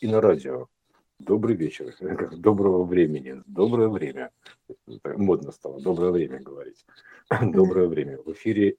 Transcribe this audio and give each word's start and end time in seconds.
и 0.00 0.06
на 0.06 0.20
радио. 0.20 0.68
Добрый 1.18 1.56
вечер, 1.56 1.94
доброго 2.36 2.84
времени, 2.84 3.42
доброе 3.46 3.88
время. 3.88 4.30
Модно 5.04 5.50
стало, 5.50 5.80
доброе 5.80 6.12
время 6.12 6.40
говорить. 6.40 6.86
Доброе 7.42 7.88
время. 7.88 8.18
В 8.22 8.32
эфире 8.32 8.76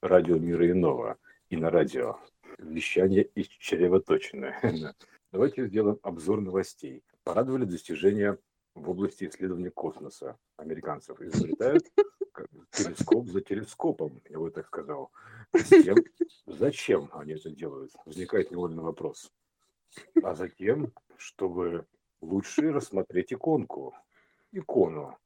радио 0.00 0.38
Мира 0.38 0.70
Иного 0.70 1.18
и 1.48 1.56
на 1.56 1.70
радио. 1.70 2.18
Вещание 2.58 3.24
из 3.34 3.48
чревоточины. 3.48 4.54
Давайте 5.32 5.66
сделаем 5.66 5.98
обзор 6.02 6.40
новостей. 6.40 7.02
Порадовали 7.24 7.64
достижения 7.64 8.38
в 8.74 8.88
области 8.88 9.24
исследования 9.24 9.70
космоса. 9.70 10.38
Американцев 10.56 11.20
изобретают 11.20 11.84
телескоп 12.70 13.28
за 13.28 13.40
телескопом, 13.40 14.22
я 14.28 14.38
бы 14.38 14.50
так 14.50 14.66
сказал. 14.66 15.10
Затем, 15.52 15.96
зачем 16.46 17.10
они 17.12 17.32
это 17.32 17.50
делают? 17.50 17.92
Возникает 18.06 18.50
невольный 18.50 18.82
вопрос. 18.82 19.30
А 20.22 20.34
затем, 20.34 20.92
чтобы 21.16 21.86
лучше 22.20 22.72
рассмотреть 22.72 23.32
иконку, 23.32 23.94
икону. 24.52 25.16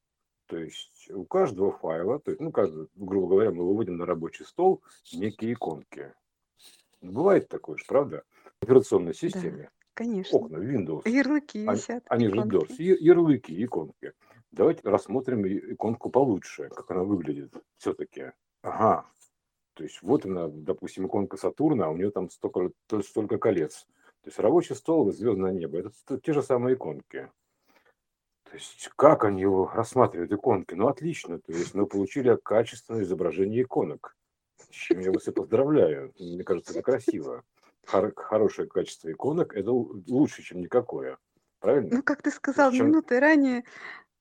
То 0.47 0.57
есть 0.57 1.09
у 1.11 1.25
каждого 1.25 1.71
файла, 1.71 2.19
то 2.19 2.31
есть, 2.31 2.41
ну, 2.41 2.51
каждый, 2.51 2.87
грубо 2.95 3.27
говоря, 3.27 3.51
мы 3.51 3.65
выводим 3.65 3.97
на 3.97 4.05
рабочий 4.05 4.45
стол 4.45 4.83
некие 5.11 5.53
иконки. 5.53 6.13
Бывает 7.01 7.47
такое 7.49 7.77
же, 7.77 7.85
правда? 7.87 8.23
В 8.59 8.63
операционной 8.63 9.13
системе. 9.13 9.63
Да, 9.63 9.87
конечно. 9.93 10.37
Окна, 10.37 10.57
Windows. 10.57 11.07
Ярлыки 11.09 11.65
висят. 11.65 12.03
Они, 12.09 12.27
они 12.27 12.35
же 12.35 12.41
DOS. 12.41 12.75
Ярлыки, 12.77 13.63
иконки. 13.63 14.13
Давайте 14.51 14.87
рассмотрим 14.87 15.45
иконку 15.45 16.09
получше, 16.09 16.69
как 16.69 16.89
она 16.91 17.03
выглядит 17.03 17.53
все-таки. 17.77 18.31
Ага. 18.61 19.05
То 19.73 19.83
есть 19.83 20.01
вот 20.01 20.25
она, 20.25 20.47
допустим, 20.47 21.07
иконка 21.07 21.37
Сатурна, 21.37 21.87
а 21.87 21.89
у 21.89 21.97
нее 21.97 22.09
там 22.09 22.29
столько, 22.29 22.71
столько 23.01 23.37
колец. 23.37 23.87
То 24.25 24.29
есть 24.29 24.39
рабочий 24.39 24.73
стол 24.73 25.09
и 25.09 25.11
звездное 25.11 25.51
небо– 25.51 25.77
это 26.07 26.19
те 26.19 26.33
же 26.33 26.41
самые 26.41 26.73
иконки. 26.73 27.29
То 28.45 28.53
есть 28.53 28.89
как 28.95 29.23
они 29.23 29.41
его 29.41 29.69
рассматривают, 29.71 30.31
иконки? 30.31 30.73
Ну, 30.73 30.87
отлично. 30.87 31.39
То 31.39 31.51
есть 31.51 31.75
мы 31.75 31.85
получили 31.85 32.35
качественное 32.43 33.03
изображение 33.03 33.61
иконок. 33.61 34.15
С 34.57 34.73
чем 34.73 34.99
я 35.01 35.11
вас 35.11 35.27
и 35.27 35.31
поздравляю. 35.31 36.11
Мне 36.17 36.43
кажется, 36.43 36.71
это 36.71 36.81
красиво. 36.81 37.43
Хор- 37.85 38.15
хорошее 38.15 38.67
качество 38.67 39.11
иконок– 39.11 39.53
это 39.55 39.71
лучше, 39.71 40.41
чем 40.41 40.59
никакое. 40.59 41.19
Правильно? 41.59 41.97
Ну, 41.97 42.01
как 42.01 42.23
ты 42.23 42.31
сказал 42.31 42.71
Чем... 42.71 42.87
минуты 42.87 43.19
ранее, 43.19 43.63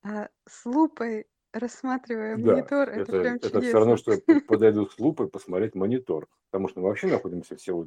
а, 0.02 0.28
с 0.46 0.66
лупой 0.66 1.26
рассматривая 1.54 2.36
Да, 2.36 2.56
монитор, 2.56 2.90
это 2.90 3.00
это, 3.00 3.20
прям 3.22 3.36
это 3.36 3.60
все 3.62 3.72
равно, 3.72 3.96
чудесно. 3.96 4.22
что 4.22 4.32
я 4.34 4.40
подойду 4.42 4.86
с 4.86 4.98
лупой 4.98 5.28
посмотреть 5.28 5.74
монитор. 5.74 6.28
Потому 6.50 6.68
что 6.68 6.80
мы 6.80 6.88
вообще 6.88 7.06
находимся 7.06 7.56
все, 7.56 7.86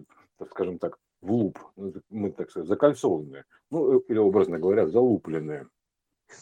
скажем 0.50 0.80
так, 0.80 0.98
в 1.22 1.32
луп. 1.32 1.60
Ну, 1.76 1.94
Мы, 2.10 2.32
так 2.32 2.50
сказать, 2.50 2.68
закольцованные. 2.68 3.46
Ну, 3.72 4.00
э, 4.00 4.02
или 4.08 4.18
образно 4.18 4.60
говоря, 4.60 4.88
залупленные. 4.88 5.68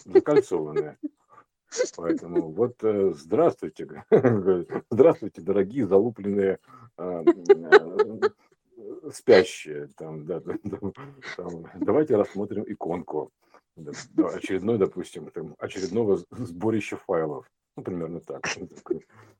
Закольцованные. 0.05 0.97
Поэтому 1.97 2.51
вот 2.51 2.75
э, 2.83 3.11
здравствуйте, 3.15 4.05
здравствуйте, 4.89 5.41
дорогие 5.41 5.87
залупленные 5.87 6.59
а, 6.97 7.23
э, 7.23 8.19
спящие. 9.11 9.89
Там, 9.97 10.25
да, 10.25 10.41
там, 11.37 11.65
давайте 11.75 12.15
рассмотрим 12.15 12.63
иконку 12.67 13.31
очередной, 14.17 14.77
допустим, 14.77 15.29
там, 15.31 15.55
очередного 15.59 16.21
сборища 16.31 16.97
файлов. 16.97 17.49
Ну, 17.75 17.83
примерно 17.83 18.21
так. 18.21 18.45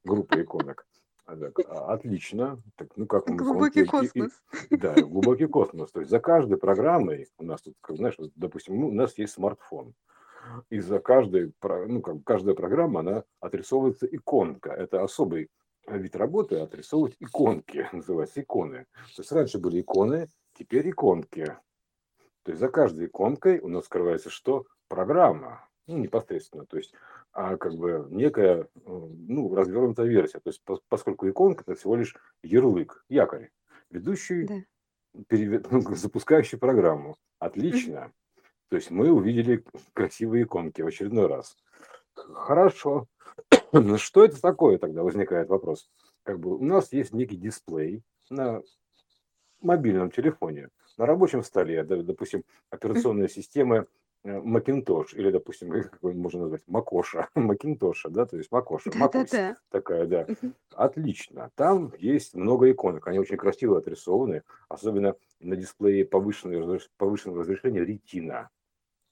Группа 0.04 0.42
иконок. 0.42 0.86
А, 1.26 1.36
так, 1.36 1.60
а, 1.68 1.94
Отлично. 1.94 2.62
Так, 2.76 2.90
ну 2.98 3.08
как 3.08 3.28
мы 3.28 3.36
Глубокий 3.36 3.84
иконки- 3.84 4.12
и- 4.14 4.20
и- 4.20 4.22
космос. 4.22 4.44
да, 4.70 4.94
глубокий 4.94 5.48
космос. 5.48 5.92
То 5.92 6.00
есть 6.02 6.12
за 6.12 6.20
каждой 6.20 6.58
программой 6.58 7.28
у 7.40 7.44
нас 7.46 7.62
тут, 7.62 7.76
знаешь, 7.90 8.16
допустим, 8.36 8.80
ну, 8.80 8.90
у 8.90 8.92
нас 8.94 9.18
есть 9.18 9.34
смартфон. 9.34 9.94
И 10.70 10.80
за 10.80 11.00
каждой, 11.00 11.54
ну, 11.64 12.02
как 12.02 12.24
каждая 12.24 12.54
программа, 12.54 13.00
она 13.00 13.24
отрисовывается 13.40 14.06
иконка. 14.06 14.70
Это 14.72 15.02
особый 15.04 15.50
вид 15.88 16.16
работы, 16.16 16.60
отрисовывать 16.60 17.16
иконки, 17.20 17.88
называется 17.94 18.42
иконы. 18.42 18.86
То 19.16 19.22
есть 19.22 19.32
раньше 19.32 19.58
были 19.58 19.82
иконы, 19.82 20.28
теперь 20.54 20.88
иконки. 20.92 21.46
То 22.44 22.52
есть 22.52 22.60
за 22.60 22.70
каждой 22.70 23.08
иконкой 23.08 23.60
у 23.60 23.68
нас 23.68 23.86
скрывается 23.86 24.30
что? 24.30 24.68
Программа. 24.88 25.68
Ну, 25.88 25.98
непосредственно. 25.98 26.66
То 26.66 26.78
есть 26.78 26.94
а 27.32 27.58
как 27.58 27.76
бы 27.76 28.08
некая 28.10 28.64
э, 28.64 28.68
ну, 28.86 29.54
развернутая 29.54 30.08
версия. 30.08 30.40
То 30.40 30.50
есть 30.50 30.62
пос- 30.66 30.82
поскольку 30.90 31.30
иконка 31.30 31.64
это 31.68 31.76
всего 31.76 31.96
лишь 31.96 32.16
ярлык, 32.42 33.06
якорь, 33.10 33.52
ведущий, 33.90 34.46
Да. 34.46 34.56
переве- 35.28 35.64
ну, 35.72 35.82
запускающий 35.96 36.58
программу. 36.58 37.16
Отлично. 37.40 38.12
То 38.70 38.78
есть 38.78 38.90
мы 38.90 39.12
увидели 39.12 39.64
красивые 39.94 40.44
иконки 40.46 40.82
в 40.82 40.88
очередной 40.88 41.28
раз. 41.28 41.56
Хорошо. 42.16 43.08
Но 43.72 43.98
что 43.98 44.26
это 44.26 44.42
такое 44.42 44.78
тогда? 44.78 45.04
Возникает 45.04 45.50
вопрос. 45.50 45.90
Как 46.24 46.40
бы 46.40 46.56
у 46.58 46.64
нас 46.64 46.92
есть 46.94 47.14
некий 47.14 47.38
дисплей 47.38 48.02
на 48.30 48.64
мобильном 49.62 50.10
телефоне, 50.10 50.70
на 50.98 51.06
рабочем 51.06 51.44
столе, 51.44 51.84
допустим, 51.84 52.44
операционная 52.70 53.28
система 53.28 53.86
э, 54.26 54.40
Macintosh 54.40 55.16
или, 55.16 55.32
допустим, 55.32 55.72
как 55.72 55.98
его 56.02 56.12
можно 56.14 56.42
назвать, 56.42 56.64
Макоша, 56.68 57.30
Макинтоша, 57.36 58.10
да, 58.10 58.26
то 58.26 58.38
есть 58.38 58.52
Макоша, 58.52 58.92
Да-да-да. 59.00 59.58
такая, 59.70 60.06
да. 60.06 60.28
Отлично. 60.74 61.52
Там 61.56 61.94
есть 61.98 62.34
много 62.36 62.70
иконок, 62.70 63.08
они 63.08 63.20
очень 63.20 63.38
красиво 63.38 63.78
отрисованы, 63.78 64.44
особенно 64.68 65.16
на 65.40 65.56
дисплее 65.56 66.06
повышенного, 66.06 66.80
повышенного 66.98 67.42
разрешения 67.42 67.86
ретина. 67.86 68.50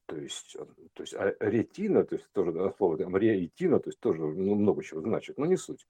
То 0.05 0.17
есть, 0.17 0.55
э, 0.59 0.65
то 0.93 1.03
есть 1.03 1.13
а 1.13 1.33
ретина, 1.39 2.03
то 2.03 2.15
есть 2.15 2.29
тоже 2.33 2.51
да, 2.51 2.71
слово 2.77 2.97
там 2.97 3.15
ретина, 3.15 3.79
то 3.79 3.89
есть 3.89 3.99
тоже 3.99 4.21
ну, 4.21 4.55
много 4.55 4.83
чего 4.83 5.01
значит, 5.01 5.37
но 5.37 5.45
не 5.45 5.55
суть. 5.55 5.87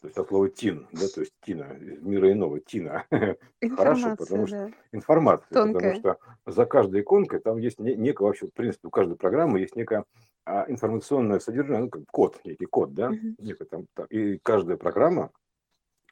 То 0.00 0.06
есть 0.06 0.16
от 0.16 0.28
слова 0.28 0.48
тин, 0.48 0.86
да, 0.92 1.06
то 1.14 1.20
есть 1.20 1.34
тина, 1.42 1.64
из 1.78 2.00
мира 2.00 2.32
иного, 2.32 2.60
тина. 2.60 3.04
Хорошо, 3.76 4.16
потому 4.16 4.46
что 4.46 4.56
да. 4.56 4.70
информация, 4.92 5.46
потому 5.48 5.72
Тонкая. 5.74 5.94
что 5.96 6.18
за 6.46 6.64
каждой 6.64 7.02
иконкой 7.02 7.40
там 7.40 7.58
есть 7.58 7.78
не- 7.78 7.94
некая 7.94 8.24
вообще, 8.24 8.46
в 8.46 8.54
принципе, 8.54 8.88
у 8.88 8.90
каждой 8.90 9.16
программы 9.16 9.60
есть 9.60 9.76
некая 9.76 10.04
а, 10.46 10.64
информационное 10.68 11.38
содержание, 11.38 11.84
ну, 11.84 11.90
как 11.90 12.02
код, 12.10 12.40
некий 12.44 12.64
код, 12.64 12.94
да, 12.94 13.10
некий 13.38 13.64
там, 13.64 13.86
та- 13.94 14.06
и 14.08 14.38
каждая 14.38 14.78
программа 14.78 15.30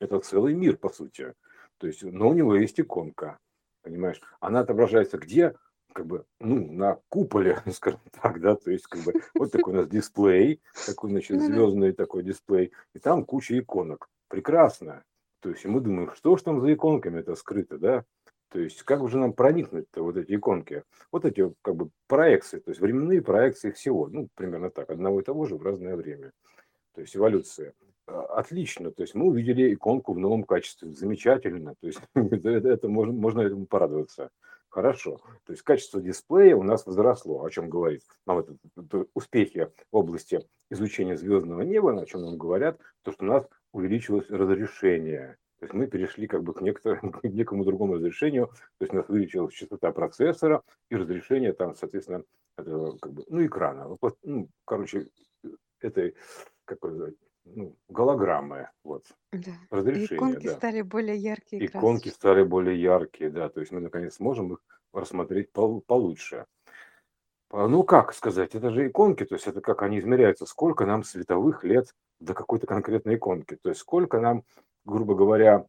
это 0.01 0.21
целый 0.21 0.55
мир, 0.55 0.77
по 0.77 0.91
сути. 0.91 1.33
То 1.79 1.87
есть, 1.87 2.03
но 2.03 2.29
у 2.29 2.35
него 2.35 2.55
есть 2.55 2.79
иконка, 2.79 3.39
понимаешь? 3.83 4.21
Она 4.41 4.61
отображается 4.61 5.17
где? 5.17 5.55
Как 5.99 6.07
бы, 6.07 6.25
ну, 6.39 6.71
на 6.71 7.01
куполе, 7.09 7.61
скажем 7.75 7.99
так, 8.23 8.41
да, 8.41 8.55
то 8.55 8.71
есть, 8.71 8.87
как 8.87 9.03
бы, 9.03 9.15
вот 9.35 9.51
такой 9.51 9.73
у 9.73 9.77
нас 9.79 9.89
дисплей, 9.89 10.61
такой, 10.87 11.11
значит, 11.11 11.41
звездный 11.47 11.91
такой 11.93 12.23
дисплей, 12.23 12.71
и 12.95 13.01
там 13.01 13.25
куча 13.25 13.59
иконок. 13.59 14.09
Прекрасно. 14.29 15.03
То 15.41 15.49
есть, 15.51 15.65
и 15.65 15.69
мы 15.69 15.81
думаем, 15.81 16.13
что 16.15 16.37
ж 16.37 16.43
там 16.43 16.61
за 16.61 16.73
иконками 16.73 17.19
это 17.19 17.35
скрыто, 17.35 17.79
да? 17.79 18.05
То 18.53 18.61
есть, 18.61 18.85
как 18.85 19.09
же 19.09 19.19
нам 19.19 19.33
проникнуть-то 19.33 20.05
вот 20.05 20.17
эти 20.17 20.37
иконки? 20.37 20.85
Вот 21.11 21.25
эти, 21.25 21.53
как 21.63 21.75
бы, 21.75 21.91
проекции, 22.07 22.61
то 22.61 22.71
есть, 22.71 22.81
временные 22.81 23.21
проекции 23.21 23.73
всего, 23.73 24.07
ну, 24.07 24.29
примерно 24.37 24.71
так, 24.71 24.91
одного 24.91 25.19
и 25.21 25.25
того 25.25 25.47
же 25.47 25.57
в 25.57 25.63
разное 25.65 25.97
время. 25.97 26.31
То 26.95 27.01
есть, 27.01 27.17
эволюция. 27.17 27.73
А, 28.07 28.39
Отлично, 28.39 28.93
то 28.93 29.03
есть 29.03 29.17
мы 29.17 29.27
увидели 29.27 29.75
иконку 29.75 30.13
в 30.13 30.19
новом 30.21 30.45
качестве, 30.45 30.93
замечательно, 30.95 31.75
то 31.81 31.89
есть 31.89 31.99
это- 32.15 32.69
это 32.69 32.89
можно, 32.89 33.13
можно 33.13 33.41
этому 33.41 33.67
порадоваться. 33.67 34.31
Хорошо, 34.71 35.19
то 35.45 35.53
есть 35.53 35.63
качество 35.63 36.01
дисплея 36.01 36.55
у 36.55 36.63
нас 36.63 36.85
возросло, 36.85 37.43
о 37.43 37.51
чем 37.51 37.71
говорит 37.71 38.03
нам 38.27 38.39
это, 38.41 38.57
это 38.77 39.07
успехи 39.15 39.71
в 39.91 39.97
области 39.97 40.47
изучения 40.71 41.17
звездного 41.17 41.63
неба, 41.63 41.99
о 41.99 42.07
чем 42.07 42.23
нам 42.23 42.37
говорят, 42.37 42.79
то 43.03 43.13
что 43.13 43.25
у 43.25 43.29
нас 43.29 43.49
увеличилось 43.73 44.29
разрешение, 44.29 45.39
то 45.59 45.65
есть 45.65 45.75
мы 45.75 45.87
перешли 45.87 46.27
как 46.27 46.43
бы 46.43 46.53
к, 46.53 46.61
некоторому, 46.61 47.13
к 47.13 47.25
некому 47.25 47.65
другому 47.65 47.95
разрешению, 47.95 48.49
то 48.49 48.85
есть 48.85 48.93
у 48.93 48.97
нас 48.97 49.09
увеличилась 49.09 49.55
частота 49.55 49.91
процессора 49.91 50.63
и 50.91 50.97
разрешение 50.97 51.55
там, 51.55 51.75
соответственно, 51.75 52.23
этого, 52.59 52.99
как 52.99 53.13
бы, 53.13 53.25
ну, 53.29 53.47
экрана, 53.47 53.97
ну, 54.23 54.49
короче, 54.65 55.09
этой, 55.81 56.15
как 56.65 56.79
это 56.79 56.89
называть, 56.89 57.15
ну, 57.45 57.77
голограммы, 57.89 58.71
вот, 58.85 59.05
Да. 59.33 59.53
Разрешение, 59.71 60.17
иконки 60.17 60.47
да. 60.47 60.55
стали 60.57 60.83
более 60.83 61.17
яркие 61.17 61.65
Иконки 61.65 62.03
красочные. 62.11 62.13
стали 62.13 62.43
более 62.43 62.81
яркие, 62.81 63.31
да, 63.31 63.49
то 63.49 63.61
есть 63.61 63.73
мы 63.73 63.81
наконец 63.81 64.15
сможем 64.17 64.53
их 64.53 64.59
рассмотреть 64.93 65.51
пол- 65.53 65.81
получше. 65.87 66.47
А, 67.51 67.67
Ну, 67.69 67.83
как 67.85 68.13
сказать, 68.13 68.55
это 68.55 68.71
же 68.71 68.89
иконки, 68.89 69.25
то 69.25 69.35
есть 69.35 69.47
это 69.47 69.61
как 69.61 69.83
они 69.83 69.99
измеряются, 69.99 70.45
сколько 70.47 70.85
нам 70.87 71.03
световых 71.05 71.65
лет 71.65 71.95
до 72.21 72.35
какой-то 72.35 72.67
конкретной 72.67 73.17
иконки, 73.17 73.57
то 73.63 73.71
есть 73.71 73.81
сколько 73.81 74.21
нам, 74.21 74.45
грубо 74.85 75.15
говоря, 75.15 75.67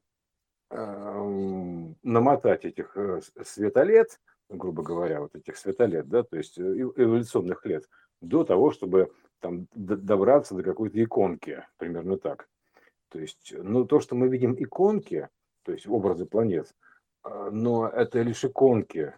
эм, 0.72 1.96
намотать 2.04 2.66
этих 2.66 2.96
э, 2.98 3.22
светолет, 3.44 4.20
грубо 4.50 4.84
говоря, 4.84 5.22
вот 5.22 5.36
этих 5.36 5.58
светолет, 5.58 6.08
да, 6.10 6.24
то 6.24 6.38
есть 6.38 6.58
э, 6.58 6.62
эв- 6.64 6.94
эволюционных 6.96 7.66
лет, 7.66 7.88
до 8.22 8.44
того, 8.44 8.72
чтобы 8.72 9.12
там 9.40 9.68
добраться 9.74 10.56
до 10.56 10.64
какой-то 10.64 11.02
иконки, 11.04 11.66
примерно 11.78 12.18
так. 12.18 12.50
То 13.10 13.20
есть, 13.20 13.54
ну, 13.58 13.86
то, 13.86 14.00
что 14.00 14.16
мы 14.16 14.28
видим 14.28 14.56
иконки, 14.58 15.30
то 15.64 15.72
есть 15.72 15.88
образы 15.88 16.26
планет, 16.26 16.76
а, 17.24 17.50
но 17.50 17.88
это 17.88 18.22
лишь 18.22 18.46
иконки. 18.46 19.14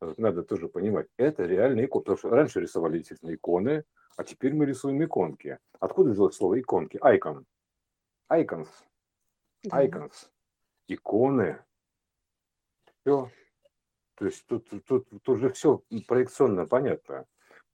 надо 0.00 0.42
тоже 0.42 0.68
понимать, 0.68 1.08
это 1.16 1.44
реальные 1.44 1.86
иконы. 1.86 2.04
Потому 2.04 2.18
что 2.18 2.30
раньше 2.30 2.60
рисовали 2.60 2.98
действительно 2.98 3.34
иконы, 3.34 3.84
а 4.16 4.24
теперь 4.24 4.54
мы 4.54 4.66
рисуем 4.66 5.02
иконки. 5.02 5.58
Откуда 5.80 6.10
взялось 6.10 6.36
слово 6.36 6.60
иконки? 6.60 6.96
Icon. 6.98 7.44
Icons. 8.30 8.68
Icons. 9.66 10.30
Иконы. 10.86 11.58
Все. 13.00 13.30
То 14.14 14.24
есть 14.24 14.44
тут, 14.46 14.68
тут, 14.86 15.08
тут 15.22 15.38
же 15.38 15.50
все 15.50 15.82
проекционно 16.06 16.66
понятно. 16.66 17.26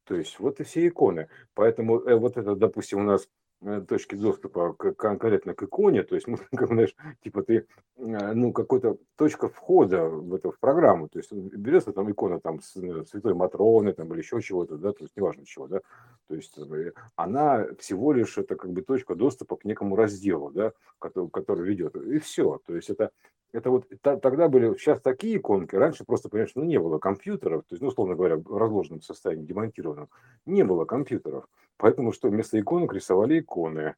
То 0.04 0.14
есть 0.14 0.38
вот 0.38 0.60
и 0.60 0.64
все 0.64 0.86
иконы. 0.86 1.28
Поэтому 1.54 2.00
э, 2.00 2.14
вот 2.16 2.36
это, 2.36 2.54
допустим, 2.54 3.00
у 3.00 3.02
нас 3.04 3.28
Э, 3.66 3.80
точки 3.80 4.14
доступа 4.14 4.74
к, 4.74 4.92
конкретно 4.92 5.54
к 5.54 5.62
иконе, 5.62 6.02
то 6.02 6.14
есть, 6.14 6.26
ну, 6.26 6.36
как, 6.52 6.68
знаешь, 6.68 6.94
типа 7.22 7.42
ты, 7.42 7.66
э, 7.96 8.32
ну, 8.34 8.52
какой-то 8.52 8.98
точка 9.16 9.48
входа 9.48 10.04
в 10.04 10.34
эту 10.34 10.50
в 10.50 10.58
программу, 10.58 11.08
то 11.08 11.18
есть 11.18 11.32
берется 11.32 11.92
там 11.92 12.10
икона 12.10 12.40
там 12.40 12.60
с 12.60 12.74
ну, 12.74 13.06
Святой 13.06 13.34
Матроны 13.34 13.94
там 13.94 14.12
или 14.12 14.18
еще 14.18 14.42
чего-то, 14.42 14.76
да, 14.76 14.92
то 14.92 15.04
есть 15.04 15.16
неважно 15.16 15.46
чего, 15.46 15.66
да, 15.66 15.80
то 16.28 16.34
есть 16.34 16.58
э, 16.58 16.92
она 17.16 17.66
всего 17.78 18.12
лишь 18.12 18.36
это 18.36 18.54
как 18.54 18.70
бы 18.70 18.82
точка 18.82 19.14
доступа 19.14 19.56
к 19.56 19.64
некому 19.64 19.96
разделу, 19.96 20.50
да, 20.50 20.72
который, 20.98 21.30
который 21.30 21.66
ведет, 21.66 21.96
и 21.96 22.18
все, 22.18 22.60
то 22.66 22.76
есть 22.76 22.90
это 22.90 23.12
это 23.54 23.70
вот 23.70 23.86
тогда 24.02 24.48
были 24.48 24.76
сейчас 24.76 25.00
такие 25.00 25.36
иконки, 25.36 25.76
раньше 25.76 26.04
просто, 26.04 26.28
понимаешь, 26.28 26.50
ну, 26.56 26.64
не 26.64 26.78
было 26.78 26.98
компьютеров, 26.98 27.62
то 27.62 27.74
есть, 27.74 27.82
ну, 27.82 27.88
условно 27.88 28.16
говоря, 28.16 28.36
в 28.36 28.58
разложенном 28.58 29.00
состоянии, 29.00 29.46
демонтированном, 29.46 30.08
не 30.44 30.64
было 30.64 30.84
компьютеров. 30.84 31.46
Поэтому 31.76 32.12
что 32.12 32.28
вместо 32.28 32.58
иконок 32.58 32.92
рисовали 32.92 33.38
иконы, 33.38 33.94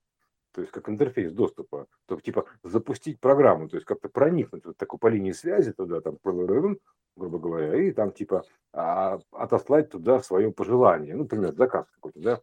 то 0.53 0.61
есть 0.61 0.73
как 0.73 0.89
интерфейс 0.91 1.33
доступа, 1.33 1.87
то 2.07 2.21
типа 2.21 2.45
запустить 2.63 3.19
программу, 3.19 3.69
то 3.69 3.77
есть 3.77 3.87
как-то 3.87 4.11
проникнуть 4.11 4.67
вот 4.67 4.77
такой 4.77 4.99
по 4.99 5.07
линии 5.07 5.33
связи 5.33 5.73
туда, 5.73 6.03
там, 6.03 6.19
грубо 6.23 7.39
говоря, 7.39 7.83
и 7.83 7.93
там 7.93 8.13
типа 8.13 8.45
а, 8.75 9.19
отослать 9.33 9.91
туда 9.91 10.21
свое 10.21 10.53
пожелание, 10.53 11.15
ну, 11.15 11.23
например, 11.23 11.55
заказ 11.55 11.87
какой-то, 11.95 12.21
да, 12.21 12.41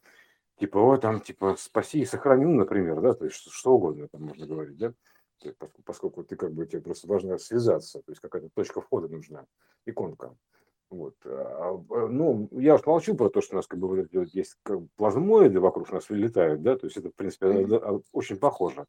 типа, 0.60 0.78
о, 0.78 0.98
там, 0.98 1.22
типа, 1.22 1.56
спаси 1.60 2.00
и 2.00 2.06
сохрани, 2.06 2.46
ну, 2.46 2.56
например, 2.56 3.02
да, 3.02 3.14
то 3.14 3.26
есть 3.26 3.38
что 3.52 3.76
угодно 3.76 4.08
там 4.08 4.24
можно 4.24 4.48
говорить, 4.48 4.78
да, 4.78 4.94
поскольку 5.86 6.24
ты 6.24 6.36
как 6.36 6.54
бы 6.54 6.66
тебе 6.66 6.82
просто 6.82 7.08
важно 7.08 7.38
связаться, 7.38 8.00
то 8.00 8.12
есть 8.12 8.22
какая-то 8.22 8.50
точка 8.54 8.82
входа 8.82 9.08
нужна, 9.08 9.46
иконка. 9.86 10.36
Вот. 10.90 11.16
А, 11.26 11.84
а, 11.90 12.08
ну, 12.08 12.48
я 12.52 12.76
уж 12.76 12.86
молчу 12.86 13.16
про 13.16 13.30
то, 13.30 13.42
что 13.42 13.56
у 13.56 13.58
нас 13.58 13.68
как 13.68 13.80
бы 13.80 13.88
вот 13.88 14.28
есть 14.34 14.58
плазмоиды 14.96 15.60
вокруг 15.60 15.92
нас 15.92 16.10
вылетают, 16.10 16.62
да, 16.62 16.78
то 16.78 16.86
есть 16.86 16.98
это, 16.98 17.10
в 17.10 17.16
принципе, 17.16 17.48
mm-hmm. 17.48 18.04
очень 18.12 18.38
похоже. 18.38 18.86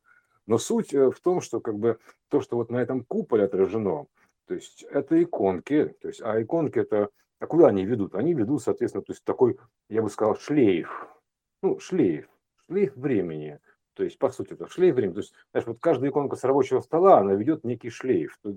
Но 0.46 0.58
суть 0.58 0.92
э, 0.92 1.10
в 1.10 1.20
том, 1.20 1.40
что 1.40 1.60
как 1.60 1.78
бы 1.78 1.98
то, 2.28 2.40
что 2.40 2.56
вот 2.56 2.70
на 2.70 2.76
этом 2.76 3.04
куполе 3.04 3.44
отражено, 3.44 4.06
то 4.46 4.54
есть 4.54 4.82
это 4.82 5.22
иконки, 5.22 5.94
то 6.00 6.08
есть, 6.08 6.20
а 6.20 6.40
иконки 6.42 6.78
это, 6.78 7.08
а 7.38 7.46
куда 7.46 7.68
они 7.68 7.84
ведут? 7.84 8.14
Они 8.14 8.34
ведут, 8.34 8.62
соответственно, 8.62 9.02
то 9.02 9.12
есть 9.12 9.24
такой, 9.24 9.58
я 9.88 10.02
бы 10.02 10.10
сказал, 10.10 10.36
шлейф, 10.36 11.08
ну, 11.62 11.78
шлейф, 11.78 12.28
шлейф 12.66 12.94
времени. 12.96 13.58
То 13.94 14.02
есть, 14.04 14.18
по 14.18 14.30
сути, 14.30 14.52
это 14.52 14.68
шлейф 14.68 14.96
времени. 14.96 15.14
То 15.14 15.20
есть, 15.20 15.32
знаешь, 15.52 15.66
вот 15.66 15.78
каждая 15.80 16.10
иконка 16.10 16.36
с 16.36 16.44
рабочего 16.44 16.80
стола, 16.80 17.18
она 17.18 17.34
ведет 17.34 17.64
некий 17.64 17.90
шлейф. 17.90 18.38
Э, 18.44 18.48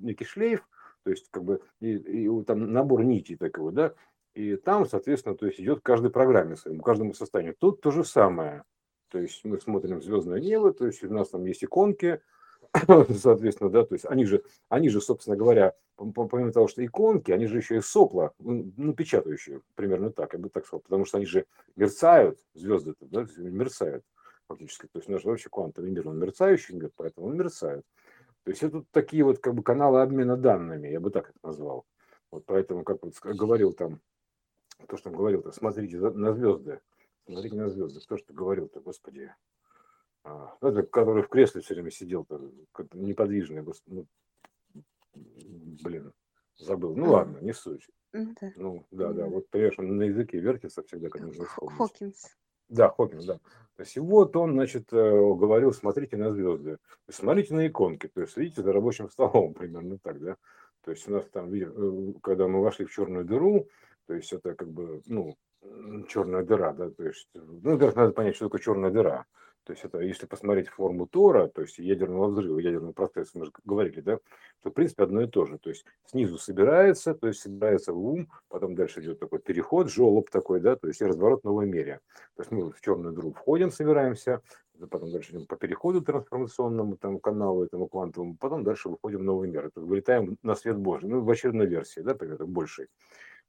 некий 0.00 0.24
шлейф, 0.24 0.68
то 1.04 1.10
есть, 1.10 1.28
как 1.30 1.44
бы, 1.44 1.60
и, 1.80 1.94
и 1.94 2.44
там 2.44 2.72
набор 2.72 3.04
нитей 3.04 3.36
такого, 3.36 3.70
да, 3.70 3.94
и 4.34 4.56
там, 4.56 4.86
соответственно, 4.86 5.36
то 5.36 5.46
есть 5.46 5.60
идет 5.60 5.80
каждой 5.82 6.10
программе 6.10 6.56
своему, 6.56 6.82
каждому 6.82 7.14
состоянию. 7.14 7.54
Тут 7.58 7.80
то 7.80 7.90
же 7.90 8.04
самое. 8.04 8.64
То 9.08 9.18
есть 9.18 9.44
мы 9.44 9.60
смотрим 9.60 10.02
звездное 10.02 10.40
небо, 10.40 10.72
то 10.72 10.86
есть 10.86 11.02
у 11.04 11.14
нас 11.14 11.30
там 11.30 11.44
есть 11.46 11.64
иконки, 11.64 12.20
соответственно, 13.16 13.70
да, 13.70 13.84
то 13.84 13.94
есть 13.94 14.04
они 14.04 14.24
же, 14.24 14.42
они 14.68 14.88
же, 14.88 15.00
собственно 15.00 15.36
говоря, 15.36 15.74
помимо 15.96 16.52
того, 16.52 16.66
что 16.66 16.84
иконки, 16.84 17.30
они 17.30 17.46
же 17.46 17.58
еще 17.58 17.76
и 17.76 17.80
сопла, 17.80 18.32
ну, 18.40 18.72
ну, 18.76 18.92
печатающие, 18.94 19.62
примерно 19.76 20.10
так, 20.10 20.32
я 20.32 20.40
бы 20.40 20.50
так 20.50 20.66
сказал, 20.66 20.80
потому 20.80 21.04
что 21.04 21.18
они 21.18 21.26
же 21.26 21.46
мерцают, 21.76 22.40
звезды, 22.54 22.94
да, 23.00 23.26
мерцают 23.36 24.04
фактически. 24.48 24.86
То 24.86 24.98
есть 24.98 25.08
наш 25.08 25.24
вообще 25.24 25.48
квантовый 25.50 25.90
мир, 25.90 26.08
он 26.08 26.18
мерцающий 26.18 26.74
мир, 26.74 26.90
поэтому 26.96 27.28
он 27.28 27.36
мерцает. 27.36 27.84
То 28.44 28.50
есть 28.50 28.62
это 28.62 28.84
такие 28.92 29.24
вот 29.24 29.38
как 29.38 29.54
бы 29.54 29.62
каналы 29.62 30.02
обмена 30.02 30.36
данными, 30.36 30.88
я 30.88 31.00
бы 31.00 31.10
так 31.10 31.30
это 31.30 31.38
назвал. 31.42 31.84
Вот 32.30 32.44
поэтому, 32.46 32.84
как 32.84 33.02
вот 33.02 33.14
говорил 33.20 33.72
там, 33.72 34.00
то, 34.88 34.96
что 34.96 35.10
он 35.10 35.16
говорил-то, 35.16 35.52
смотрите 35.52 35.98
на 35.98 36.32
звезды, 36.32 36.80
смотрите 37.26 37.56
на 37.56 37.68
звезды, 37.68 38.00
кто 38.00 38.16
что 38.16 38.32
говорил-то, 38.32 38.80
господи. 38.80 39.34
А, 40.24 40.56
это, 40.60 40.82
который 40.82 41.22
в 41.22 41.28
кресле 41.28 41.60
все 41.60 41.74
время 41.74 41.90
сидел-то, 41.90 42.50
неподвижный, 42.92 43.64
ну, 43.86 44.06
блин, 45.14 46.12
забыл. 46.58 46.96
Ну 46.96 47.12
ладно, 47.12 47.38
не 47.38 47.52
суть. 47.52 47.88
Да. 48.12 48.52
Ну, 48.56 48.86
да, 48.90 49.12
да, 49.12 49.26
вот, 49.26 49.48
понимаешь, 49.50 49.78
он 49.78 49.96
на 49.96 50.04
языке 50.04 50.38
вертится 50.38 50.82
всегда, 50.82 51.08
как 51.08 51.22
нужно 51.22 51.44
вспомнить. 51.44 51.78
Хокинс. 51.78 52.36
Да, 52.68 52.88
Хокинс, 52.88 53.24
да. 53.24 53.38
То 53.76 53.82
есть 53.82 53.96
и 53.96 54.00
вот 54.00 54.34
он, 54.36 54.52
значит, 54.52 54.92
э, 54.92 54.96
говорил, 54.96 55.72
смотрите 55.72 56.16
на 56.16 56.32
звезды, 56.32 56.78
смотрите 57.10 57.54
на 57.54 57.66
иконки, 57.66 58.08
то 58.08 58.22
есть 58.22 58.32
следите 58.32 58.62
за 58.62 58.72
рабочим 58.72 59.10
столом, 59.10 59.54
примерно 59.58 59.98
так, 59.98 60.18
да. 60.20 60.36
То 60.82 60.92
есть 60.92 61.06
у 61.08 61.12
нас 61.12 61.24
там, 61.30 61.52
э, 61.52 62.14
когда 62.22 62.48
мы 62.48 62.62
вошли 62.62 62.86
в 62.86 62.92
черную 62.92 63.24
дыру, 63.24 63.68
то 64.06 64.14
есть 64.14 64.32
это 64.32 64.54
как 64.54 64.68
бы, 64.70 65.02
ну, 65.06 65.36
черная 66.08 66.42
дыра, 66.42 66.72
да, 66.72 66.90
то 66.90 67.04
есть, 67.04 67.28
ну, 67.34 67.72
во-первых, 67.72 67.96
надо 67.96 68.12
понять, 68.12 68.36
что 68.36 68.46
такое 68.46 68.60
черная 68.60 68.90
дыра. 68.90 69.26
То 69.66 69.72
есть 69.72 69.84
это, 69.84 69.98
если 69.98 70.26
посмотреть 70.26 70.68
форму 70.68 71.08
Тора, 71.08 71.48
то 71.48 71.62
есть 71.62 71.78
ядерного 71.78 72.28
взрыва, 72.28 72.60
ядерного 72.60 72.92
процесса, 72.92 73.32
мы 73.36 73.46
же 73.46 73.52
говорили, 73.64 74.00
да, 74.00 74.20
то 74.62 74.70
в 74.70 74.72
принципе 74.72 75.02
одно 75.02 75.22
и 75.22 75.26
то 75.26 75.44
же. 75.44 75.58
То 75.58 75.70
есть 75.70 75.84
снизу 76.04 76.38
собирается, 76.38 77.14
то 77.14 77.26
есть 77.26 77.40
собирается 77.40 77.92
в 77.92 77.98
ум, 77.98 78.30
потом 78.48 78.76
дальше 78.76 79.00
идет 79.00 79.18
такой 79.18 79.40
переход, 79.40 79.90
желоб 79.90 80.30
такой, 80.30 80.60
да, 80.60 80.76
то 80.76 80.86
есть 80.86 81.00
и 81.00 81.04
разворот 81.04 81.42
новой 81.42 81.66
мере. 81.66 81.98
То 82.36 82.42
есть 82.42 82.52
мы 82.52 82.70
в 82.70 82.80
черную 82.80 83.12
дыру 83.12 83.32
входим, 83.32 83.72
собираемся, 83.72 84.40
потом 84.88 85.10
дальше 85.10 85.32
идем 85.32 85.46
по 85.46 85.56
переходу 85.56 86.00
трансформационному 86.00 86.96
там, 86.96 87.18
каналу, 87.18 87.64
этому 87.64 87.88
квантовому, 87.88 88.36
потом 88.36 88.62
дальше 88.62 88.88
выходим 88.88 89.18
в 89.18 89.24
новый 89.24 89.48
мир. 89.48 89.66
Это 89.66 89.80
вылетаем 89.80 90.36
на 90.44 90.54
свет 90.54 90.76
Божий, 90.76 91.08
ну, 91.08 91.22
в 91.22 91.28
очередной 91.28 91.66
версии, 91.66 92.02
да, 92.02 92.14
примерно 92.14 92.46
большей. 92.46 92.86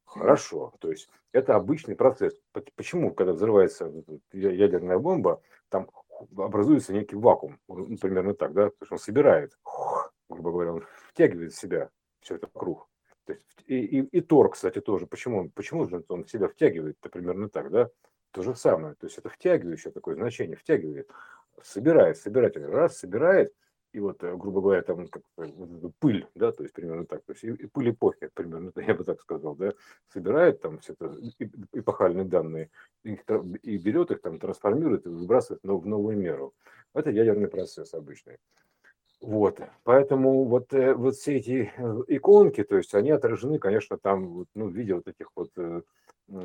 Хорошо, 0.08 0.74
то 0.80 0.90
есть 0.90 1.10
это 1.34 1.56
обычный 1.56 1.96
процесс. 1.96 2.34
Почему, 2.76 3.14
когда 3.14 3.34
взрывается 3.34 3.92
ядерная 4.32 4.98
бомба, 4.98 5.42
там 5.70 5.90
образуется 6.36 6.94
некий 6.94 7.18
вакуум, 7.18 7.60
ну, 7.68 7.98
примерно 7.98 8.34
так, 8.34 8.54
да, 8.54 8.70
потому 8.70 8.86
что 8.86 8.96
он 8.96 9.00
собирает, 9.00 9.58
грубо 10.30 10.52
говоря, 10.52 10.74
он 10.74 10.84
втягивает 11.10 11.54
в 11.54 11.60
себя 11.60 11.90
все 12.22 12.36
это 12.36 12.50
вокруг. 12.54 12.88
То 13.26 13.34
есть, 13.34 13.46
и, 13.66 13.80
и, 13.80 14.02
и 14.02 14.22
Тор, 14.22 14.50
кстати, 14.50 14.80
тоже. 14.80 15.08
Почему 15.08 15.40
он, 15.40 15.50
почему 15.50 15.86
же 15.86 16.04
он 16.08 16.26
себя 16.26 16.48
втягивает? 16.48 16.98
Это 17.02 17.10
примерно 17.10 17.50
так, 17.50 17.70
да? 17.70 17.90
То 18.32 18.42
же 18.42 18.56
самое. 18.56 18.96
То 18.96 19.08
есть 19.08 19.18
это 19.18 19.28
втягивающее 19.30 19.92
такое 19.92 20.16
значение, 20.16 20.56
втягивает, 20.56 21.10
собирает, 21.62 22.18
собиратель 22.18 22.66
раз, 22.66 22.98
собирает, 22.98 23.54
и 23.94 24.00
вот, 24.00 24.24
э, 24.24 24.36
грубо 24.36 24.62
говоря, 24.62 24.82
там 24.82 25.08
как, 25.08 25.24
пыль, 26.00 26.28
да, 26.36 26.52
то 26.52 26.64
есть 26.64 26.74
примерно 26.74 27.06
так, 27.06 27.24
то 27.24 27.34
есть 27.34 27.44
и, 27.44 27.48
и 27.48 27.68
пыль 27.68 27.92
эпохи, 27.92 28.30
примерно, 28.34 28.72
я 28.88 28.94
бы 28.94 29.04
так 29.04 29.22
сказал, 29.22 29.56
да, 29.56 29.74
собирает 30.14 30.62
там 30.62 30.80
все 30.80 30.94
это 30.94 31.16
эпохальные 31.74 32.26
данные, 32.26 32.70
их, 33.04 33.22
и 33.64 33.78
берет 33.78 34.12
их, 34.12 34.22
там, 34.22 34.40
трансформирует 34.40 35.06
и 35.06 35.10
выбрасывает 35.10 35.64
в 35.64 35.86
новую 35.86 36.18
меру. 36.18 36.54
Это 36.94 37.10
ядерный 37.10 37.48
процесс 37.48 37.94
обычный. 37.94 38.38
Вот, 39.20 39.60
поэтому 39.84 40.44
вот, 40.46 40.74
э, 40.74 40.94
вот 40.94 41.16
все 41.16 41.38
эти 41.38 41.72
э, 41.76 42.04
иконки, 42.08 42.64
то 42.64 42.78
есть 42.78 42.94
они 42.94 43.10
отражены, 43.12 43.58
конечно, 43.58 43.98
там 43.98 44.46
ну, 44.54 44.68
в 44.68 44.74
виде 44.74 44.94
вот 44.94 45.08
этих 45.08 45.32
вот 45.36 45.52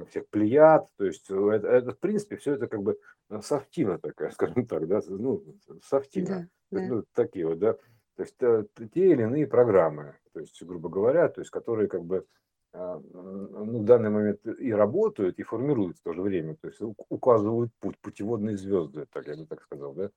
всех 0.09 0.29
плеяд, 0.29 0.87
то 0.97 1.05
есть 1.05 1.29
это, 1.29 1.67
это 1.67 1.91
в 1.91 1.99
принципе 1.99 2.37
все 2.37 2.55
это 2.55 2.69
как 2.69 2.83
бы 2.83 2.99
софтина 3.41 3.99
такая, 3.99 4.31
скажем 4.33 4.65
так, 4.67 4.87
да, 4.87 5.01
ну, 5.09 5.43
софтина. 5.83 6.27
Да, 6.27 6.49
да. 6.73 6.87
Ну, 6.87 7.05
такие 7.15 7.47
вот, 7.47 7.59
да. 7.59 7.75
То 8.17 8.23
есть 8.23 8.37
те 8.37 9.13
или 9.13 9.23
иные 9.23 9.47
программы, 9.47 10.17
то 10.33 10.41
есть, 10.41 10.63
грубо 10.63 10.89
говоря, 10.89 11.29
то 11.29 11.41
есть, 11.41 11.51
которые 11.51 11.89
как 11.89 12.05
бы 12.05 12.27
а, 12.75 13.01
ну, 13.13 13.81
в 13.81 13.85
данный 13.85 14.11
момент 14.11 14.47
и 14.47 14.73
работают, 14.73 15.39
и 15.39 15.43
формируют 15.43 15.99
в 15.99 16.03
то 16.03 16.13
же 16.15 16.23
время, 16.23 16.57
то 16.57 16.69
есть 16.69 16.81
указывают 16.81 17.71
путь, 17.81 17.99
путеводные 18.01 18.57
звезды, 18.57 19.07
так 19.13 19.27
я 19.27 19.37
бы 19.37 19.47
так 19.47 19.63
сказал, 19.63 19.93
да. 19.93 20.09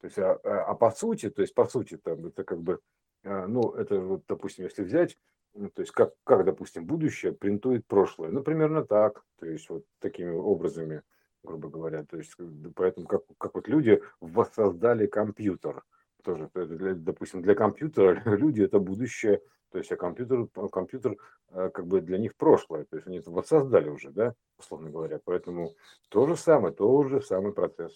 То 0.00 0.06
есть, 0.06 0.18
а, 0.18 0.38
а, 0.44 0.64
а 0.64 0.74
по 0.74 0.90
сути, 0.92 1.28
то 1.28 1.42
есть, 1.42 1.54
по 1.54 1.66
сути, 1.66 1.96
там, 1.96 2.26
это 2.26 2.44
как 2.44 2.62
бы, 2.62 2.78
а, 3.24 3.48
ну, 3.48 3.72
это 3.72 3.98
вот, 4.00 4.22
допустим, 4.28 4.64
если 4.64 4.84
взять, 4.84 5.18
ну, 5.54 5.70
то 5.70 5.82
есть, 5.82 5.92
как, 5.92 6.14
как, 6.22 6.44
допустим, 6.44 6.86
будущее 6.86 7.32
принтует 7.32 7.84
прошлое, 7.86 8.30
ну, 8.30 8.44
примерно 8.44 8.84
так, 8.84 9.24
то 9.40 9.46
есть, 9.46 9.68
вот 9.68 9.84
такими 9.98 10.30
образами, 10.30 11.02
грубо 11.48 11.68
говоря. 11.68 12.04
То 12.04 12.18
есть, 12.18 12.34
поэтому 12.74 13.06
как, 13.06 13.22
как 13.38 13.54
вот 13.54 13.68
люди 13.68 14.00
воссоздали 14.20 15.06
компьютер. 15.06 15.82
Тоже, 16.22 16.50
для, 16.54 16.94
допустим, 16.94 17.42
для 17.42 17.54
компьютера 17.54 18.22
люди 18.36 18.62
это 18.62 18.78
будущее, 18.78 19.40
то 19.70 19.78
есть, 19.78 19.90
а 19.92 19.96
компьютер, 19.96 20.46
компьютер 20.70 21.16
э, 21.50 21.70
как 21.72 21.86
бы 21.86 22.00
для 22.00 22.18
них 22.18 22.36
прошлое. 22.36 22.84
То 22.84 22.96
есть, 22.96 23.06
они 23.06 23.18
это 23.18 23.30
воссоздали 23.30 23.88
уже, 23.88 24.10
да, 24.10 24.34
условно 24.58 24.90
говоря. 24.90 25.20
Поэтому 25.24 25.74
то 26.08 26.26
же 26.26 26.36
самое, 26.36 26.74
тот 26.74 27.08
же 27.08 27.22
самый 27.22 27.52
процесс. 27.52 27.92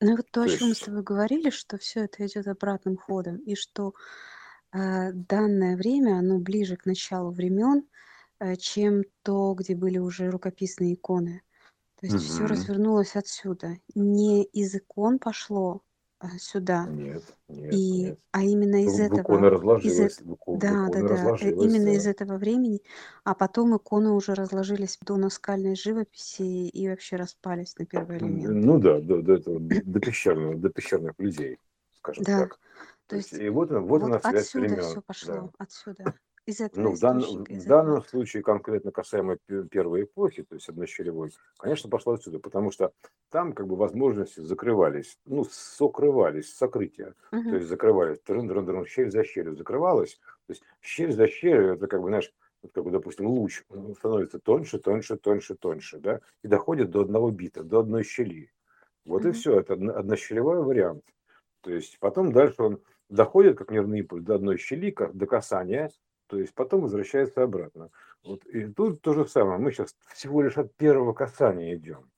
Ну 0.00 0.16
вот 0.16 0.26
то, 0.30 0.44
то 0.44 0.52
о 0.52 0.56
чем 0.56 0.68
мы 0.68 0.74
с 0.74 0.80
тобой 0.80 1.02
говорили, 1.02 1.50
что 1.50 1.76
все 1.76 2.04
это 2.04 2.24
идет 2.24 2.46
обратным 2.46 2.96
ходом, 2.96 3.36
и 3.38 3.56
что 3.56 3.94
э, 4.72 5.12
данное 5.12 5.76
время, 5.76 6.18
оно 6.18 6.38
ближе 6.38 6.76
к 6.76 6.86
началу 6.86 7.32
времен, 7.32 7.84
э, 8.38 8.54
чем 8.56 9.02
то, 9.22 9.54
где 9.54 9.74
были 9.74 9.98
уже 9.98 10.30
рукописные 10.30 10.94
иконы. 10.94 11.42
То 12.00 12.06
есть 12.06 12.16
все 12.18 12.44
Мгм. 12.44 12.52
развернулось 12.52 13.16
отсюда. 13.16 13.76
Не 13.94 14.44
из 14.44 14.74
икон 14.74 15.18
пошло 15.18 15.82
а, 16.20 16.30
сюда, 16.38 16.86
Нет, 16.86 17.22
нет, 17.48 17.72
и, 17.72 18.06
нет. 18.06 18.18
а 18.32 18.42
именно 18.42 18.84
из 18.84 18.94
В 18.94 19.10
в 19.10 19.16
иконы 19.16 19.46
этого, 19.46 19.50
из 19.50 19.50
разложилось, 19.50 20.18
эт... 20.18 20.26
в 20.26 20.32
ико- 20.32 20.56
в 20.56 20.60
да, 20.60 20.88
да, 20.90 21.02
да, 21.02 21.02
э, 21.02 21.08
разложилось, 21.08 21.72
именно 21.72 21.88
из 21.96 22.04
да. 22.04 22.10
этого 22.10 22.36
времени, 22.36 22.82
а 23.24 23.34
потом 23.34 23.76
иконы 23.76 24.10
уже 24.10 24.34
разложились 24.34 24.98
до 25.04 25.16
наскальной 25.16 25.74
живописи 25.76 26.68
и 26.68 26.88
вообще 26.88 27.16
распались 27.16 27.76
на 27.78 27.84
первый 27.86 28.18
М, 28.18 28.38
элемент. 28.38 28.64
Ну 28.64 28.78
да, 28.78 29.00
до, 29.00 29.22
до 29.22 29.34
этого, 29.34 29.58
до 29.60 30.00
пещерных, 30.00 30.60
до 30.60 30.70
пещерных 30.70 31.14
людей, 31.18 31.58
скажем 31.98 32.24
Да, 32.24 32.38
так. 32.42 32.50
то 32.50 32.58
То 33.08 33.16
есть, 33.16 33.32
есть 33.32 33.42
и 33.42 33.48
вот, 33.48 33.70
он- 33.72 33.82
вот 33.86 34.02
вот 34.02 34.10
она 34.10 34.20
связь 34.20 34.46
отсюда 34.46 34.66
времен, 34.68 34.80
все 34.80 34.94
да. 34.94 35.02
пошло, 35.06 35.50
отсюда, 35.58 36.14
из 36.48 36.60
этого 36.60 36.82
Ну, 36.82 36.92
в, 36.94 36.98
дан- 36.98 37.46
в 37.48 37.66
данном 37.66 38.02
случае, 38.04 38.42
конкретно 38.42 38.92
касаемо 38.92 39.38
пе- 39.46 39.64
первой 39.64 40.02
эпохи, 40.02 40.42
то 40.44 40.54
есть 40.54 40.68
однощелевой, 40.68 41.30
конечно, 41.58 41.88
пошло 41.88 42.12
отсюда, 42.14 42.40
потому 42.40 42.70
что 42.70 42.92
там 43.30 43.54
как 43.54 43.66
бы 43.66 43.74
возможности 43.76 44.40
закрывались, 44.40 45.18
ну, 45.24 45.44
сокрывались, 45.44 46.54
сокрытия. 46.54 47.14
То 47.48 47.54
Мгм. 47.54 47.58
есть 47.58 47.68
закрывались, 47.68 48.20
трын 48.20 48.50
-дрын 48.50 48.64
-дрын, 48.66 48.86
щель 48.86 49.10
за 49.10 49.24
щелью 49.24 49.56
закрывалась. 49.56 50.20
То 50.46 50.52
есть 50.52 50.62
щель 50.82 51.12
за 51.12 51.26
щелью, 51.26 51.74
это 51.74 51.86
как 51.86 52.02
бы, 52.02 52.08
знаешь, 52.08 52.32
вот 52.62 52.72
как 52.72 52.84
бы, 52.84 52.90
допустим, 52.90 53.26
луч 53.26 53.64
становится 53.96 54.38
тоньше, 54.38 54.78
тоньше, 54.78 55.16
тоньше, 55.16 55.54
тоньше, 55.54 55.98
да, 56.00 56.20
и 56.42 56.48
доходит 56.48 56.90
до 56.90 57.00
одного 57.00 57.30
бита, 57.30 57.62
до 57.64 57.80
одной 57.80 58.04
щели. 58.04 58.52
Вот 59.04 59.24
и 59.26 59.30
Мгм. 59.30 59.32
все, 59.32 59.60
это 59.60 59.74
одно- 59.74 59.96
однощелевой 59.96 60.62
вариант. 60.62 61.04
То 61.62 61.70
есть 61.70 61.98
потом 62.00 62.32
дальше 62.32 62.62
он 62.62 62.82
доходит, 63.08 63.58
как 63.58 63.70
нервный 63.70 64.00
импульс, 64.00 64.24
до 64.24 64.36
одной 64.36 64.58
щели, 64.58 64.94
до 65.12 65.26
касания, 65.26 65.90
то 66.28 66.38
есть 66.38 66.54
потом 66.54 66.82
возвращается 66.82 67.42
обратно. 67.42 67.90
Вот 68.22 68.44
и 68.46 68.66
тут 68.66 69.00
то 69.00 69.14
же 69.14 69.26
самое. 69.26 69.58
Мы 69.58 69.72
сейчас 69.72 69.96
всего 70.14 70.42
лишь 70.42 70.58
от 70.58 70.74
первого 70.76 71.12
касания 71.12 71.74
идем. 71.74 72.10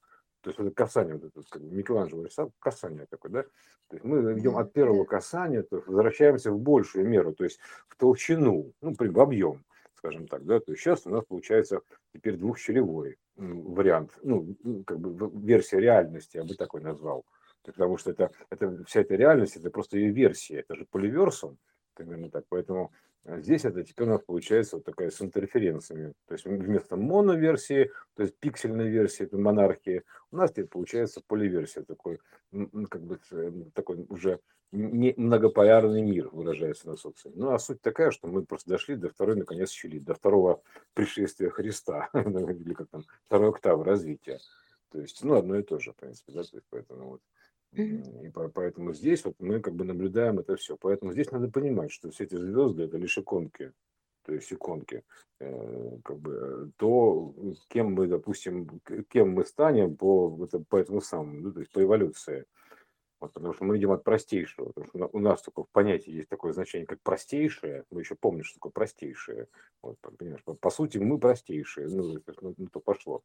То 0.43 0.51
есть 0.51 0.59
это 0.59 0.71
касание, 0.71 1.15
вот 1.15 1.25
это, 1.25 1.43
как 1.49 1.63
Микеланджело 1.63 2.25
рисовал, 2.25 2.53
касание 2.59 3.07
такое, 3.09 3.31
да? 3.31 3.43
То 3.89 3.97
есть 3.97 4.05
мы 4.05 4.39
идем 4.39 4.57
от 4.57 4.73
первого 4.73 5.05
касания, 5.05 5.63
то 5.63 5.83
возвращаемся 5.87 6.51
в 6.51 6.59
большую 6.59 7.07
меру, 7.07 7.35
то 7.35 7.45
есть 7.45 7.59
в 7.89 7.97
толщину, 7.97 8.73
ну, 8.81 8.95
при- 8.95 9.09
в 9.09 9.21
объем, 9.21 9.65
скажем 9.95 10.27
так, 10.27 10.45
да? 10.45 10.59
То 10.61 10.73
есть 10.73 10.83
сейчас 10.83 11.07
у 11.07 11.11
нас 11.11 11.25
получается 11.27 11.83
теперь 12.15 12.37
двухщелевой 12.37 13.19
вариант, 13.37 14.19
ну, 14.23 14.57
как 14.87 14.99
бы 14.99 15.31
версия 15.47 15.79
реальности, 15.79 16.39
я 16.39 16.45
бы 16.45 16.55
такой 16.55 16.81
назвал. 16.81 17.25
Потому 17.63 17.99
что 17.99 18.11
это, 18.11 18.31
это 18.49 18.83
вся 18.85 19.03
эта 19.03 19.17
реальность, 19.17 19.57
это 19.57 19.71
просто 19.71 19.99
ее 19.99 20.11
версия, 20.11 20.61
это 20.61 20.75
же 20.75 20.87
поливерсум, 20.87 21.59
примерно 21.95 22.31
так. 22.31 22.45
Поэтому 22.49 22.93
а 23.25 23.39
здесь 23.41 23.65
это 23.65 23.85
теперь 23.85 24.07
у 24.07 24.11
нас 24.11 24.23
получается 24.23 24.77
вот 24.77 24.85
такая 24.85 25.11
с 25.11 25.21
интерференциями. 25.21 26.15
То 26.27 26.35
есть 26.35 26.47
вместо 26.47 26.97
моноверсии, 26.97 27.91
то 28.15 28.23
есть 28.23 28.37
пиксельной 28.39 28.89
версии, 28.89 29.25
это 29.25 29.37
монархии, 29.37 30.05
у 30.31 30.37
нас 30.37 30.51
теперь 30.51 30.67
получается 30.67 31.21
поливерсия, 31.27 31.83
такой, 31.83 32.19
как 32.51 33.03
бы 33.03 33.21
э, 33.31 33.53
такой 33.75 34.07
уже 34.09 34.41
не 34.73 35.15
многополярный 35.17 36.03
мир, 36.03 36.29
выражается 36.33 36.89
на 36.89 36.97
социуме. 36.97 37.37
Ну, 37.37 37.51
а 37.53 37.59
суть 37.59 37.83
такая, 37.83 38.11
что 38.11 38.29
мы 38.29 38.45
просто 38.45 38.71
дошли 38.71 38.97
до 38.97 39.09
второй, 39.09 39.37
наконец, 39.37 39.71
щели, 39.71 39.99
до 39.99 40.15
второго 40.15 40.63
пришествия 40.95 41.51
Христа, 41.51 42.09
или 42.15 42.75
как 42.75 42.89
там, 42.89 43.05
второй 43.27 43.51
октавы 43.51 43.85
развития. 43.85 44.39
То 44.91 45.01
есть, 45.01 45.23
ну, 45.25 45.35
одно 45.35 45.57
и 45.57 45.63
то 45.63 45.79
же, 45.79 45.93
в 45.93 45.97
принципе, 45.97 46.33
да, 46.33 46.43
то 46.43 46.57
есть, 46.57 46.67
поэтому 46.71 47.11
вот 47.11 47.21
И 47.73 48.31
по- 48.31 48.49
поэтому 48.49 48.93
здесь 48.93 49.25
вот 49.25 49.35
мы 49.39 49.61
как 49.61 49.75
бы 49.75 49.85
наблюдаем 49.85 50.39
это 50.39 50.57
все. 50.57 50.77
Поэтому 50.77 51.13
здесь 51.13 51.31
надо 51.31 51.49
понимать, 51.51 51.93
что 51.93 52.11
все 52.11 52.25
эти 52.25 52.35
звезды 52.37 52.85
это 52.85 52.97
лишь 52.99 53.17
иконки, 53.17 53.73
то 54.25 54.33
есть 54.33 54.53
иконки. 54.53 55.05
Э, 55.39 55.99
Как 56.05 56.19
бы 56.19 56.33
э, 56.33 56.71
то, 56.77 57.35
кем 57.69 57.95
мы, 57.95 58.07
допустим, 58.09 58.81
кем 59.09 59.31
мы 59.31 59.45
станем 59.45 59.97
по, 59.97 60.31
по 60.69 60.77
этому 60.77 61.01
самому, 61.01 61.41
ну, 61.41 61.53
то 61.53 61.61
есть 61.61 61.73
по 61.73 61.83
эволюции. 61.83 62.47
Вот, 63.21 63.33
потому 63.35 63.53
что 63.53 63.65
мы 63.65 63.77
идем 63.77 63.93
от 63.93 64.03
простейшего. 64.03 64.67
Потому 64.69 64.87
что 64.87 64.99
у 64.99 65.01
на- 65.01 65.09
у 65.09 65.19
нас 65.19 65.43
только 65.43 65.65
в 65.65 65.69
понятии 65.71 66.11
есть 66.11 66.29
такое 66.29 66.53
значение, 66.53 66.87
как 66.87 67.01
простейшее. 67.03 67.85
Мы 67.91 68.01
еще 68.01 68.15
помним, 68.15 68.45
что 68.45 68.57
такое 68.57 68.73
простейшее. 68.73 69.47
Вот, 69.83 69.99
понимаешь, 70.19 70.43
по, 70.43 70.55
по 70.55 70.71
сути, 70.71 70.99
мы 70.99 71.19
простейшие. 71.19 71.87
Ну, 71.89 72.15
ну, 72.41 72.55
ну, 72.57 72.67
то 72.69 72.81
пошло. 72.81 73.23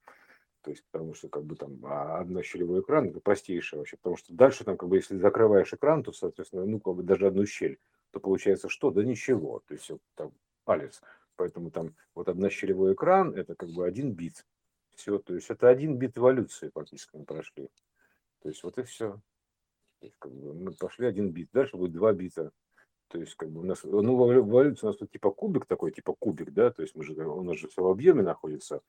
То 0.65 0.71
есть, 0.71 0.83
потому 0.89 1.13
что 1.13 1.29
как 1.29 1.43
бы 1.43 1.55
там 1.55 1.77
а, 1.85 2.17
однощелевой 2.17 2.81
экран 2.81 3.09
это 3.09 3.19
простейшее 3.19 3.77
вообще, 3.77 3.97
потому 3.97 4.17
что 4.17 4.33
дальше 4.33 4.63
там 4.63 4.77
как 4.77 4.89
бы 4.89 4.95
если 4.95 5.15
закрываешь 5.15 5.71
экран, 5.71 6.01
то, 6.01 6.11
соответственно, 6.11 6.65
ну 6.65 6.79
как 6.79 6.95
бы 6.95 7.03
даже 7.03 7.27
одну 7.27 7.45
щель, 7.45 7.77
то 8.09 8.19
получается 8.19 8.67
что? 8.67 8.89
Да 8.89 9.03
ничего, 9.03 9.61
то 9.67 9.75
есть 9.75 9.83
всё 9.83 9.99
там 10.15 10.33
палец. 10.63 11.03
Поэтому 11.35 11.69
там 11.69 11.93
вот 12.15 12.29
однощелевой 12.29 12.93
экран 12.93 13.35
это 13.35 13.53
как 13.53 13.69
бы 13.69 13.85
один 13.85 14.13
бит. 14.13 14.43
Все, 14.95 15.19
то 15.19 15.35
есть 15.35 15.51
это 15.51 15.69
один 15.69 15.99
бит 15.99 16.17
эволюции 16.17 16.71
фактически 16.73 17.15
мы 17.15 17.25
прошли. 17.25 17.69
То 18.41 18.49
есть 18.49 18.63
вот 18.63 18.79
и 18.79 18.83
все. 18.83 19.21
Есть, 20.01 20.15
как 20.17 20.31
бы 20.31 20.55
мы 20.55 20.71
пошли 20.71 21.05
один 21.05 21.29
бит, 21.29 21.49
дальше 21.53 21.77
будет 21.77 21.91
два 21.91 22.11
бита. 22.11 22.51
То 23.09 23.19
есть, 23.19 23.35
как 23.35 23.51
бы 23.51 23.61
у 23.61 23.63
нас, 23.63 23.83
ну, 23.83 24.17
в 24.17 24.33
эволюции 24.33 24.87
у 24.87 24.89
нас 24.89 24.97
тут 24.97 25.11
типа 25.11 25.29
кубик 25.29 25.67
такой, 25.67 25.91
типа 25.91 26.15
кубик, 26.17 26.51
да, 26.51 26.71
то 26.71 26.81
есть 26.81 26.95
мы 26.95 27.03
же, 27.03 27.13
нас 27.13 27.57
же 27.57 27.67
все 27.67 27.83
в 27.83 27.87
объеме 27.87 28.23
находится, 28.23 28.81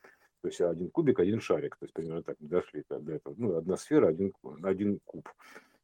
то 0.46 0.50
есть 0.50 0.60
один 0.60 0.90
кубик, 0.90 1.18
один 1.18 1.40
шарик, 1.40 1.74
то 1.76 1.86
есть 1.86 1.92
примерно 1.92 2.22
так 2.22 2.36
мы 2.38 2.48
дошли 2.48 2.84
до 2.88 3.12
этого. 3.12 3.34
Ну, 3.36 3.56
одна 3.56 3.76
сфера, 3.76 4.06
один, 4.06 4.32
один 4.62 5.00
куб. 5.04 5.28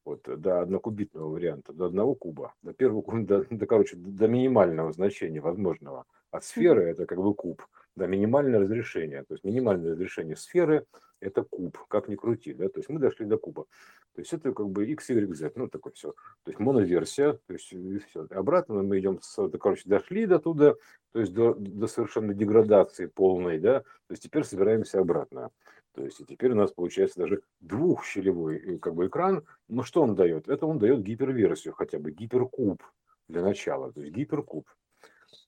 Вот, 0.05 0.23
до 0.23 0.61
однокубитного 0.61 1.31
варианта, 1.31 1.73
до 1.73 1.87
одного 1.87 2.15
куба, 2.15 2.55
до 2.63 2.73
первого 2.73 3.03
куба, 3.03 3.23
до, 3.27 3.45
до, 3.51 3.67
короче, 3.67 3.97
до 3.97 4.29
минимального 4.29 4.93
значения 4.93 5.41
возможного. 5.41 6.05
От 6.31 6.45
сферы 6.45 6.85
это 6.85 7.07
как 7.07 7.19
бы 7.19 7.35
куб, 7.35 7.61
до 7.97 8.07
минимальное 8.07 8.61
разрешение. 8.61 9.23
То 9.25 9.35
есть 9.35 9.45
минимальное 9.45 9.93
разрешение 9.93 10.37
сферы 10.37 10.87
это 11.23 11.45
куб, 11.45 11.79
как 11.89 12.09
ни 12.09 12.17
крути, 12.17 12.53
да, 12.53 12.69
то 12.69 12.81
есть 12.81 12.89
мы 12.89 12.99
дошли 12.99 13.27
до 13.27 13.39
куба. 13.39 13.67
То 14.15 14.21
есть 14.21 14.33
это 14.33 14.53
как 14.53 14.69
бы 14.69 14.87
x, 14.87 15.09
y, 15.09 15.35
z, 15.35 15.53
ну 15.55 15.69
такое 15.69 15.93
все. 15.93 16.13
То 16.43 16.51
есть 16.51 16.59
моноверсия, 16.59 17.35
то 17.47 17.53
есть 17.53 17.73
и 17.73 17.99
все. 17.99 18.27
Обратно 18.31 18.83
мы 18.83 18.99
идем, 18.99 19.21
с, 19.23 19.39
это, 19.39 19.57
короче, 19.57 19.83
дошли 19.87 20.27
до 20.27 20.39
туда, 20.39 20.75
то 21.13 21.21
есть 21.21 21.33
до, 21.33 21.55
до 21.55 21.87
совершенно 21.87 22.35
деградации 22.35 23.07
полной, 23.07 23.59
да, 23.59 23.81
то 23.81 24.11
есть 24.11 24.25
теперь 24.25 24.45
собираемся 24.45 25.01
обратно. 25.01 25.51
То 25.95 26.05
есть 26.05 26.21
и 26.21 26.25
теперь 26.25 26.53
у 26.53 26.57
нас 26.57 26.73
получается 26.73 27.21
даже 27.21 27.43
двухщелевой 27.61 28.57
э, 28.57 28.79
как 28.79 28.95
бы 28.95 29.07
экран. 29.07 29.45
Но 29.69 29.83
что 29.83 30.03
он 30.03 30.15
дает? 30.15 30.49
Это 30.49 30.67
он 30.67 30.79
дает 30.79 31.03
гиперверсию, 31.03 31.75
хотя 31.75 31.99
бы 31.99 32.13
гиперкуб 32.13 32.83
для 33.29 33.43
начала. 33.43 33.93
То 33.93 34.01
есть 34.01 34.15
гиперкуб. 34.15 34.67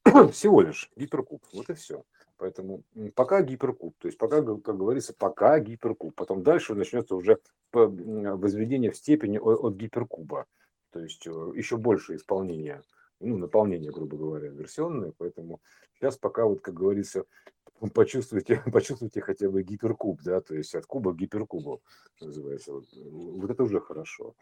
Всего 0.32 0.60
лишь 0.60 0.90
гиперкуб. 0.96 1.42
Вот 1.52 1.70
и 1.70 1.74
все. 1.74 2.04
Поэтому 2.36 2.82
пока 3.14 3.42
гиперкуб, 3.42 3.94
то 3.98 4.08
есть 4.08 4.18
пока, 4.18 4.42
как 4.42 4.76
говорится, 4.76 5.14
пока 5.16 5.58
гиперкуб. 5.60 6.14
Потом 6.14 6.42
дальше 6.42 6.74
начнется 6.74 7.14
уже 7.14 7.38
возведение 7.72 8.90
в 8.90 8.96
степени 8.96 9.38
от 9.38 9.74
гиперкуба. 9.74 10.46
То 10.90 11.00
есть 11.00 11.26
э, 11.26 11.52
еще 11.54 11.76
больше 11.76 12.14
исполнения, 12.16 12.82
ну, 13.18 13.36
наполнение, 13.36 13.90
грубо 13.90 14.16
говоря, 14.16 14.48
версионное. 14.48 15.12
Поэтому 15.16 15.60
сейчас 15.94 16.16
пока, 16.16 16.44
вот, 16.44 16.60
как 16.60 16.74
говорится, 16.74 17.24
почувствуйте, 17.94 18.62
почувствуйте 18.72 19.20
хотя 19.20 19.50
бы 19.50 19.62
гиперкуб, 19.62 20.20
да, 20.22 20.40
то 20.40 20.54
есть 20.54 20.74
от 20.74 20.86
куба 20.86 21.12
к 21.12 21.16
гиперкубу 21.16 21.82
называется. 22.20 22.72
Вот, 22.72 22.84
вот 22.92 23.50
это 23.50 23.62
уже 23.62 23.80
хорошо. 23.80 24.34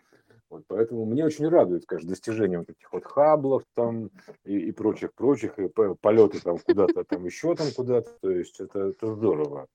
Вот 0.50 0.64
поэтому 0.66 1.06
мне 1.06 1.24
очень 1.24 1.48
радует, 1.48 1.86
конечно, 1.86 2.10
достижение 2.10 2.58
вот 2.58 2.70
этих 2.70 2.92
вот 2.92 3.04
хаблов 3.04 3.62
там 3.74 4.10
и, 4.44 4.58
и 4.58 4.72
прочих, 4.72 5.14
прочих, 5.14 5.58
и 5.58 5.68
по- 5.68 5.94
полеты 5.94 6.40
там 6.40 6.58
куда-то 6.58 7.04
там 7.04 7.24
еще 7.24 7.54
там 7.54 7.68
куда-то, 7.74 8.10
то 8.20 8.30
есть 8.30 8.60
это, 8.60 8.80
это 8.88 9.14
здорово. 9.14 9.66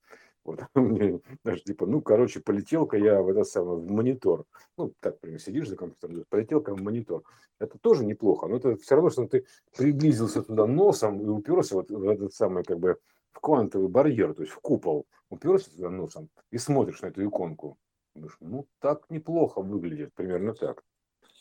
Вот, 0.48 0.62
мне 0.76 1.20
даже 1.44 1.62
типа, 1.62 1.86
ну, 1.86 2.02
короче, 2.02 2.40
полетел-ка 2.40 2.98
я 2.98 3.22
в 3.22 3.28
этот 3.28 3.48
самый, 3.48 3.78
в 3.78 3.92
монитор. 3.92 4.46
Ну, 4.78 4.94
так, 5.02 5.20
прям 5.20 5.40
сидишь 5.40 5.68
за 5.68 5.76
компьютером, 5.76 6.24
полетел-ка 6.30 6.74
в 6.74 6.82
монитор. 6.82 7.24
Это 7.60 7.78
тоже 7.80 8.06
неплохо, 8.06 8.48
но 8.48 8.58
это 8.58 8.78
все 8.78 8.96
равно, 8.96 9.10
что 9.10 9.28
ты 9.28 9.46
приблизился 9.76 10.42
туда 10.44 10.66
носом 10.66 11.20
и 11.22 11.26
уперся 11.26 11.76
вот 11.76 11.92
в 11.92 12.08
этот 12.08 12.34
самый, 12.34 12.64
как 12.64 12.80
бы, 12.80 12.98
в 13.38 13.40
квантовый 13.40 13.88
барьер, 13.88 14.34
то 14.34 14.42
есть 14.42 14.54
в 14.54 14.60
купол, 14.60 15.06
уперся 15.30 15.70
туда 15.70 15.90
носом 15.90 16.30
и 16.52 16.58
смотришь 16.58 17.02
на 17.02 17.08
эту 17.08 17.24
иконку. 17.24 17.78
Думаешь, 18.16 18.38
ну, 18.40 18.68
так 18.80 19.10
неплохо 19.10 19.62
выглядит, 19.62 20.14
примерно 20.16 20.54
так. 20.54 20.84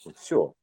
Вот 0.05 0.17
все. 0.19 0.55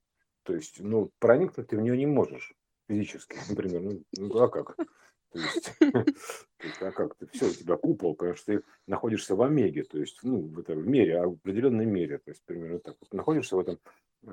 То 0.43 0.53
есть, 0.53 0.79
ну, 0.79 1.09
проникнуть 1.19 1.67
ты 1.67 1.77
в 1.77 1.81
нее 1.81 1.97
не 1.97 2.05
можешь 2.05 2.53
физически, 2.87 3.35
например. 3.49 3.81
Ну, 3.81 4.03
ну 4.17 4.43
а 4.43 4.47
как? 4.47 4.75
То 4.75 5.39
есть, 5.39 5.73
а 6.81 6.91
как 6.91 7.15
ты? 7.15 7.25
Все, 7.27 7.47
у 7.47 7.53
тебя 7.53 7.77
купол, 7.77 8.15
потому 8.15 8.35
что 8.35 8.57
ты 8.57 8.63
находишься 8.85 9.35
в 9.35 9.41
омеге, 9.41 9.83
то 9.83 9.97
есть, 9.97 10.19
ну, 10.21 10.41
в 10.41 10.59
этом 10.59 10.79
в 10.79 10.87
мере, 10.87 11.19
а 11.19 11.27
в 11.27 11.33
определенной 11.33 11.87
мере, 11.87 12.19
то 12.19 12.29
есть, 12.29 12.43
примерно 12.45 12.79
так. 12.79 12.95
Находишься 13.11 13.55
в 13.55 13.59
этом 13.59 13.79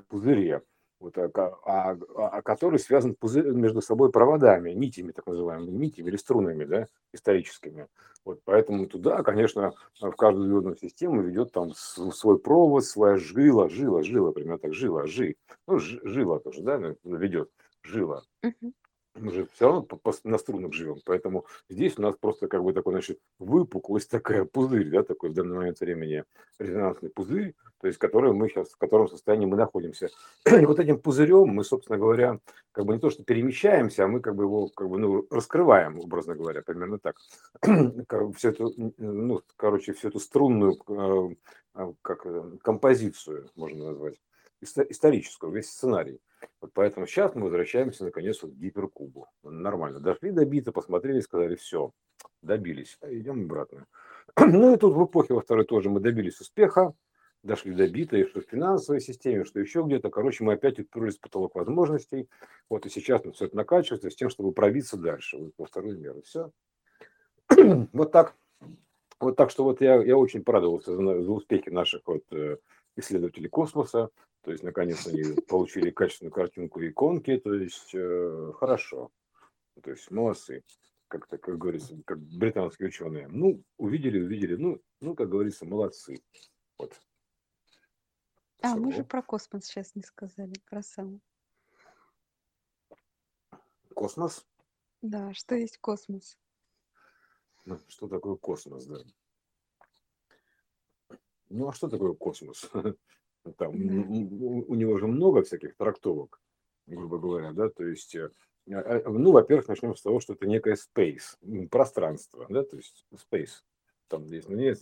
пузыре, 0.07 0.61
вот, 1.01 1.17
а, 1.17 1.29
а, 1.65 1.91
а- 2.15 2.27
а 2.29 2.41
который 2.41 2.79
связан 2.79 3.15
пузырь, 3.15 3.51
между 3.51 3.81
собой 3.81 4.11
проводами, 4.11 4.71
нитями, 4.71 5.11
так 5.11 5.25
называемыми, 5.25 5.71
нитями 5.71 6.09
или 6.09 6.15
струнами, 6.15 6.63
да, 6.63 6.87
историческими. 7.11 7.87
Вот, 8.23 8.39
поэтому 8.45 8.85
туда, 8.85 9.23
конечно, 9.23 9.73
в 9.99 10.11
каждую 10.11 10.47
звездную 10.47 10.77
систему 10.77 11.21
ведет 11.21 11.51
там 11.51 11.73
свой 11.73 12.37
провод, 12.37 12.85
своя 12.85 13.17
жила, 13.17 13.67
жила, 13.67 14.03
жила, 14.03 14.31
примерно 14.31 14.59
так, 14.59 14.73
жила, 14.73 15.07
жи. 15.07 15.35
Ну, 15.67 15.79
жила 15.79 16.39
тоже, 16.39 16.61
да, 16.61 16.79
ведет, 17.03 17.49
жила. 17.81 18.21
Мгм. 18.43 18.73
мы 19.15 19.31
же 19.31 19.47
все 19.53 19.65
равно 19.65 19.87
на 20.23 20.37
струнах 20.37 20.73
живем, 20.73 20.99
поэтому 21.03 21.45
здесь 21.67 21.97
у 21.97 22.01
нас 22.01 22.15
просто 22.15 22.47
как 22.47 22.63
бы 22.63 22.73
такой, 22.73 22.93
значит, 22.93 23.19
выпуклость 23.39 24.09
такая, 24.09 24.45
пузырь, 24.45 24.89
да, 24.89 25.03
такой 25.03 25.31
в 25.31 25.33
данный 25.33 25.57
момент 25.57 25.79
времени 25.79 26.23
резонансный 26.59 27.09
пузырь, 27.09 27.55
то 27.81 27.87
есть 27.87 27.99
который 27.99 28.31
мы 28.31 28.47
сейчас, 28.47 28.69
в 28.69 28.77
котором 28.77 29.07
состоянии 29.07 29.45
мы 29.45 29.57
находимся. 29.57 30.09
И 30.45 30.65
вот 30.65 30.79
этим 30.79 30.99
пузырем 30.99 31.47
мы, 31.47 31.63
собственно 31.63 31.97
говоря, 31.97 32.39
как 32.71 32.85
бы 32.85 32.93
не 32.93 32.99
то, 32.99 33.09
что 33.09 33.23
перемещаемся, 33.23 34.05
а 34.05 34.07
мы 34.07 34.19
как 34.19 34.35
бы 34.35 34.43
его 34.43 34.67
как 34.67 34.87
бы, 34.87 34.99
ну, 34.99 35.25
раскрываем, 35.31 35.99
образно 35.99 36.35
говоря, 36.35 36.61
примерно 36.61 36.99
так. 36.99 37.15
Все 38.35 38.49
эту, 38.49 38.73
ну, 38.97 39.41
короче, 39.57 39.93
всю 39.93 40.09
эту 40.09 40.19
струнную 40.19 40.77
э, 40.87 41.35
а, 41.73 41.93
как, 42.01 42.25
э, 42.25 42.57
композицию, 42.61 43.49
можно 43.55 43.85
назвать, 43.85 44.15
историческую, 44.61 45.51
весь 45.51 45.69
сценарий. 45.69 46.19
Вот 46.61 46.71
поэтому 46.73 47.07
сейчас 47.07 47.33
мы 47.33 47.43
возвращаемся 47.43 48.05
наконец 48.05 48.41
вот 48.43 48.51
к 48.51 48.55
гиперкубу. 48.55 49.27
Нормально. 49.43 49.99
Дошли 49.99 50.31
до 50.31 50.45
бита, 50.45 50.71
посмотрели, 50.71 51.19
сказали, 51.19 51.55
все, 51.55 51.91
добились. 52.41 52.97
А 53.01 53.11
идем 53.11 53.45
обратно. 53.45 53.87
Ну 54.39 54.73
и 54.73 54.77
тут 54.77 54.93
в 54.93 55.05
эпохе 55.05 55.33
во 55.33 55.41
второй 55.41 55.65
тоже 55.65 55.89
мы 55.89 55.99
добились 55.99 56.39
успеха, 56.39 56.93
дошли 57.43 57.73
до 57.73 57.87
бита, 57.87 58.17
и 58.17 58.25
что 58.25 58.41
в 58.41 58.45
финансовой 58.45 59.01
системе, 59.01 59.45
что 59.45 59.59
еще 59.59 59.83
где-то. 59.83 60.09
Короче, 60.09 60.43
мы 60.43 60.53
опять 60.53 60.79
уперлись 60.79 61.17
в 61.17 61.21
потолок 61.21 61.55
возможностей. 61.55 62.29
Вот 62.69 62.85
и 62.85 62.89
сейчас 62.89 63.23
мы 63.25 63.31
все 63.31 63.45
это 63.45 63.55
накачивается 63.55 64.09
с 64.09 64.15
тем, 64.15 64.29
чтобы 64.29 64.51
пробиться 64.51 64.97
дальше, 64.97 65.37
вот, 65.37 65.53
во 65.57 65.65
второй 65.65 65.97
меры. 65.97 66.21
Все. 66.21 66.51
вот 67.93 68.11
так. 68.11 68.35
Вот 69.19 69.35
так 69.35 69.51
что 69.51 69.63
вот 69.63 69.81
я, 69.81 70.01
я 70.01 70.17
очень 70.17 70.43
порадовался 70.43 70.95
за, 70.95 71.21
за 71.21 71.31
успехи 71.31 71.69
наших 71.69 72.01
вот 72.07 72.23
э, 72.31 72.57
исследователей 72.95 73.49
космоса. 73.49 74.09
То 74.43 74.51
есть, 74.51 74.63
наконец, 74.63 75.05
они 75.05 75.23
получили 75.47 75.91
качественную 75.91 76.33
картинку 76.33 76.83
иконки, 76.83 77.37
то 77.37 77.53
есть, 77.53 77.91
э, 77.93 78.51
хорошо. 78.55 79.11
То 79.83 79.91
есть, 79.91 80.09
молодцы, 80.09 80.63
как, 81.07 81.27
-то, 81.27 81.37
как 81.37 81.59
говорится, 81.59 81.95
как 82.05 82.19
британские 82.19 82.87
ученые. 82.87 83.27
Ну, 83.27 83.61
увидели, 83.77 84.19
увидели, 84.19 84.55
ну, 84.55 84.81
ну 84.99 85.13
как 85.13 85.29
говорится, 85.29 85.67
молодцы. 85.67 86.23
Вот. 86.79 86.99
А, 88.61 88.75
мы 88.75 88.91
же 88.91 89.03
про 89.03 89.21
космос 89.21 89.65
сейчас 89.65 89.95
не 89.95 90.03
сказали, 90.03 90.53
про 90.69 90.83
сам. 90.83 91.21
Космос? 93.95 94.45
Да, 95.01 95.33
что 95.33 95.55
есть 95.55 95.79
космос? 95.79 96.37
Ну, 97.65 97.79
что 97.87 98.07
такое 98.07 98.35
космос, 98.35 98.85
да? 98.85 98.99
Ну, 101.49 101.67
а 101.67 101.73
что 101.73 101.89
такое 101.89 102.13
космос? 102.13 102.69
Там, 103.57 103.73
у, 103.73 104.71
у 104.71 104.75
него 104.75 104.97
же 104.99 105.07
много 105.07 105.41
всяких 105.41 105.75
трактовок, 105.75 106.39
грубо 106.85 107.17
говоря, 107.17 107.53
да, 107.53 107.69
то 107.69 107.83
есть, 107.83 108.13
э, 108.13 108.29
а, 108.69 109.01
а, 109.03 109.09
ну, 109.09 109.31
во-первых, 109.31 109.67
начнем 109.67 109.95
с 109.95 110.01
того, 110.03 110.19
что 110.19 110.33
это 110.33 110.45
некое 110.45 110.75
space, 110.75 111.67
пространство, 111.69 112.45
да, 112.49 112.63
то 112.63 112.77
есть 112.77 113.05
space. 113.11 113.63
Там 114.11 114.29
есть, 114.29 114.49
ну, 114.49 114.57
нет, 114.57 114.77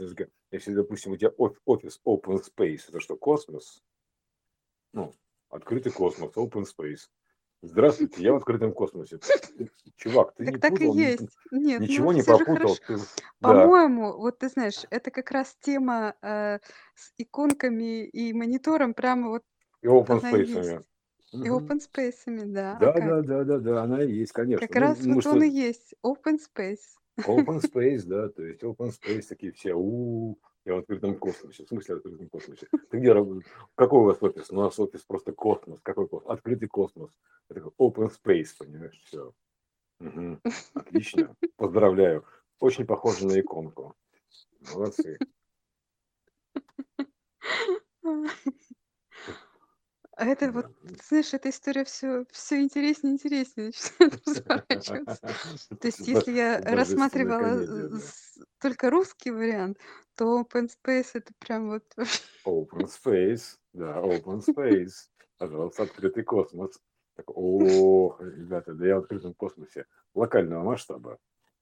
если, 0.50 0.74
допустим, 0.74 1.12
у 1.12 1.17
тебя 1.17 1.29
офис 1.38 2.01
open 2.03 2.41
space, 2.43 2.86
это 2.88 3.00
что, 3.00 3.15
космос? 3.15 3.83
Ну, 4.91 5.13
открытый 5.50 5.91
космос, 5.91 6.31
open 6.36 6.63
space. 6.63 7.01
Здравствуйте, 7.62 8.24
я 8.24 8.33
в 8.33 8.38
открытом 8.38 8.74
космосе. 8.74 9.19
Чувак, 9.98 10.33
ты 10.33 10.45
так 10.45 10.53
не 10.55 10.59
так 10.59 10.71
путал, 10.71 10.95
и 10.95 10.98
есть. 10.98 11.27
Нет, 11.51 11.79
ничего 11.79 12.12
ну 12.12 12.17
не 12.17 12.24
попутал. 12.24 12.75
Ты... 12.88 12.95
Да, 12.98 13.01
По-моему, 13.39 14.17
вот 14.17 14.39
ты 14.39 14.50
знаешь, 14.50 14.83
это 14.89 15.12
как 15.12 15.29
раз 15.29 15.55
тема 15.62 16.15
э, 16.24 16.57
с 16.95 17.13
иконками 17.19 18.05
и 18.07 18.33
монитором 18.33 18.95
прямо 18.95 19.29
вот 19.29 19.43
и 19.83 19.88
open 19.88 20.21
space. 20.21 20.83
И 21.33 21.48
open 21.48 21.79
space'ами, 21.79 22.45
да. 22.45 22.77
А 22.77 22.79
Да, 22.79 22.93
как? 22.93 23.03
да, 23.03 23.21
да, 23.21 23.43
да, 23.43 23.59
да, 23.59 23.83
она 23.83 24.01
и 24.03 24.12
есть, 24.12 24.31
конечно. 24.31 24.65
Как 24.65 24.75
Ну, 24.75 24.81
раз 24.81 25.05
мы 25.05 25.13
вот 25.15 25.21
что, 25.21 25.31
он 25.33 25.43
и 25.43 25.50
есть. 25.50 25.93
Open 26.03 26.39
space. 26.39 26.98
Open 27.27 27.61
space, 27.61 28.03
да, 28.05 28.29
то 28.29 28.43
есть 28.43 28.63
open 28.63 28.91
space 28.91 29.27
такие 29.27 29.51
все, 29.51 29.73
у 29.73 30.38
я 30.65 30.75
в 30.75 30.79
открытом 30.79 31.17
космосе. 31.17 31.65
В 31.65 31.69
смысле 31.69 31.95
в 31.95 31.97
открытом 31.97 32.29
космосе? 32.29 32.67
Ты 32.91 32.99
где 32.99 33.12
работаешь? 33.12 33.45
Какой 33.75 34.01
у 34.01 34.03
вас 34.03 34.21
офис? 34.21 34.51
Ну, 34.51 34.60
у 34.60 34.63
нас 34.63 34.79
офис 34.79 35.01
просто 35.03 35.32
космос. 35.32 35.79
Какой 35.82 36.08
космос? 36.08 36.32
Открытый 36.32 36.67
космос. 36.67 37.12
Это 37.49 37.62
open 37.79 38.12
space, 38.12 38.49
понимаешь, 38.58 39.01
все. 39.05 39.34
Мгм. 39.99 40.41
Отлично. 40.73 41.36
Поздравляю. 41.55 42.25
Очень 42.60 42.86
похоже 42.86 43.25
на 43.25 43.39
иконку. 43.39 43.95
Молодцы. 44.73 45.17
А 50.19 50.25
это 50.25 50.51
вот, 50.51 50.65
знаешь, 51.08 51.34
эта 51.34 51.49
история 51.49 51.86
все, 51.86 52.25
все 52.29 52.62
интереснее 52.62 53.13
и 53.13 53.15
интереснее 53.15 53.67
начинает 53.67 54.21
разворачиваться. 54.27 55.21
То 55.79 55.88
есть, 55.88 56.05
если 56.05 56.34
я 56.34 56.60
рассматривала 56.60 57.89
только 58.60 58.89
русский 58.89 59.32
вариант, 59.32 59.77
то 60.15 60.41
Open 60.41 60.67
Space 60.67 61.12
это 61.13 61.32
прям 61.39 61.69
вот 61.69 61.86
Open 62.45 62.86
space, 63.05 63.58
да, 63.71 64.01
open 64.01 64.41
space. 64.45 65.08
Пожалуйста, 65.38 65.84
открытый 65.84 66.23
космос. 66.23 66.77
Так, 67.15 67.25
о, 67.29 68.17
ребята, 68.19 68.73
да 68.73 68.88
я 68.88 68.95
в 68.97 69.03
открытом 69.03 69.34
космосе 69.34 69.86
локального 70.13 70.63
масштаба. 70.63 71.17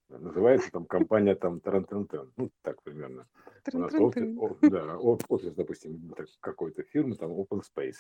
Называется 0.10 0.72
там 0.72 0.86
компания 0.86 1.36
там 1.36 1.60
Тарантентен. 1.60 2.32
Ну, 2.38 2.50
так 2.64 2.82
примерно. 2.82 3.28
У 3.74 3.78
нас 3.78 3.94
офис, 3.94 4.72
да, 4.72 4.98
офис, 4.98 5.54
допустим, 5.54 6.14
какой-то 6.40 6.82
фирмы, 6.84 7.16
там 7.16 7.32
Open 7.32 7.62
Space. 7.62 7.98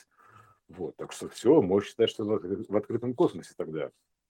Вот, 0.70 0.96
так 0.98 1.12
что 1.14 1.30
все, 1.30 1.62
можешь 1.62 1.90
считать, 1.90 2.10
что 2.10 2.26
в 2.26 2.32
откры- 2.34 2.66
в 2.68 2.76
открытом 2.76 3.14
космосе 3.14 3.54
тогда. 3.56 3.90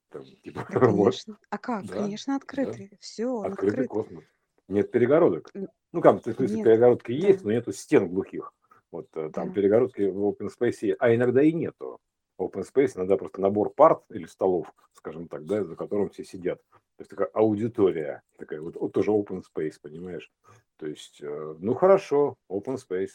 Там, 0.10 0.24
типа, 0.24 0.66
Да, 0.70 0.80
вот, 0.92 1.06
конечно. 1.06 1.38
А 1.50 1.58
как? 1.58 1.86
да, 1.86 1.94
Конечно, 1.94 2.34
да, 2.34 2.38
открытый. 2.38 2.98
Все, 3.00 3.28
он 3.28 3.46
открытый 3.52 3.86
открыт. 3.86 3.90
космос. 3.90 4.24
Нет 4.68 4.92
перегородок. 4.92 5.52
Ну, 5.94 6.02
как, 6.02 6.20
в 6.20 6.24
смысле, 6.24 6.48
Нет, 6.48 6.64
перегородки 6.64 7.12
да, 7.12 7.28
есть, 7.28 7.44
но 7.44 7.52
нету 7.52 7.72
стен 7.72 8.10
глухих. 8.10 8.54
Вот 8.92 9.08
э, 9.16 9.30
там 9.34 9.50
да. 9.50 9.54
перегородки 9.54 10.02
в 10.02 10.18
open 10.30 10.50
space, 10.50 10.78
есть, 10.82 10.98
а 11.00 11.14
иногда 11.14 11.42
и 11.42 11.52
нету. 11.54 12.00
Open 12.40 12.64
space 12.64 12.96
иногда 12.96 13.18
просто 13.18 13.42
набор 13.42 13.72
парт 13.74 14.04
или 14.12 14.26
столов, 14.26 14.72
скажем 14.94 15.28
так, 15.28 15.46
да, 15.46 15.64
за 15.64 15.76
которым 15.76 16.10
все 16.10 16.24
сидят. 16.24 16.62
То 16.72 17.02
есть 17.02 17.10
такая 17.10 17.28
аудитория, 17.34 18.22
такая 18.38 18.62
вот, 18.62 18.76
вот 18.76 18.92
тоже 18.92 19.12
open 19.12 19.44
space, 19.44 19.76
понимаешь? 19.82 20.32
То 20.78 20.86
есть, 20.88 21.20
э, 21.22 21.56
ну 21.60 21.74
хорошо, 21.74 22.36
open 22.52 22.78
space. 22.78 23.10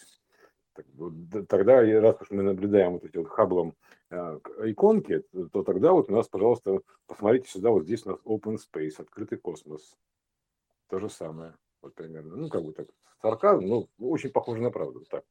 Д- 0.76 1.44
тогда, 1.44 1.80
раз 2.00 2.20
уж 2.20 2.30
мы 2.30 2.42
наблюдаем 2.42 2.92
вот 2.92 3.04
эти 3.04 3.16
вот 3.18 3.28
хаблом 3.28 3.74
э, 4.10 4.38
иконки, 4.64 5.20
то, 5.32 5.48
то 5.48 5.62
тогда 5.64 5.92
вот 5.92 6.10
у 6.10 6.12
нас, 6.14 6.28
пожалуйста, 6.28 6.80
посмотрите 7.06 7.48
сюда, 7.48 7.70
вот 7.70 7.84
здесь 7.84 8.06
у 8.06 8.10
нас 8.10 8.20
open 8.24 8.56
space, 8.56 9.00
открытый 9.00 9.38
космос. 9.38 9.98
То 10.88 10.98
же 10.98 11.08
самое, 11.08 11.56
вот 11.82 11.94
примерно. 11.94 12.36
Ну, 12.36 12.48
как 12.48 12.64
бы 12.64 12.72
так, 12.72 12.88
сарказм, 13.20 13.66
ну, 13.66 13.88
очень 13.98 14.30
похоже 14.30 14.62
на 14.62 14.70
правду. 14.70 15.04
Так, 15.10 15.24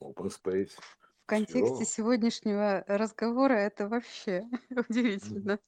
open 0.00 0.28
space, 0.30 0.78
В 1.24 1.26
контексте 1.28 1.84
все. 1.84 1.92
сегодняшнего 1.92 2.82
разговора 2.86 3.54
это 3.54 3.88
вообще 3.88 4.48
удивительно. 4.70 5.58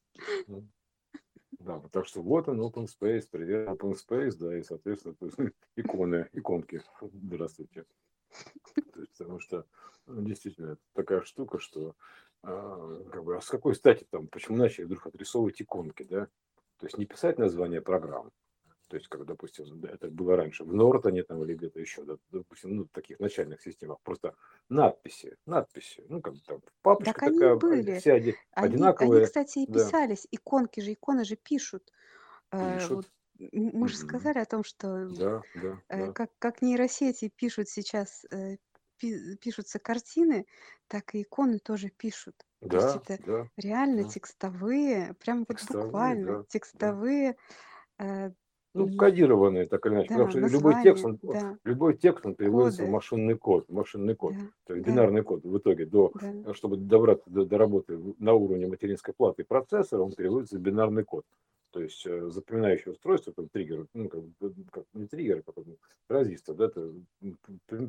Да, 1.59 1.81
так 1.91 2.05
что 2.05 2.21
вот 2.21 2.47
он, 2.47 2.61
open 2.61 2.85
space, 2.85 3.27
привет, 3.29 3.67
open 3.67 3.93
space, 3.93 4.37
да, 4.39 4.57
и, 4.57 4.63
соответственно, 4.63 5.15
иконы, 5.75 6.29
иконки, 6.33 6.81
здравствуйте. 7.01 7.85
Потому 9.17 9.39
что 9.39 9.65
ну, 10.05 10.21
действительно 10.23 10.77
такая 10.93 11.21
штука, 11.21 11.59
что 11.59 11.95
а, 12.43 13.03
как 13.11 13.23
бы, 13.23 13.37
а 13.37 13.41
с 13.41 13.47
какой 13.49 13.75
стати 13.75 14.05
там, 14.09 14.27
почему 14.27 14.57
начали 14.57 14.85
вдруг 14.85 15.07
отрисовывать 15.07 15.61
иконки, 15.61 16.03
да? 16.03 16.27
То 16.77 16.85
есть 16.85 16.97
не 16.97 17.05
писать 17.05 17.37
название 17.37 17.81
программ, 17.81 18.31
то 18.89 18.97
есть, 18.97 19.07
как, 19.09 19.25
допустим, 19.25 19.81
да, 19.81 19.89
это 19.89 20.09
было 20.09 20.35
раньше 20.37 20.63
в 20.65 20.73
Нортоне 20.73 21.23
там 21.23 21.43
или 21.43 21.55
где-то 21.55 21.79
еще, 21.79 22.03
да, 22.05 22.17
допустим, 22.31 22.75
ну, 22.75 22.85
в 22.85 22.89
таких 22.89 23.19
начальных 23.19 23.61
системах, 23.61 23.99
просто 24.03 24.35
надписи, 24.69 25.37
надписи, 25.45 26.05
ну, 26.09 26.21
как 26.21 26.35
бы 26.35 26.41
там 26.45 26.61
Так 27.03 27.21
папочка 27.21 27.21
они 27.23 27.45
такая, 27.47 27.59
были. 27.59 28.03
все 28.03 28.13
оди- 28.13 28.39
Они, 28.51 28.93
они, 28.97 29.21
одинаковые, 29.21 29.21
кстати, 29.21 29.59
и 29.59 29.67
да, 29.67 29.93
писались. 29.93 30.27
Иконки 30.31 30.79
же, 30.81 30.93
иконы 30.93 31.23
же 31.25 31.35
пишут. 31.35 31.91
Э, 32.51 32.87
пишут, 32.87 32.89
вот 32.89 33.11
мы 33.51 33.87
же 33.87 33.97
сказали 33.97 34.39
о 34.39 34.45
том, 34.45 34.63
что 34.63 35.09
да, 35.09 35.41
да, 35.53 35.81
э, 35.89 36.07
да, 36.07 36.13
как, 36.13 36.31
как 36.39 36.61
нейросети 36.61 37.29
пишут 37.35 37.69
сейчас, 37.69 38.25
э, 38.31 38.57
пи- 38.97 39.37
пишутся 39.37 39.79
картины, 39.79 40.45
так 40.87 41.15
и 41.15 41.23
иконы 41.23 41.59
тоже 41.59 41.89
пишут. 41.89 42.35
То 42.69 42.77
есть 42.77 42.95
да, 42.95 42.95
это 42.95 43.19
да, 43.25 43.49
реально 43.57 44.03
да, 44.03 44.09
текстовые, 44.13 45.15
прям 45.15 45.45
вот 45.47 45.59
текстовые, 45.59 45.65
буквально 45.67 46.25
да, 46.25 46.43
да. 46.43 46.47
текстовые, 46.49 47.37
э, 47.99 48.31
Ну, 48.75 48.89
кодированные, 48.91 49.65
так 49.67 49.85
или 49.85 49.93
иначе, 49.93 50.09
потому 50.11 50.27
да, 50.27 50.29
что 50.29 50.39
любой 50.39 50.75
текст, 50.75 51.03
он, 51.03 51.19
да, 51.23 51.57
любой 51.63 51.97
текст, 51.97 52.25
он 52.25 52.35
переводится 52.35 52.83
в 52.85 52.87
коды, 52.87 52.89
машинный 52.89 53.35
код, 53.37 53.65
в 53.67 53.73
машинный 53.73 54.15
код, 54.15 54.35
да, 54.35 54.51
то 54.65 54.73
есть 54.75 54.85
да, 54.85 54.85
бинарный 54.85 55.23
код 55.23 55.43
в 55.43 55.57
итоге, 55.57 55.85
до, 55.87 56.13
да. 56.13 56.53
чтобы 56.53 56.77
добраться 56.77 57.29
до, 57.31 57.45
до 57.45 57.57
работы 57.57 57.97
в- 57.97 58.15
на 58.19 58.33
уровне 58.33 58.67
материнской 58.67 59.13
платы 59.13 59.43
процессора, 59.43 60.03
он 60.03 60.13
переводится 60.13 60.57
в 60.57 60.61
бинарный 60.61 61.03
код. 61.03 61.25
То 61.71 61.81
есть 61.81 62.05
э, 62.05 62.29
запоминающее 62.29 62.93
устройство, 62.93 63.33
там 63.33 63.49
триггер, 63.49 63.85
ну, 63.93 64.09
как, 64.09 64.21
как 64.71 64.85
не 64.93 65.07
триггер, 65.07 65.43
как 65.43 65.55
транзистор, 66.07 66.55
да, 66.55 66.65
это 66.65 66.91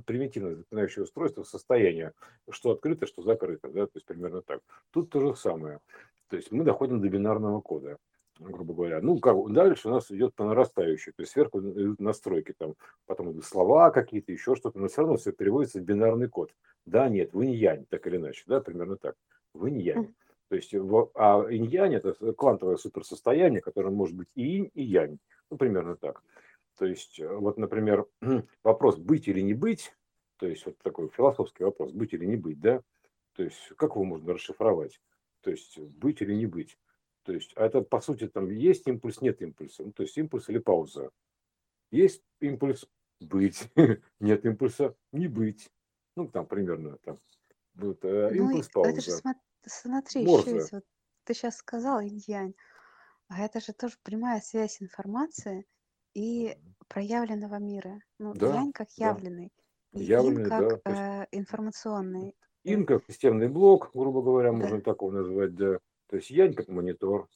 примитивное 0.04 0.56
запоминающее 0.56 1.04
устройство 1.04 1.42
состояние, 1.42 2.12
что 2.50 2.72
открыто, 2.72 3.06
что 3.06 3.22
закрыто, 3.22 3.68
да, 3.68 3.86
то 3.86 3.92
есть 3.94 4.06
примерно 4.06 4.42
так. 4.42 4.60
Тут 4.90 5.10
то 5.10 5.20
же 5.20 5.34
самое. 5.34 5.80
То 6.28 6.36
есть 6.36 6.52
мы 6.52 6.64
доходим 6.64 7.00
до 7.00 7.08
бинарного 7.08 7.60
кода 7.60 7.98
грубо 8.40 8.74
говоря. 8.74 9.00
Ну, 9.00 9.18
как 9.18 9.36
дальше 9.52 9.88
у 9.88 9.90
нас 9.90 10.10
идет 10.10 10.34
по 10.34 10.44
нарастающей, 10.44 11.12
то 11.12 11.22
есть 11.22 11.32
сверху 11.32 11.60
идут 11.60 12.00
настройки, 12.00 12.54
там, 12.56 12.74
потом 13.06 13.40
слова 13.42 13.90
какие-то, 13.90 14.32
еще 14.32 14.54
что-то, 14.54 14.78
но 14.78 14.88
все 14.88 15.02
равно 15.02 15.16
все 15.16 15.32
переводится 15.32 15.78
в 15.78 15.84
бинарный 15.84 16.28
код. 16.28 16.50
Да, 16.86 17.08
нет, 17.08 17.32
вы 17.32 17.46
не 17.46 17.56
янь, 17.56 17.84
так 17.88 18.06
или 18.06 18.16
иначе, 18.16 18.42
да, 18.46 18.60
примерно 18.60 18.96
так. 18.96 19.14
Вы 19.52 19.70
не 19.70 19.82
янь. 19.82 20.14
То 20.50 20.56
есть, 20.56 20.74
а 20.74 21.46
инь-янь 21.48 21.94
это 21.94 22.12
квантовое 22.34 22.76
суперсостояние, 22.76 23.60
которое 23.60 23.90
может 23.90 24.16
быть 24.16 24.26
и 24.34 24.56
инь, 24.56 24.70
и 24.74 24.82
янь. 24.82 25.18
Ну, 25.48 25.56
примерно 25.56 25.96
так. 25.96 26.24
То 26.76 26.86
есть, 26.86 27.20
вот, 27.20 27.56
например, 27.56 28.06
вопрос 28.64 28.96
быть 28.96 29.28
или 29.28 29.40
не 29.42 29.54
быть, 29.54 29.94
то 30.38 30.48
есть, 30.48 30.66
вот 30.66 30.76
такой 30.78 31.08
философский 31.10 31.62
вопрос, 31.62 31.92
быть 31.92 32.14
или 32.14 32.24
не 32.24 32.34
быть, 32.34 32.58
да, 32.58 32.82
то 33.36 33.44
есть, 33.44 33.58
как 33.76 33.90
его 33.94 34.02
можно 34.02 34.34
расшифровать? 34.34 35.00
То 35.42 35.52
есть, 35.52 35.78
быть 35.78 36.20
или 36.20 36.34
не 36.34 36.46
быть? 36.46 36.76
То 37.22 37.32
есть, 37.32 37.52
а 37.54 37.64
это, 37.64 37.82
по 37.82 38.00
сути, 38.00 38.26
там 38.26 38.50
есть 38.50 38.88
импульс, 38.88 39.20
нет 39.20 39.40
импульса. 39.42 39.84
Ну, 39.84 39.92
то 39.92 40.02
есть, 40.02 40.18
импульс 40.18 40.48
или 40.48 40.58
пауза. 40.58 41.10
Есть 41.92 42.24
импульс 42.40 42.88
быть, 43.20 43.70
нет 44.18 44.44
импульса 44.44 44.96
не 45.12 45.28
быть. 45.28 45.70
Ну, 46.16 46.26
там 46.26 46.44
примерно 46.46 46.98
там. 47.04 47.18
Вот, 47.74 48.04
э, 48.04 48.30
Ну, 48.32 48.50
импульс, 48.50 48.68
это 48.74 49.00
же, 49.00 49.10
пауза. 49.22 49.40
Смотри, 49.66 50.22
еще 50.22 50.30
Морзе. 50.32 50.54
есть, 50.56 50.72
вот 50.72 50.84
ты 51.24 51.34
сейчас 51.34 51.56
сказал 51.56 52.00
инь-янь, 52.00 52.54
а 53.28 53.42
это 53.42 53.60
же 53.60 53.72
тоже 53.72 53.96
прямая 54.02 54.40
связь 54.40 54.82
информации 54.82 55.66
и 56.14 56.56
проявленного 56.88 57.56
мира. 57.58 58.00
Ну, 58.18 58.34
Да, 58.34 58.54
янь 58.56 58.72
как 58.72 58.88
да. 58.96 59.08
явленный, 59.10 59.52
и 59.92 60.02
Явленный, 60.04 60.48
как 60.48 60.60
да. 60.60 60.76
То 60.78 60.90
есть 60.90 61.02
э, 61.02 61.26
информационный. 61.32 62.36
ин 62.64 62.86
как 62.86 63.04
системный 63.08 63.48
блок, 63.48 63.90
грубо 63.94 64.22
говоря, 64.22 64.50
Да. 64.50 64.56
можно 64.58 64.80
так 64.80 65.02
его 65.02 65.10
назвать, 65.12 65.54
да. 65.54 65.78
То 66.08 66.16
есть 66.16 66.30
янь 66.30 66.54
как 66.54 66.68
монитор. 66.68 67.28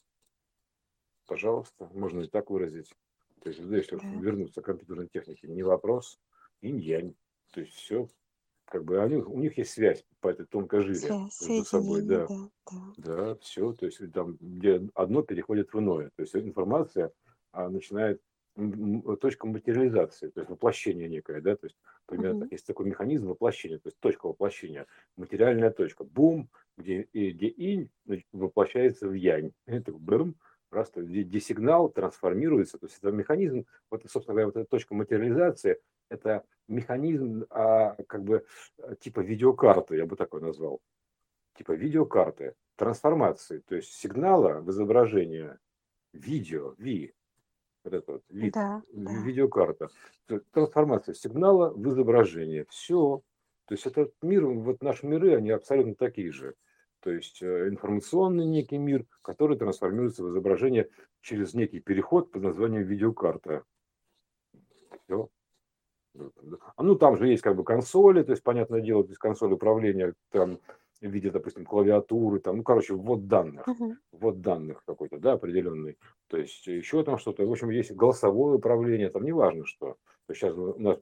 Пожалуйста, 1.27 1.89
можно 1.93 2.21
и 2.21 2.27
так 2.27 2.49
выразить. 2.49 2.93
То 3.41 3.49
есть, 3.49 3.67
да, 3.67 3.77
если 3.77 3.97
Да. 3.97 4.07
вернуться 4.09 4.61
к 4.61 4.65
компьютерной 4.65 5.07
технике, 5.07 5.47
не 5.47 5.63
вопрос, 5.63 6.19
инь-янь. 6.61 7.15
То 7.53 7.61
есть 7.61 7.73
все, 7.73 8.07
как 8.65 8.83
бы 8.85 9.01
они, 9.01 9.17
у 9.17 9.39
них 9.39 9.57
есть 9.57 9.71
связь 9.73 10.05
по 10.21 10.29
этой 10.29 10.45
тонкой 10.45 10.81
жиле 10.81 11.17
Связь, 11.19 11.39
между 11.39 11.63
собой, 11.63 12.01
да. 12.01 12.27
да, 12.27 12.49
да. 12.65 12.95
Да, 12.97 13.35
все, 13.35 13.73
то 13.73 13.85
есть 13.85 13.99
там, 14.13 14.37
где 14.39 14.81
одно 14.95 15.21
переходит 15.21 15.73
в 15.73 15.79
иное. 15.79 16.11
То 16.15 16.21
есть 16.23 16.35
информация 16.35 17.11
а, 17.51 17.69
начинает 17.69 18.21
точка 19.21 19.47
материализации, 19.47 20.29
то 20.29 20.39
есть 20.39 20.49
воплощение 20.49 21.09
некое, 21.09 21.41
да, 21.41 21.57
то 21.57 21.65
есть 21.65 21.75
примерно 22.05 22.35
Мгм. 22.35 22.37
так, 22.37 22.51
есть 22.51 22.65
такой 22.65 22.85
механизм 22.85 23.27
воплощения, 23.27 23.77
то 23.79 23.87
есть 23.89 23.99
точка 23.99 24.27
воплощения, 24.27 24.87
материальная 25.17 25.71
точка, 25.71 26.05
бум, 26.05 26.49
где, 26.77 27.05
где 27.13 27.47
инь 27.49 27.89
воплощается 28.31 29.09
в 29.09 29.13
янь, 29.13 29.51
это 29.65 29.91
бэм, 29.91 30.35
раз, 30.75 30.89
то 30.91 30.99
есть 30.99 31.11
где, 31.11 31.23
где 31.23 31.39
сигнал 31.39 31.89
трансформируется, 31.89 32.77
то 32.77 32.85
есть 32.85 32.97
это 32.99 33.11
механизм, 33.11 33.65
вот, 33.89 34.03
собственно 34.09 34.33
говоря, 34.33 34.47
вот 34.47 34.57
эта 34.57 34.69
точка 34.69 34.93
материализации, 34.93 35.79
это 36.09 36.43
механизм 36.67 37.45
а, 37.49 37.95
как 38.07 38.23
бы 38.23 38.45
э, 38.77 38.95
типа 38.99 39.21
видеокарты, 39.21 39.97
я 39.97 40.05
бы 40.05 40.15
такой 40.15 40.41
назвал, 40.41 40.81
типа 41.57 41.71
видеокарты, 41.71 42.55
трансформации, 42.75 43.59
то 43.59 43.75
есть 43.75 43.91
сигнала 43.93 44.59
в 44.61 44.69
изображение 44.69 45.59
видео, 46.13 46.75
ви, 46.77 47.13
вот 47.83 47.93
это 47.93 48.11
вот, 48.13 48.23
вид, 48.29 48.53
Да, 48.53 48.81
ви- 48.93 49.05
да. 49.05 49.21
видеокарта, 49.23 49.89
есть 50.29 50.51
трансформация 50.51 51.13
сигнала 51.13 51.71
в 51.71 51.87
изображение, 51.89 52.65
все. 52.69 53.21
То 53.65 53.73
есть 53.73 53.85
этот 53.87 54.13
мир, 54.21 54.45
вот 54.45 54.83
наши 54.83 55.07
миры, 55.07 55.35
они 55.35 55.49
абсолютно 55.49 55.95
такие 55.95 56.31
же. 56.31 56.55
То 57.05 57.11
есть 57.11 57.39
э, 57.43 57.69
информационный 57.69 58.47
некий 58.47 58.79
мир, 58.79 59.05
который 59.21 59.55
трансформируется 59.59 60.23
в 60.23 60.29
изображение 60.29 60.89
через 61.21 61.53
некий 61.53 61.79
переход 61.79 62.31
под 62.31 62.41
названием 62.41 62.81
видеокарта. 62.81 63.63
Все. 65.03 65.29
А 66.75 66.81
ну 66.81 66.95
там 66.95 67.15
же 67.15 67.27
есть 67.27 67.43
как 67.43 67.55
бы 67.57 67.63
консоли, 67.63 68.23
то 68.23 68.31
есть 68.31 68.41
понятное 68.41 68.81
дело, 68.81 69.03
то 69.03 69.09
есть 69.09 69.19
консоль 69.19 69.53
управления 69.53 70.15
там 70.31 70.57
в 70.99 71.05
виде, 71.07 71.29
допустим, 71.29 71.63
клавиатуры, 71.63 72.39
там, 72.39 72.57
ну, 72.57 72.63
короче, 72.63 72.95
ввод 72.95 73.27
данных, 73.27 73.67
Мгм. 73.67 73.99
ввод 74.11 74.41
данных 74.41 74.81
какой-то, 74.87 75.19
да, 75.19 75.33
определенный. 75.33 75.99
То 76.27 76.37
есть 76.37 76.65
еще 76.65 77.03
там 77.03 77.19
что-то, 77.19 77.45
в 77.45 77.51
общем, 77.51 77.69
есть 77.69 77.91
голосовое 77.91 78.55
управление, 78.55 79.11
там 79.11 79.25
неважно 79.25 79.63
что. 79.67 79.97
То 80.25 80.31
есть 80.31 80.41
сейчас 80.41 80.57
у 80.57 80.79
нас 80.79 80.97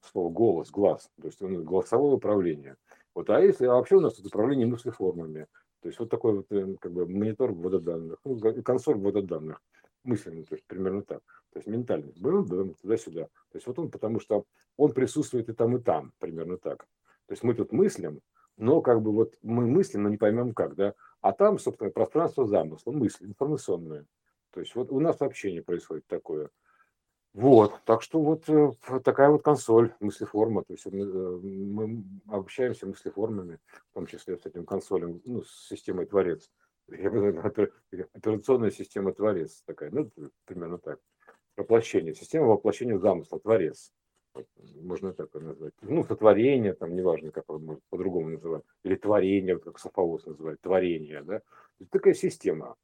слово 0.00 0.30
голос, 0.30 0.70
глаз, 0.70 1.08
то 1.18 1.28
есть 1.28 1.40
голосовое 1.40 2.16
управление. 2.16 2.76
Вот, 3.16 3.30
а 3.30 3.40
если, 3.40 3.64
а 3.64 3.72
вообще 3.72 3.96
у 3.96 4.00
нас 4.00 4.12
тут 4.12 4.26
управление 4.26 4.66
мыслеформами. 4.66 5.46
То 5.80 5.88
есть 5.88 5.98
вот 5.98 6.10
такой 6.10 6.34
вот 6.34 6.52
э, 6.52 6.76
как 6.78 6.92
бы 6.92 7.06
монитор 7.06 7.50
ввода 7.50 7.96
ну, 8.24 8.62
консоль 8.62 8.96
ввода 8.96 9.26
мысленный, 10.04 10.44
то 10.44 10.54
есть 10.54 10.66
примерно 10.66 11.00
так. 11.00 11.22
То 11.50 11.58
есть 11.58 11.66
ментальный, 11.66 12.12
туда-сюда. 12.12 13.22
То 13.24 13.54
есть 13.54 13.66
вот 13.66 13.78
он, 13.78 13.90
потому 13.90 14.20
что 14.20 14.44
он 14.76 14.92
присутствует 14.92 15.48
и 15.48 15.54
там, 15.54 15.78
и 15.78 15.80
там, 15.80 16.12
примерно 16.18 16.58
так. 16.58 16.86
То 17.24 17.32
есть 17.32 17.42
мы 17.42 17.54
тут 17.54 17.72
мыслим, 17.72 18.20
но 18.58 18.82
как 18.82 19.00
бы 19.00 19.12
вот 19.12 19.34
мы 19.40 19.66
мыслим, 19.66 20.02
но 20.02 20.10
не 20.10 20.18
поймем 20.18 20.52
как, 20.52 20.74
да. 20.74 20.92
А 21.22 21.32
там, 21.32 21.58
собственно, 21.58 21.90
пространство 21.90 22.44
замысла, 22.44 22.92
мысли, 22.92 23.24
информационное. 23.24 24.04
То 24.50 24.60
есть 24.60 24.74
вот 24.74 24.92
у 24.92 25.00
нас 25.00 25.22
общение 25.22 25.62
происходит 25.62 26.06
такое. 26.06 26.50
Вот, 27.36 27.82
так 27.84 28.00
что 28.00 28.22
вот 28.22 28.48
э, 28.48 28.72
такая 29.04 29.28
вот 29.28 29.42
консоль, 29.42 29.92
мыслеформа, 30.00 30.64
то 30.64 30.72
есть 30.72 30.86
мы, 30.86 31.00
э, 31.00 31.36
мы 31.42 32.02
общаемся 32.28 32.86
мыслеформами, 32.86 33.58
в 33.90 33.92
том 33.92 34.06
числе 34.06 34.38
с 34.38 34.46
этим 34.46 34.64
консолем, 34.64 35.20
ну, 35.26 35.42
с 35.42 35.68
системой 35.68 36.06
Творец. 36.06 36.50
Операционная 36.88 38.70
система 38.70 39.12
Творец 39.12 39.62
такая, 39.66 39.90
ну, 39.90 40.10
примерно 40.46 40.78
так. 40.78 40.98
Воплощение, 41.58 42.14
система 42.14 42.46
воплощения 42.46 42.96
замысла, 42.96 43.38
Творец. 43.38 43.92
Можно 44.80 45.12
так 45.12 45.28
это 45.28 45.40
назвать. 45.40 45.74
Ну, 45.82 46.04
сотворение, 46.04 46.72
там, 46.72 46.96
неважно, 46.96 47.32
как 47.32 47.46
можно 47.48 47.78
по-другому 47.90 48.30
называть. 48.30 48.64
Или 48.82 48.94
творение, 48.94 49.58
как 49.58 49.78
Софовоз 49.78 50.24
называет, 50.24 50.58
творение, 50.62 51.22
да. 51.22 51.40
То 51.40 51.44
есть 51.80 51.90
такая 51.90 52.14
система, 52.14 52.76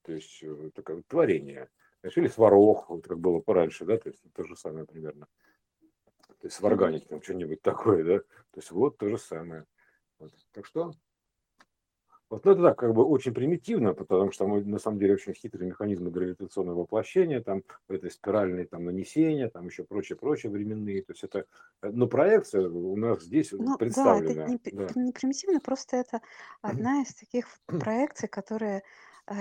то 0.00 0.12
есть 0.12 0.42
э, 0.42 0.70
такое 0.74 1.02
творение. 1.08 1.68
Или 2.02 2.28
сварог, 2.28 2.88
вот 2.88 3.06
как 3.06 3.18
было 3.18 3.40
пораньше, 3.40 3.84
да, 3.84 3.98
то 3.98 4.08
есть 4.08 4.22
то 4.32 4.44
же 4.44 4.56
самое 4.56 4.86
примерно. 4.86 5.26
То 6.40 6.46
есть 6.46 6.56
сварганить 6.56 7.08
там 7.08 7.20
что-нибудь 7.22 7.62
такое, 7.62 8.04
да. 8.04 8.18
То 8.18 8.56
есть 8.56 8.70
вот 8.70 8.98
то 8.98 9.08
же 9.08 9.18
самое. 9.18 9.64
Вот. 10.18 10.32
Так 10.52 10.66
что 10.66 10.92
вот 12.30 12.44
ну, 12.44 12.52
это 12.52 12.62
так, 12.62 12.78
как 12.78 12.92
бы 12.92 13.04
очень 13.04 13.32
примитивно, 13.32 13.94
потому 13.94 14.30
что 14.32 14.46
мы, 14.46 14.62
на 14.62 14.78
самом 14.78 14.98
деле 14.98 15.14
очень 15.14 15.32
хитрые 15.32 15.68
механизмы 15.68 16.10
гравитационного 16.10 16.80
воплощения, 16.80 17.40
там, 17.40 17.62
это 17.88 18.10
спиральные 18.10 18.66
там, 18.66 18.84
нанесения, 18.84 19.48
там 19.48 19.66
еще 19.66 19.84
прочее, 19.84 20.16
прочее 20.16 20.52
временные. 20.52 21.02
То 21.02 21.12
есть 21.12 21.24
это, 21.24 21.46
э, 21.80 21.90
но 21.90 22.06
проекция 22.06 22.68
у 22.68 22.96
нас 22.96 23.22
здесь 23.22 23.52
Ну 23.52 23.64
да, 23.64 23.64
это 23.72 23.78
представлена. 23.78 24.46
не, 24.46 24.58
Да. 24.72 24.88
не 24.94 25.12
примитивно, 25.12 25.60
просто 25.60 25.96
это 25.96 26.20
одна 26.60 27.00
из 27.00 27.14
таких 27.14 27.46
проекций, 27.66 28.28
которые, 28.28 28.82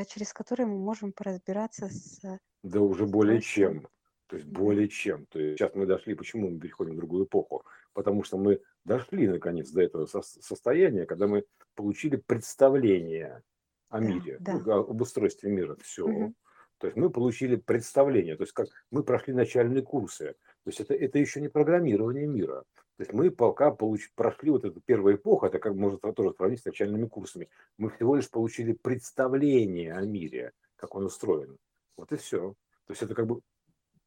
через 0.06 0.34
которые 0.34 0.68
мы 0.68 0.78
можем 0.78 1.12
поразбираться 1.14 1.88
с 1.88 2.24
э, 2.24 2.38
Да 2.64 2.82
уже 2.82 3.06
более 3.06 3.42
чем. 3.42 3.88
То 4.28 4.36
есть 4.36 4.50
Да. 4.52 4.60
более 4.60 4.88
чем. 4.90 5.26
То 5.28 5.40
есть 5.40 5.58
сейчас 5.58 5.74
мы 5.76 5.86
дошли, 5.86 6.14
почему 6.16 6.50
мы 6.50 6.60
переходим 6.60 6.94
в 6.94 6.98
другую 6.98 7.26
эпоху? 7.26 7.64
Потому 7.94 8.24
что 8.24 8.38
мы 8.38 8.62
дошли 8.84 9.28
наконец 9.28 9.72
до 9.72 9.82
этого 9.82 10.06
со- 10.06 10.22
состояния, 10.22 11.06
когда 11.06 11.28
мы 11.28 11.46
получили 11.76 12.18
представление 12.18 13.42
о 13.90 14.00
Да, 14.02 14.06
мире, 14.06 14.38
да. 14.42 14.54
ну, 14.54 14.72
о- 14.72 14.90
об 14.90 15.02
устройстве 15.02 15.50
мира. 15.50 15.78
Все. 15.82 16.06
Мгм. 16.08 16.36
То 16.80 16.88
есть 16.88 16.98
мы 16.98 17.10
получили 17.10 17.56
представление, 17.56 18.36
то 18.36 18.44
есть 18.44 18.54
как 18.54 18.68
мы 18.92 19.04
прошли 19.04 19.34
начальные 19.34 19.82
курсы. 19.82 20.36
То 20.64 20.70
есть 20.70 20.80
это, 20.80 20.94
это 20.94 21.18
еще 21.18 21.42
не 21.42 21.48
программирование 21.48 22.28
мира. 22.28 22.64
То 22.98 23.04
есть 23.04 23.14
мы 23.14 23.30
пока 23.30 23.72
получ, 23.72 24.12
прошли 24.16 24.50
вот 24.50 24.66
эту 24.66 24.82
первую 24.82 25.16
эпоху, 25.16 25.46
это 25.46 25.60
как 25.60 25.76
можно 25.76 25.98
тоже 26.14 26.34
сравнить 26.36 26.62
с 26.62 26.66
начальными 26.66 27.06
курсами. 27.08 27.48
Мы 27.78 27.90
всего 27.90 28.16
лишь 28.16 28.30
получили 28.30 28.74
представление 28.74 29.94
о 29.94 30.02
мире, 30.02 30.52
как 30.76 30.96
он 30.96 31.06
устроен. 31.06 31.58
Вот 31.96 32.12
и 32.12 32.16
все. 32.16 32.56
То 32.86 32.94
есть 32.94 33.04
это 33.04 33.14
как 33.14 33.28
бы 33.28 33.42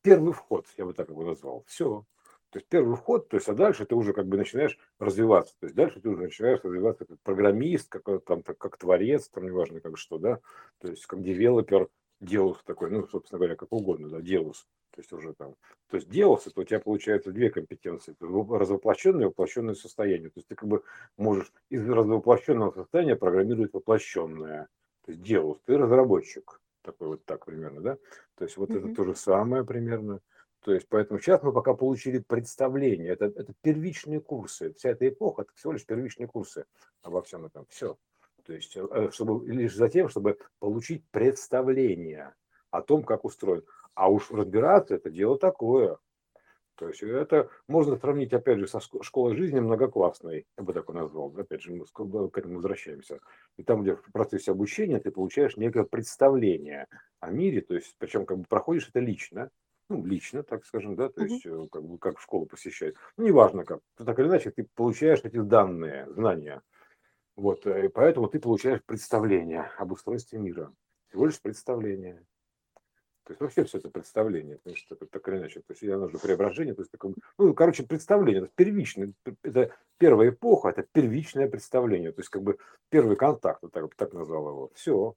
первый 0.03 0.33
вход, 0.33 0.67
я 0.77 0.85
бы 0.85 0.93
так 0.93 1.09
его 1.09 1.23
назвал. 1.25 1.65
Все. 1.67 2.05
То 2.51 2.59
есть 2.59 2.69
первый 2.69 2.97
вход, 2.97 3.29
то 3.29 3.37
есть 3.37 3.49
а 3.49 3.55
дальше 3.55 3.87
ты 3.87 3.95
уже 3.95 4.13
как 4.13 4.27
бы 4.27 4.37
начинаешь 4.37 4.77
развиваться. 4.99 5.55
То 5.61 5.67
есть 5.67 5.77
дальше 5.77 6.01
ты 6.01 6.09
уже 6.09 6.23
начинаешь 6.23 6.61
развиваться 6.65 7.05
как 7.05 7.21
программист, 7.21 7.89
как, 7.89 8.25
там, 8.25 8.43
как 8.43 8.77
творец, 8.77 9.29
там 9.29 9.45
неважно 9.45 9.81
как 9.81 9.97
что, 9.97 10.19
да. 10.19 10.41
То 10.79 10.89
есть 10.89 11.07
как 11.07 11.23
девелопер, 11.23 11.89
делус 12.21 12.63
такой, 12.65 12.91
ну, 12.91 13.07
собственно 13.09 13.39
говоря, 13.39 13.57
как 13.57 13.73
угодно, 13.73 14.09
да, 14.09 14.21
делус. 14.21 14.67
То 14.93 15.01
есть 15.01 15.13
уже 15.13 15.35
там. 15.35 15.55
То 15.89 15.97
есть 15.97 16.09
делус, 16.09 16.47
это 16.47 16.61
у 16.61 16.65
тебя 16.65 16.81
получается 16.81 17.33
две 17.33 17.51
компетенции. 17.51 18.17
Развоплощенное 18.21 19.23
и 19.23 19.27
воплощенное 19.27 19.75
состояние. 19.75 20.31
То 20.31 20.39
есть 20.39 20.49
ты 20.49 20.55
как 20.55 20.69
бы 20.69 20.83
можешь 21.17 21.53
из 21.69 21.89
развоплощенного 21.89 22.73
состояния 22.73 23.17
программировать 23.17 23.73
воплощенное. 23.73 24.69
То 25.05 25.13
есть 25.13 25.23
делус, 25.23 25.59
ты 25.65 25.79
разработчик. 25.79 26.61
такой 26.83 27.09
вот 27.09 27.25
так 27.25 27.47
примерно, 27.47 27.81
да? 27.81 27.99
То 28.37 28.45
есть 28.45 28.57
вот 28.57 28.71
mm-hmm. 28.71 28.87
это 28.87 28.95
то 28.95 29.05
же 29.05 29.15
самое 29.15 29.65
примерно. 29.65 30.21
То 30.63 30.75
есть 30.75 30.87
поэтому 30.89 31.21
сейчас 31.21 31.43
мы 31.43 31.53
пока 31.53 31.73
получили 31.75 32.19
представление, 32.19 33.09
это, 33.13 33.27
это 33.27 33.55
первичные 33.63 34.21
курсы, 34.21 34.75
вся 34.75 34.91
эта 34.91 35.09
эпоха, 35.09 35.43
это 35.43 35.53
всего 35.55 35.73
лишь 35.73 35.87
первичные 35.87 36.27
курсы 36.27 36.67
обо 37.03 37.23
всем 37.23 37.47
этом, 37.47 37.65
все. 37.71 37.97
То 38.51 38.55
есть 38.55 38.77
э, 38.77 39.11
чтобы, 39.13 39.49
лишь 39.49 39.77
за 39.77 39.89
тем, 39.89 40.09
чтобы 40.09 40.37
получить 40.59 41.05
представление 41.13 42.35
о 42.73 42.83
том, 42.83 43.05
как 43.05 43.25
устроен. 43.25 43.63
А 43.95 44.11
уж 44.11 44.33
разбираться, 44.33 44.97
это 44.97 45.09
дело 45.09 45.39
такое. 45.39 45.99
То 46.75 46.89
есть 46.89 47.01
это 47.01 47.49
можно 47.69 47.97
сравнить, 47.97 48.33
опять 48.33 48.59
же, 48.59 48.67
со 48.67 48.81
школой 48.81 49.37
жизни 49.37 49.61
многоклассной, 49.61 50.49
я 50.59 50.65
бы 50.65 50.73
такой 50.73 50.97
назвал. 50.97 51.33
Опять 51.37 51.63
же, 51.63 51.71
мы 51.71 51.85
к 51.85 52.39
этому 52.39 52.57
возвращаемся. 52.57 53.21
И 53.57 53.63
там, 53.63 53.83
где 53.83 53.95
в 53.95 54.11
процессе 54.11 54.51
обучения 54.51 54.99
ты 54.99 55.13
получаешь 55.13 55.57
некое 55.57 55.85
представление 55.85 56.89
о 57.21 57.31
мире, 57.31 57.61
то 57.61 57.75
есть, 57.75 57.95
причем 57.99 58.27
как 58.27 58.39
бы 58.39 58.47
проходишь 58.49 58.89
это 58.89 58.99
лично, 58.99 59.51
ну, 59.89 60.05
лично, 60.05 60.43
так 60.43 60.67
скажем, 60.67 60.97
да, 60.97 61.09
то 61.09 61.23
есть, 61.23 61.47
mm-hmm. 61.47 61.69
как 61.69 61.85
бы, 61.85 61.99
как 61.99 62.19
школу 62.19 62.47
посещать. 62.47 62.97
Ну, 63.17 63.27
неважно 63.27 63.65
как, 63.65 63.79
так 63.95 64.19
или 64.19 64.27
иначе, 64.27 64.51
ты 64.51 64.67
получаешь 64.75 65.21
эти 65.23 65.37
данные, 65.37 66.09
знания. 66.11 66.63
Вот, 67.37 67.67
э, 67.67 67.87
и 67.87 67.89
поэтому 67.89 68.29
ты 68.29 68.39
получаешь 68.39 68.83
представление 68.85 69.71
об 69.79 69.93
устройстве 69.93 70.39
мира. 70.39 70.73
Всего 71.09 71.27
лишь 71.27 71.41
представление. 71.41 72.25
То 73.25 73.33
есть 73.33 73.41
вообще 73.41 73.65
все 73.65 73.79
это 73.79 73.91
представление, 73.91 74.57
потому 74.57 74.77
что 74.77 74.97
так, 74.97 75.29
или 75.29 75.37
иначе, 75.37 75.61
то 75.61 75.73
есть 75.73 75.83
я 75.83 75.99
нужно 75.99 76.19
преображение, 76.19 76.75
то 76.75 76.83
есть 76.83 76.91
такое, 76.91 77.15
ну, 77.39 77.55
короче, 77.55 77.85
представление, 77.85 78.43
это 78.43 78.53
первичное, 78.57 79.13
это 79.45 79.73
первая 79.99 80.31
эпоха, 80.31 80.71
это 80.71 80.83
первичное 80.83 81.49
представление, 81.49 82.11
то 82.11 82.21
есть 82.21 82.31
как 82.31 82.43
бы 82.43 82.59
первый 82.89 83.17
контакт, 83.17 83.63
вот 83.63 83.73
так, 83.73 83.95
так 83.95 84.13
назвал 84.15 84.49
его, 84.49 84.71
все. 84.75 85.15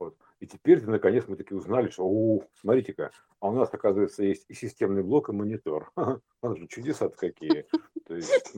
Вот. 0.00 0.16
И 0.40 0.46
теперь, 0.46 0.82
наконец, 0.84 1.28
мы 1.28 1.36
таки 1.36 1.54
узнали, 1.54 1.90
что, 1.90 2.04
о, 2.04 2.42
смотрите-ка, 2.54 3.12
а 3.38 3.48
у 3.50 3.52
нас, 3.52 3.72
оказывается, 3.72 4.24
есть 4.24 4.46
и 4.48 4.54
системный 4.54 5.02
блок, 5.02 5.28
и 5.28 5.32
монитор. 5.32 5.92
У 6.42 6.56
же 6.56 6.66
чудеса 6.66 7.10
какие. 7.10 7.66
То 8.06 8.16
есть, 8.16 8.56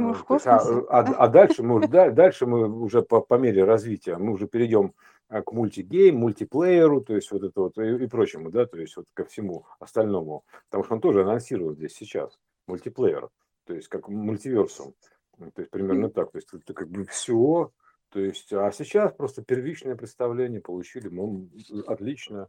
мы 0.00 0.14
в 0.14 0.24
а, 0.30 0.58
а, 0.88 1.00
а 1.00 1.28
дальше 1.28 1.62
мы, 1.62 1.86
дальше 1.86 2.46
мы 2.46 2.68
уже 2.68 3.02
по, 3.02 3.20
по 3.20 3.34
мере 3.34 3.64
развития, 3.64 4.16
мы 4.16 4.32
уже 4.32 4.46
перейдем 4.46 4.94
а, 5.28 5.42
к 5.42 5.52
мультигейм, 5.52 6.16
мультиплееру, 6.16 7.00
то 7.00 7.14
есть 7.14 7.30
вот 7.30 7.42
это 7.42 7.60
вот 7.60 7.78
и, 7.78 8.04
и 8.04 8.06
прочему, 8.06 8.50
да, 8.50 8.66
то 8.66 8.78
есть 8.78 8.96
вот 8.96 9.06
ко 9.14 9.24
всему 9.24 9.66
остальному. 9.80 10.44
Потому 10.66 10.84
что 10.84 10.94
он 10.94 11.00
тоже 11.00 11.22
анонсировал 11.22 11.74
здесь 11.74 11.94
сейчас 11.94 12.38
мультиплеер, 12.66 13.28
то 13.66 13.74
есть 13.74 13.88
как 13.88 14.08
мультиверсум. 14.08 14.94
То 15.38 15.62
есть 15.62 15.70
примерно 15.70 16.10
так. 16.10 16.30
То 16.32 16.38
есть 16.38 16.48
это 16.52 16.74
как 16.74 16.88
бы 16.88 17.04
все. 17.06 17.72
То 18.10 18.20
есть, 18.20 18.52
а 18.52 18.70
сейчас 18.70 19.12
просто 19.12 19.42
первичное 19.42 19.96
представление 19.96 20.60
получили, 20.60 21.08
мы 21.08 21.48
отлично. 21.86 22.48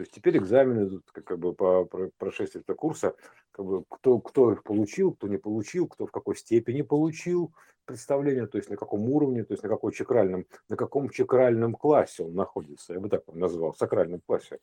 То 0.00 0.02
есть 0.02 0.14
теперь 0.14 0.38
экзамены 0.38 0.86
идут 0.86 1.10
как 1.12 1.38
бы 1.38 1.52
по 1.52 1.84
прошествии 2.16 2.62
этого 2.62 2.74
курса, 2.74 3.14
как 3.52 3.66
бы 3.66 3.84
кто, 3.86 4.18
кто 4.18 4.50
их 4.50 4.62
получил, 4.62 5.12
кто 5.12 5.28
не 5.28 5.36
получил, 5.36 5.88
кто 5.88 6.06
в 6.06 6.10
какой 6.10 6.36
степени 6.36 6.80
получил 6.80 7.52
представление, 7.84 8.46
то 8.46 8.56
есть 8.56 8.70
на 8.70 8.78
каком 8.78 9.10
уровне, 9.10 9.44
то 9.44 9.52
есть 9.52 9.62
на 9.62 9.68
каком 9.68 9.90
чакральном, 9.92 10.46
на 10.70 10.76
каком 10.76 11.10
чакральном 11.10 11.74
классе 11.74 12.22
он 12.22 12.34
находится, 12.34 12.94
я 12.94 13.00
бы 13.00 13.10
так 13.10 13.24
назвал, 13.34 13.74
сакральном 13.74 14.22
классе. 14.24 14.60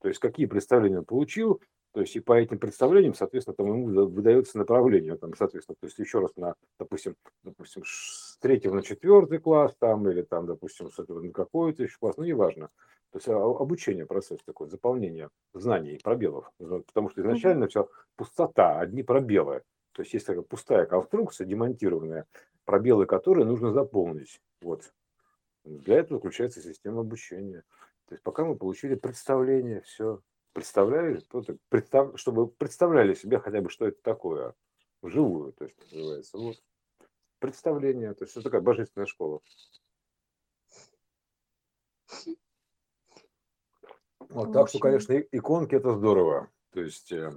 То 0.00 0.08
есть 0.08 0.18
какие 0.18 0.46
представления 0.46 0.98
он 0.98 1.04
получил, 1.04 1.62
то 1.92 2.00
есть 2.00 2.16
и 2.16 2.20
по 2.20 2.32
этим 2.32 2.58
представлениям, 2.58 3.14
соответственно, 3.14 3.54
там 3.54 3.66
ему 3.66 4.06
выдается 4.06 4.56
направление, 4.56 5.16
там, 5.16 5.34
соответственно, 5.36 5.76
то 5.78 5.86
есть 5.86 5.98
еще 5.98 6.20
раз 6.20 6.34
на, 6.36 6.54
допустим, 6.78 7.16
допустим, 7.42 7.82
с 7.84 8.38
третьего 8.40 8.74
на 8.74 8.82
четвертый 8.82 9.38
класс, 9.38 9.74
там, 9.78 10.08
или 10.08 10.22
там, 10.22 10.46
допустим, 10.46 10.90
с 10.90 10.98
этого 10.98 11.20
на 11.20 11.32
какой-то 11.32 11.82
еще 11.82 11.96
класс, 12.00 12.16
ну, 12.16 12.24
неважно. 12.24 12.70
То 13.10 13.18
есть 13.18 13.28
а, 13.28 13.34
обучение, 13.34 14.06
процесс 14.06 14.40
такой, 14.44 14.70
заполнение 14.70 15.28
знаний, 15.52 16.00
пробелов. 16.02 16.50
Потому 16.58 17.10
что 17.10 17.20
изначально 17.20 17.68
все 17.68 17.88
пустота, 18.16 18.80
одни 18.80 19.02
пробелы. 19.02 19.62
То 19.92 20.00
есть 20.00 20.14
есть 20.14 20.26
такая 20.26 20.42
пустая 20.42 20.86
конструкция, 20.86 21.46
демонтированная, 21.46 22.24
пробелы 22.64 23.04
которой 23.04 23.44
нужно 23.44 23.70
заполнить. 23.70 24.40
Вот. 24.62 24.94
Для 25.64 25.96
этого 25.96 26.20
включается 26.20 26.62
система 26.62 27.00
обучения. 27.00 27.64
То 28.08 28.14
есть 28.14 28.22
пока 28.22 28.46
мы 28.46 28.56
получили 28.56 28.94
представление, 28.94 29.82
все. 29.82 30.20
Представляли, 30.62 31.20
представ, 31.70 32.16
чтобы 32.20 32.46
представляли 32.46 33.14
себе 33.14 33.40
хотя 33.40 33.60
бы, 33.60 33.68
что 33.68 33.88
это 33.88 34.00
такое, 34.00 34.54
вживую, 35.02 35.52
то 35.54 35.64
есть 35.64 35.76
называется. 35.90 36.38
Вот. 36.38 36.54
Представление, 37.40 38.14
то 38.14 38.22
есть 38.22 38.36
это 38.36 38.44
такая 38.44 38.60
божественная 38.60 39.06
школа. 39.06 39.40
Вот, 44.28 44.52
так 44.52 44.68
что, 44.68 44.78
конечно, 44.78 45.14
иконки 45.32 45.74
это 45.74 45.96
здорово. 45.96 46.48
То 46.70 46.80
есть, 46.82 47.10
э, 47.10 47.32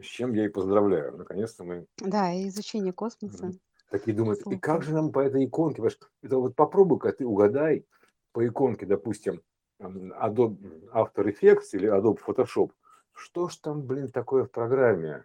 с 0.00 0.04
чем 0.06 0.32
я 0.32 0.46
и 0.46 0.48
поздравляю. 0.48 1.18
Наконец-то 1.18 1.64
мы... 1.64 1.86
Да, 1.98 2.32
и 2.32 2.48
изучение 2.48 2.94
космоса. 2.94 3.52
Такие 3.90 4.16
думают, 4.16 4.40
и 4.46 4.56
как 4.56 4.84
же 4.84 4.94
нам 4.94 5.12
по 5.12 5.20
этой 5.20 5.44
иконке? 5.44 5.82
Это 6.22 6.38
вот 6.38 6.56
попробуй-ка 6.56 7.12
ты 7.12 7.26
угадай 7.26 7.84
по 8.32 8.46
иконке, 8.46 8.86
допустим, 8.86 9.42
Adobe 9.80 10.90
After 10.92 11.24
Effects 11.24 11.70
или 11.72 11.88
Adobe 11.88 12.18
Photoshop. 12.24 12.70
Что 13.12 13.48
ж 13.48 13.56
там, 13.56 13.82
блин, 13.82 14.10
такое 14.10 14.44
в 14.44 14.50
программе? 14.50 15.24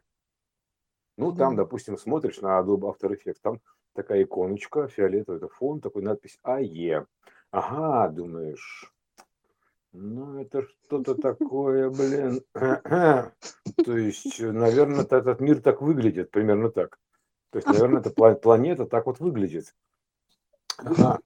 Ну, 1.17 1.33
там, 1.33 1.55
допустим, 1.55 1.97
смотришь 1.97 2.41
на 2.41 2.59
Adobe 2.59 2.93
After 2.93 3.09
Effects, 3.09 3.37
там 3.41 3.61
такая 3.93 4.23
иконочка, 4.23 4.87
фиолетовый 4.87 5.37
это 5.37 5.47
фон, 5.47 5.79
такой 5.79 6.01
надпись 6.01 6.39
АЕ. 6.43 7.05
Ага, 7.51 8.09
думаешь, 8.09 8.91
ну, 9.97 10.41
это 10.41 10.63
что-то 10.63 11.15
такое, 11.21 11.89
блин. 11.89 12.41
То 12.53 13.97
есть, 13.97 14.39
наверное, 14.41 15.05
этот 15.05 15.39
мир 15.39 15.61
так 15.61 15.81
выглядит, 15.81 16.31
примерно 16.31 16.69
так. 16.69 16.99
То 17.51 17.59
есть, 17.59 17.67
наверное, 17.67 18.01
эта 18.01 18.35
планета 18.35 18.85
так 18.85 19.05
вот 19.05 19.19
выглядит. 19.19 19.73
Ага. 20.77 21.19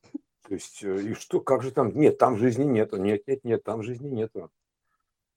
То 0.49 0.55
есть, 0.55 0.83
э, 0.83 1.01
и 1.03 1.13
что, 1.13 1.39
как 1.41 1.61
же 1.61 1.69
там? 1.69 1.95
Нет, 1.95 2.17
там 2.17 2.35
жизни 2.35 2.63
нету. 2.63 2.97
Нет, 2.97 3.27
нет, 3.27 3.43
нет, 3.43 3.63
там 3.63 3.83
жизни 3.83 4.09
нету. 4.09 4.49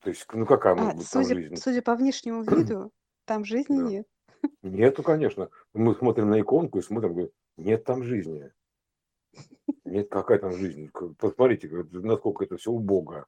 То 0.01 0.09
есть, 0.09 0.27
ну 0.33 0.47
какая 0.47 0.75
может 0.75 0.95
а, 0.95 0.97
быть 0.97 1.07
судя, 1.07 1.29
там 1.29 1.37
жизнь? 1.37 1.57
Судя 1.57 1.83
по 1.83 1.95
внешнему 1.95 2.43
виду, 2.45 2.93
там 3.27 3.45
жизни 3.45 3.79
да. 3.79 3.87
нет. 3.87 4.07
Нету, 4.63 5.03
конечно. 5.03 5.51
Мы 5.75 5.95
смотрим 5.95 6.31
на 6.31 6.41
иконку 6.41 6.79
и 6.79 6.83
смотрим, 6.83 7.11
говорим, 7.11 7.31
нет 7.59 7.85
там 7.85 8.03
жизни. 8.05 8.51
Нет, 9.85 10.09
какая 10.11 10.39
там 10.39 10.53
жизнь? 10.53 10.91
Посмотрите, 11.19 11.69
насколько 11.69 12.45
это 12.45 12.57
все 12.57 12.71
убого. 12.71 13.27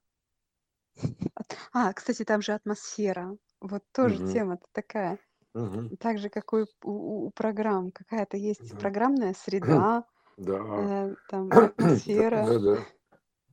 А, 1.75 1.93
кстати, 1.93 2.25
там 2.25 2.41
же 2.41 2.53
атмосфера. 2.53 3.37
Вот 3.61 3.83
тоже 3.93 4.25
угу. 4.25 4.33
тема-то 4.33 4.67
такая. 4.73 5.19
Угу. 5.53 5.97
Так 6.01 6.19
же, 6.19 6.31
как 6.31 6.51
и 6.55 6.65
у, 6.83 7.27
у 7.27 7.31
программ. 7.33 7.91
Какая-то 7.91 8.39
есть 8.39 8.71
да. 8.71 8.77
программная 8.79 9.35
среда, 9.35 10.05
да. 10.37 10.61
э, 10.61 11.15
там 11.29 11.49
атмосфера. 11.53 12.47
Да, 12.47 12.59
да. 12.59 12.79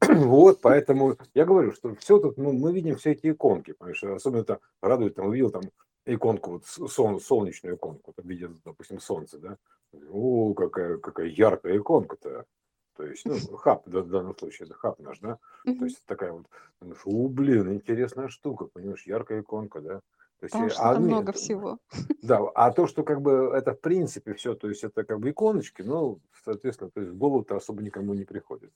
Вот, 0.16 0.62
поэтому 0.62 1.18
я 1.34 1.46
говорю, 1.46 1.74
что 1.74 1.96
все 1.96 2.20
тут, 2.20 2.38
ну, 2.38 2.52
мы 2.54 2.74
видим 2.74 2.96
все 2.96 3.12
эти 3.12 3.32
иконки, 3.32 3.74
понимаешь, 3.74 4.04
особенно 4.04 4.42
это 4.42 4.60
радует, 4.82 5.16
там, 5.16 5.28
увидел 5.28 5.52
там 5.52 5.62
иконку, 6.06 6.52
вот 6.52 6.66
сон, 6.66 7.20
солнечную 7.20 7.76
иконку, 7.76 8.14
там 8.14 8.28
видят, 8.28 8.52
допустим, 8.66 9.00
солнце, 9.00 9.38
да, 9.38 9.58
о, 10.10 10.54
какая, 10.56 10.98
какая 10.98 11.28
яркая 11.28 11.78
иконка-то, 11.78 12.46
то 12.98 13.06
есть, 13.06 13.26
ну, 13.26 13.36
хаб 13.58 13.86
в 13.86 14.10
данном 14.10 14.36
случае, 14.36 14.66
это 14.66 14.76
хаб 14.76 15.00
наш, 15.00 15.20
да, 15.20 15.38
то 15.66 15.86
есть 15.86 16.04
такая 16.06 16.32
вот, 16.32 16.48
думаешь, 16.80 17.02
о, 17.06 17.28
блин, 17.28 17.72
интересная 17.72 18.28
штука, 18.30 18.66
понимаешь, 18.66 19.06
яркая 19.06 19.42
иконка, 19.42 19.82
да, 19.82 20.02
то 20.42 20.46
есть, 20.46 20.54
Там 20.54 20.70
что 20.72 20.90
а, 20.90 21.00
много 21.00 21.34
всего. 21.34 21.78
Да, 22.24 22.40
а 22.56 22.72
то, 22.72 22.88
что 22.88 23.04
как 23.04 23.22
бы 23.22 23.52
это 23.54 23.76
в 23.76 23.80
принципе 23.80 24.34
все, 24.34 24.56
то 24.56 24.70
есть 24.70 24.84
это 24.84 25.04
как 25.04 25.20
бы 25.20 25.30
иконочки, 25.30 25.84
ну, 25.84 26.20
соответственно, 26.44 26.90
то 26.90 27.00
есть 27.00 27.14
в 27.14 27.18
голову-то 27.18 27.56
особо 27.58 27.84
никому 27.84 28.16
не 28.16 28.24
приходит. 28.24 28.74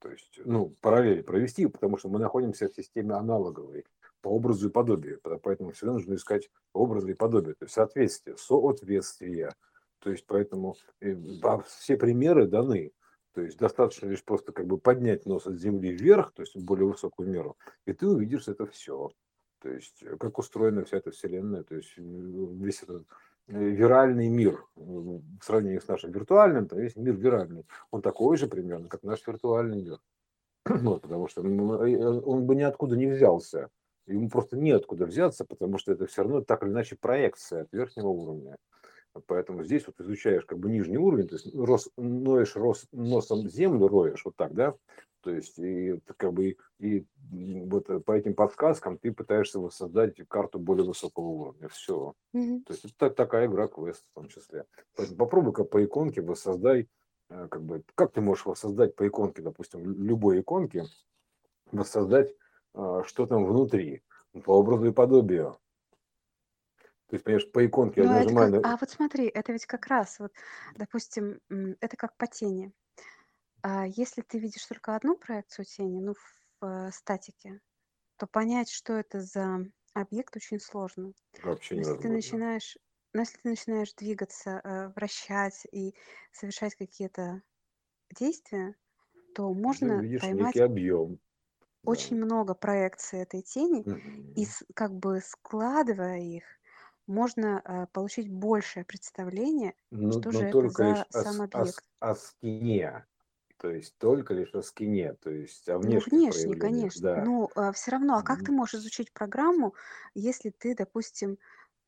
То 0.00 0.10
есть, 0.10 0.40
ну, 0.44 0.74
параллели 0.80 1.22
провести, 1.22 1.66
потому 1.66 1.96
что 1.96 2.08
мы 2.08 2.18
находимся 2.18 2.68
в 2.68 2.74
системе 2.74 3.14
аналоговой 3.14 3.84
по 4.20 4.30
образу 4.30 4.68
и 4.68 4.72
подобию, 4.72 5.20
поэтому 5.44 5.70
всегда 5.70 5.92
нужно 5.92 6.14
искать 6.14 6.50
образы 6.72 7.12
и 7.12 7.14
подобие, 7.14 7.54
то 7.54 7.66
есть 7.66 7.74
соответствие, 7.74 8.36
соответствие. 8.36 9.52
То 10.00 10.10
есть 10.10 10.26
поэтому 10.26 10.74
э, 11.00 11.14
все 11.68 11.96
примеры 11.96 12.48
даны. 12.48 12.90
То 13.32 13.42
есть 13.42 13.58
достаточно 13.58 14.06
лишь 14.06 14.24
просто 14.24 14.50
как 14.50 14.66
бы 14.66 14.76
поднять 14.76 15.24
нос 15.24 15.46
от 15.46 15.60
земли 15.60 15.92
вверх, 15.92 16.32
то 16.32 16.42
есть 16.42 16.56
в 16.56 16.64
более 16.64 16.88
высокую 16.88 17.28
меру, 17.28 17.56
и 17.84 17.92
ты 17.92 18.08
увидишь 18.08 18.48
это 18.48 18.66
все. 18.66 19.10
То 19.60 19.68
есть 19.70 20.02
э, 20.02 20.16
как 20.16 20.38
устроена 20.38 20.84
вся 20.84 20.98
эта 20.98 21.10
вселенная, 21.10 21.62
то 21.62 21.74
есть 21.74 21.92
э, 21.96 22.02
весь 22.02 22.82
этот 22.82 23.06
виральный 23.46 24.28
мир 24.28 24.64
в 24.74 25.22
сравнении 25.40 25.78
с 25.78 25.86
нашим 25.86 26.10
виртуальным, 26.10 26.66
то 26.66 26.80
есть 26.80 26.96
мир 26.96 27.14
виральный, 27.14 27.64
он 27.92 28.02
такой 28.02 28.36
же 28.36 28.48
примерно, 28.48 28.88
как 28.88 29.04
наш 29.04 29.24
виртуальный 29.26 29.82
мир. 29.82 29.98
Вот, 30.64 31.02
потому 31.02 31.28
что 31.28 31.42
он 31.42 32.46
бы 32.46 32.56
ниоткуда 32.56 32.96
не 32.96 33.06
взялся. 33.06 33.70
Ему 34.06 34.28
просто 34.28 34.56
неоткуда 34.56 35.06
взяться, 35.06 35.44
потому 35.44 35.78
что 35.78 35.92
это 35.92 36.06
все 36.06 36.22
равно 36.22 36.40
так 36.40 36.62
или 36.62 36.70
иначе 36.70 36.96
проекция 36.96 37.62
от 37.62 37.72
верхнего 37.72 38.08
уровня. 38.08 38.56
Поэтому 39.26 39.64
здесь 39.64 39.86
вот 39.86 40.00
изучаешь 40.00 40.44
как 40.44 40.58
бы 40.58 40.70
нижний 40.70 40.98
уровень, 40.98 41.28
то 41.28 41.34
есть 41.34 41.54
рос, 41.54 41.90
ноешь 41.96 42.56
рос, 42.56 42.86
носом 42.92 43.48
землю, 43.48 43.88
роешь, 43.88 44.24
вот 44.24 44.36
так, 44.36 44.54
да, 44.54 44.74
то 45.26 45.30
есть 45.30 45.58
и 45.58 45.98
как 46.16 46.32
бы 46.32 46.56
и 46.78 47.04
вот 47.32 48.04
по 48.04 48.12
этим 48.12 48.34
подсказкам 48.34 48.96
ты 48.96 49.12
пытаешься 49.12 49.58
воссоздать 49.58 50.16
карту 50.28 50.60
более 50.60 50.86
высокого 50.86 51.24
уровня. 51.24 51.68
Все. 51.68 52.14
Mm-hmm. 52.32 52.62
То 52.62 52.72
есть 52.72 52.84
это 52.84 53.10
такая 53.10 53.46
игра 53.46 53.66
квест 53.66 54.04
в 54.12 54.14
том 54.14 54.28
числе. 54.28 54.66
Поэтому 54.94 55.18
попробуй-ка 55.18 55.64
по 55.64 55.84
иконке 55.84 56.22
воссоздай, 56.22 56.88
э, 57.30 57.48
как 57.50 57.60
бы, 57.64 57.82
как 57.96 58.12
ты 58.12 58.20
можешь 58.20 58.46
воссоздать 58.46 58.94
по 58.94 59.04
иконке, 59.08 59.42
допустим, 59.42 59.80
любой 59.82 60.42
иконке, 60.42 60.84
воссоздать, 61.72 62.32
э, 62.74 63.02
что 63.04 63.26
там 63.26 63.46
внутри, 63.46 64.02
по 64.44 64.52
образу 64.52 64.86
и 64.86 64.92
подобию. 64.92 65.58
То 67.08 67.14
есть, 67.16 67.24
понимаешь, 67.24 67.50
по 67.50 67.64
иконке 67.66 68.02
я 68.02 68.06
Ну, 68.06 68.12
это 68.12 68.34
нажимаю 68.34 68.50
как... 68.50 68.52
на... 68.52 68.62
А 68.62 68.76
вот 68.76 68.90
смотри, 68.90 69.26
это 69.26 69.52
ведь 69.52 69.66
как 69.66 69.86
раз, 69.86 70.18
вот, 70.18 70.32
допустим, 70.74 71.40
это 71.80 71.96
как 71.96 72.16
по 72.16 72.26
тени. 72.26 72.72
А 73.62 73.86
если 73.86 74.22
ты 74.22 74.38
видишь 74.38 74.66
только 74.66 74.96
одну 74.96 75.16
проекцию 75.18 75.66
тени, 75.66 76.00
ну, 76.02 76.14
в 76.14 76.64
э, 76.66 76.92
статике, 76.92 77.60
то 78.18 78.26
понять, 78.26 78.70
что 78.70 78.94
это 78.94 79.20
за 79.20 79.60
объект, 79.94 80.36
очень 80.36 80.60
сложно. 80.60 81.12
вообще 81.42 81.76
Но 81.76 81.80
если 81.80 81.98
ты 81.98 82.08
невозможно. 82.08 82.10
начинаешь, 82.10 82.78
но 83.14 83.20
если 83.22 83.38
ты 83.40 83.50
начинаешь 83.50 83.94
двигаться, 83.94 84.60
э, 84.64 84.88
вращать 84.96 85.66
и 85.72 85.94
совершать 86.32 86.76
какие-то 86.76 87.42
действия, 88.16 88.76
то 89.34 89.52
Ты 89.78 89.86
можно 89.86 90.02
видишь 90.02 90.30
некий 90.32 90.58
поймать 90.58 90.60
объем. 90.60 91.18
Да. 91.82 91.86
очень 91.86 92.16
много 92.16 92.54
проекций 92.54 93.20
этой 93.20 93.42
тени, 93.42 93.86
и 94.34 94.44
Мгм. 94.44 94.44
с- 94.44 94.64
как 94.74 94.92
бы 94.94 95.20
складывая 95.20 96.18
их, 96.18 96.44
можно 97.06 97.62
э, 97.64 97.86
получить 97.92 98.30
большее 98.30 98.84
представление, 98.84 99.74
Но, 99.90 100.08
что 100.08 100.30
но 100.30 100.42
же 100.42 100.46
это 100.46 100.68
только 100.68 100.82
лишь 100.84 101.04
за 101.04 101.06
сам 101.10 101.40
с- 101.40 101.44
о, 101.52 101.66
объект. 101.66 101.84
о 102.00 102.14
скине. 102.14 103.06
То 103.58 103.70
есть 103.70 103.96
только 103.98 104.34
лишь 104.34 104.54
о 104.54 104.62
скине, 104.62 105.14
то 105.14 105.30
есть 105.30 105.68
о 105.68 105.78
Ну, 105.82 105.98
внешних 105.98 106.06
внешне, 106.06 106.56
проявлениях, 106.64 106.90
конечно. 106.96 107.00
да. 107.00 107.32
Но 107.50 107.50
все 107.74 107.90
равно, 107.92 108.16
а 108.18 108.22
как 108.22 108.42
ты 108.42 108.52
можешь 108.52 108.74
изучить 108.80 109.12
программу, 109.12 109.74
если 110.14 110.50
ты, 110.50 110.74
допустим, 110.74 111.38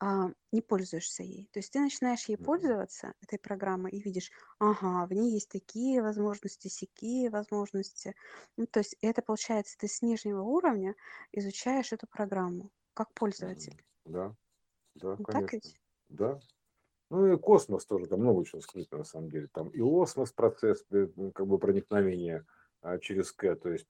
а, 0.01 0.31
не 0.53 0.61
пользуешься 0.63 1.23
ей? 1.23 1.49
То 1.53 1.59
есть 1.59 1.73
ты 1.73 1.81
начинаешь 1.81 2.25
ей 2.29 2.37
пользоваться, 2.37 3.15
этой 3.23 3.39
программой, 3.39 3.91
и 3.93 4.01
видишь, 4.01 4.31
ага, 4.59 5.07
в 5.07 5.13
ней 5.13 5.33
есть 5.33 5.49
такие 5.51 6.03
возможности, 6.03 6.69
сякие 6.69 7.31
возможности. 7.31 8.15
Ну, 8.57 8.67
то 8.67 8.81
есть 8.81 8.97
это 9.01 9.23
получается, 9.23 9.77
ты 9.79 9.89
с 9.89 10.03
нижнего 10.03 10.43
уровня 10.43 10.95
изучаешь 11.33 11.93
эту 11.93 12.07
программу 12.07 12.71
как 12.95 13.13
пользователь. 13.15 13.77
Да, 14.05 14.35
да, 15.01 15.17
Ну, 15.19 15.25
так 15.27 15.27
конечно. 15.27 15.53
ведь? 15.53 15.77
Да. 16.09 16.41
Ну 17.11 17.33
и 17.33 17.39
космос 17.39 17.87
тоже, 17.87 18.07
там 18.07 18.21
много 18.21 18.45
чего 18.45 18.61
скрыто 18.61 18.99
на 18.99 19.05
самом 19.05 19.31
деле. 19.31 19.49
Там 19.53 19.69
и 19.71 19.81
осмос 19.81 20.33
процесс, 20.33 20.85
э, 20.91 21.09
как 21.35 21.47
бы 21.47 21.59
проникновения 21.59 22.47
а, 22.83 22.99
через 22.99 23.33
К, 23.33 23.57
то 23.57 23.71
есть 23.71 23.87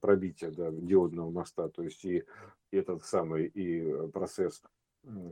пробитие 0.00 0.50
да, 0.52 0.70
диодного 0.70 1.30
моста, 1.30 1.68
то 1.68 1.82
есть 1.82 2.04
и, 2.04 2.24
и 2.70 2.76
этот 2.76 3.04
самый 3.04 3.46
и 3.46 3.82
э, 3.90 4.08
процесс 4.08 4.62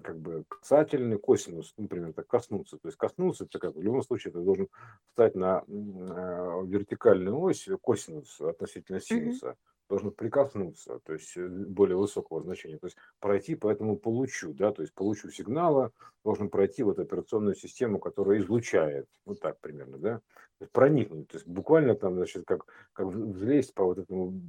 как 0.02 0.18
бы 0.18 0.44
касательный 0.48 1.18
косинус, 1.18 1.74
например, 1.76 2.14
так 2.14 2.26
коснуться. 2.26 2.78
То 2.78 2.88
есть 2.88 2.96
коснуться, 2.98 3.44
это 3.44 3.58
как 3.58 3.76
в 3.76 3.82
любом 3.82 4.02
случае 4.02 4.32
ты 4.32 4.40
должен 4.40 4.68
встать 5.08 5.34
на 5.34 5.62
м, 5.68 6.10
э, 6.10 6.66
вертикальную 6.66 7.38
ось 7.38 7.68
косинус 7.82 8.40
относительно 8.40 9.00
синуса 9.00 9.56
должен 9.88 10.10
прикоснуться, 10.12 11.00
то 11.04 11.12
есть 11.14 11.36
э, 11.36 11.46
более 11.48 11.96
высокого 11.96 12.42
значения, 12.42 12.78
то 12.78 12.86
есть 12.86 12.96
пройти 13.20 13.54
по 13.54 13.70
этому 13.70 13.96
получу, 13.96 14.52
да, 14.54 14.72
то 14.72 14.82
есть 14.82 14.94
получу 14.94 15.30
сигнала 15.30 15.92
должен 16.24 16.50
пройти 16.50 16.82
вот 16.82 16.98
операционную 16.98 17.54
систему, 17.54 17.98
которая 17.98 18.38
излучает, 18.40 19.08
вот 19.24 19.40
так 19.40 19.60
примерно, 19.60 19.98
да, 19.98 20.16
то 20.58 20.62
есть 20.64 20.72
проникнуть, 20.72 21.28
то 21.28 21.36
есть 21.36 21.46
буквально 21.48 21.94
там, 21.94 22.14
значит, 22.16 22.44
как, 22.46 22.66
как 22.92 23.06
взлезть 23.08 23.74
по 23.74 23.84
вот 23.84 23.98
этому 23.98 24.40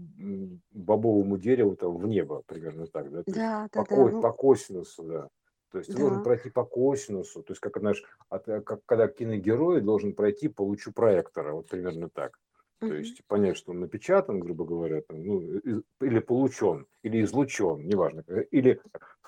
бобовому 0.72 1.38
дереву 1.38 1.76
там 1.76 1.98
в 1.98 2.08
небо, 2.08 2.44
примерно 2.46 2.88
так, 2.88 3.12
да, 3.12 3.24
то 3.24 3.36
есть 3.36 3.46
Да, 3.46 3.70
по, 3.74 3.84
да, 3.84 3.86
да. 3.86 4.06
ко- 4.06 4.12
Ну, 4.12 4.20
по 4.20 4.32
косинусу, 4.32 5.04
да, 5.04 5.30
то 5.72 5.78
есть 5.78 5.92
ты 5.92 5.98
должен 5.98 6.20
да. 6.20 6.22
пройти 6.22 6.50
по 6.50 6.66
косинусу, 6.66 7.44
то 7.44 7.52
есть 7.52 7.62
как, 7.62 7.78
знаешь, 7.80 8.04
от, 8.30 8.48
э, 8.50 8.62
как, 8.62 8.82
когда 8.86 9.08
киногерой 9.08 9.82
должен 9.82 10.14
пройти 10.16 10.48
по 10.48 10.64
лучу 10.64 10.92
проектора, 10.92 11.54
вот 11.54 11.68
примерно 11.68 12.10
так. 12.10 12.40
То 12.80 12.94
есть 12.94 13.26
понять, 13.28 13.58
что 13.58 13.72
он 13.72 13.82
напечатан, 13.82 14.40
грубо 14.40 14.66
говоря, 14.66 15.02
там, 15.02 15.24
ну, 15.24 15.42
из- 15.42 15.84
или 16.02 16.20
получен, 16.20 16.88
или 17.04 17.22
излучен, 17.24 17.86
неважно, 17.86 18.24
как, 18.24 18.48
или 18.52 18.82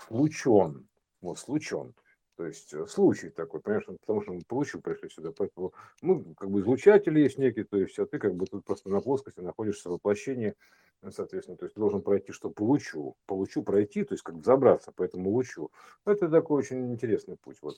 случен, 0.07 0.87
вот 1.21 1.37
случен. 1.37 1.93
То 2.37 2.45
есть 2.45 2.73
э, 2.73 2.85
случай 2.87 3.29
такой, 3.29 3.59
понимаешь, 3.59 3.85
ну, 3.87 3.97
потому 3.99 4.21
что 4.21 4.33
мы 4.33 4.41
получу 4.47 4.79
пришли 4.81 5.09
сюда, 5.09 5.31
поэтому 5.37 5.73
ну, 6.01 6.33
как 6.35 6.49
бы 6.49 6.61
излучатель 6.61 7.17
есть 7.19 7.37
некий, 7.37 7.63
то 7.63 7.77
есть, 7.77 7.99
а 7.99 8.05
ты 8.05 8.19
как 8.19 8.35
бы 8.35 8.45
тут 8.45 8.63
просто 8.65 8.89
на 8.89 9.01
плоскости 9.01 9.41
находишься 9.41 9.89
в 9.89 9.93
воплощении, 9.93 10.55
э, 11.03 11.11
соответственно, 11.11 11.57
то 11.57 11.65
есть 11.65 11.75
должен 11.75 12.01
пройти, 12.01 12.31
что 12.31 12.49
получу, 12.49 13.15
получу 13.27 13.63
пройти, 13.63 14.03
то 14.05 14.13
есть 14.13 14.23
как 14.23 14.35
взобраться 14.35 14.91
по 14.91 15.03
этому 15.03 15.29
лучу. 15.29 15.71
Это 16.05 16.29
такой 16.29 16.59
очень 16.59 16.91
интересный 16.91 17.35
путь, 17.35 17.57
вот, 17.61 17.75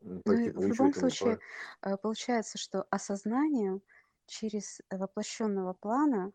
Ну 0.00 0.20
в 0.20 0.22
по 0.24 0.30
любом 0.32 0.94
случае 0.94 1.38
э, 1.82 1.96
получается, 1.96 2.56
что 2.56 2.86
осознанием 2.90 3.82
через 4.28 4.80
воплощенного 4.90 5.74
плана, 5.74 6.32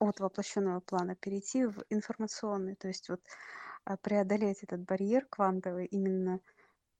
от 0.00 0.20
воплощенного 0.20 0.80
плана 0.80 1.16
перейти 1.16 1.66
в 1.66 1.84
информационный, 1.90 2.76
то 2.76 2.88
есть 2.88 3.08
вот 3.08 3.20
а, 3.84 3.96
преодолеть 3.96 4.62
этот 4.64 4.82
барьер 4.84 5.26
квантовый 5.26 5.86
именно 5.86 6.40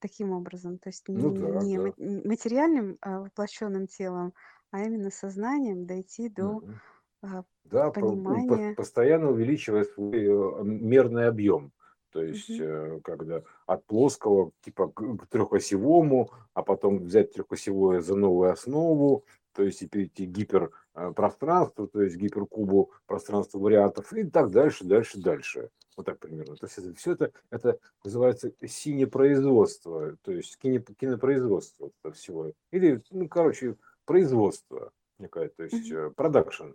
таким 0.01 0.33
образом, 0.33 0.79
то 0.79 0.91
есть 0.91 1.09
Ну 1.23 1.31
да, 1.41 1.67
не 1.67 1.79
ма- 1.79 1.91
да. 1.91 1.95
н- 1.99 2.29
материальным 2.29 2.99
а, 3.03 3.21
воплощенным 3.23 3.87
телом, 3.89 4.35
а 4.73 4.83
именно 4.85 5.11
сознанием 5.11 5.87
дойти 5.87 6.29
до 6.31 6.63
Мгм. 6.63 6.81
а, 7.23 7.45
Да, 7.65 7.91
по- 7.93 8.17
ну, 8.27 8.43
по- 8.45 8.61
понимания. 8.61 8.77
постоянно 8.77 9.31
увеличивая 9.31 9.85
свой 9.85 10.25
э, 10.25 10.63
мерный 10.65 11.29
объем. 11.29 11.73
То 12.11 12.23
есть, 12.23 12.59
э, 12.59 13.01
когда 13.05 13.43
от 13.67 13.85
плоского 13.87 14.53
типа 14.63 14.89
к 14.89 15.17
к 15.19 15.27
трехосевому, 15.29 16.31
а 16.55 16.63
потом 16.63 17.01
взять 17.05 17.33
трехосевое 17.35 18.01
за 18.01 18.17
новую 18.17 18.51
основу, 18.53 19.25
то 19.59 19.65
есть 19.65 19.83
и 19.83 19.89
перейти 19.89 20.25
к 20.25 20.31
гиперпространству, 20.31 21.89
то 21.89 22.01
есть 22.01 22.15
гиперкубу 22.17 22.93
пространства 23.07 23.59
вариантов 23.59 24.13
и 24.13 24.23
так 24.23 24.53
дальше, 24.53 24.85
дальше, 24.85 25.19
дальше. 25.21 25.71
Вот 25.97 26.07
так 26.07 26.21
примерно. 26.21 26.55
То 26.55 26.67
есть 26.67 26.79
это, 26.79 26.95
все 26.95 27.13
это, 27.15 27.33
это 27.51 27.81
называется 28.05 28.53
синепроизводство, 28.65 30.17
то 30.23 30.31
есть 30.31 30.57
кино, 30.59 30.79
кинопроизводство 30.97 31.91
этого 31.99 32.15
всего. 32.15 32.53
Или, 32.71 33.03
ну, 33.11 33.29
короче, 33.29 33.75
производство 34.05 34.93
некое, 35.19 35.49
то 35.49 35.65
есть 35.65 35.91
Мгм. 35.91 36.15
продакшн 36.15 36.69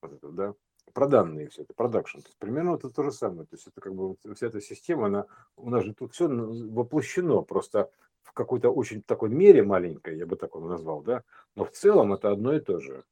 вот 0.00 0.12
это, 0.12 0.28
да, 0.28 0.54
про 0.94 1.08
данные 1.08 1.48
все 1.48 1.62
это, 1.62 1.74
продакшн. 1.74 2.18
То 2.20 2.28
есть 2.28 2.38
примерно 2.38 2.76
это 2.76 2.88
то 2.88 3.02
же 3.02 3.10
самое. 3.10 3.48
То 3.48 3.56
есть 3.56 3.66
это 3.66 3.80
как 3.80 3.96
бы 3.96 4.14
вся 4.36 4.46
эта 4.46 4.60
система, 4.60 5.06
она, 5.06 5.26
у 5.56 5.70
нас 5.70 5.82
же 5.82 5.92
тут 5.92 6.14
все 6.14 6.28
воплощено 6.28 7.42
просто 7.42 7.90
в 8.28 8.32
какой-то 8.32 8.70
очень 8.70 9.02
такой 9.02 9.30
мере 9.30 9.62
маленькой, 9.62 10.18
я 10.18 10.26
бы 10.26 10.36
так 10.36 10.54
его 10.54 10.68
назвал, 10.68 11.02
да, 11.02 11.22
но 11.56 11.64
в 11.64 11.70
целом 11.70 12.12
это 12.12 12.30
одно 12.30 12.52
и 12.54 12.60
то 12.60 12.78
же. 12.78 13.04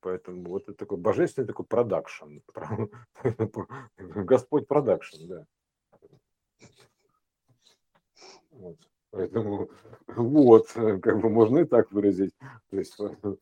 Поэтому 0.00 0.48
вот 0.48 0.64
это 0.64 0.74
такой 0.74 0.98
божественный 0.98 1.46
такой 1.46 1.64
продакшн. 1.64 2.38
Господь 3.98 4.66
продакшн, 4.66 5.28
да. 5.28 5.46
Вот. 8.50 8.76
Поэтому 9.10 9.70
вот, 10.08 10.68
как 10.72 11.20
бы 11.20 11.28
можно 11.28 11.60
и 11.60 11.64
так 11.64 11.92
выразить. 11.92 12.34
То 12.70 12.78
есть, 12.78 12.98
э, 12.98 13.36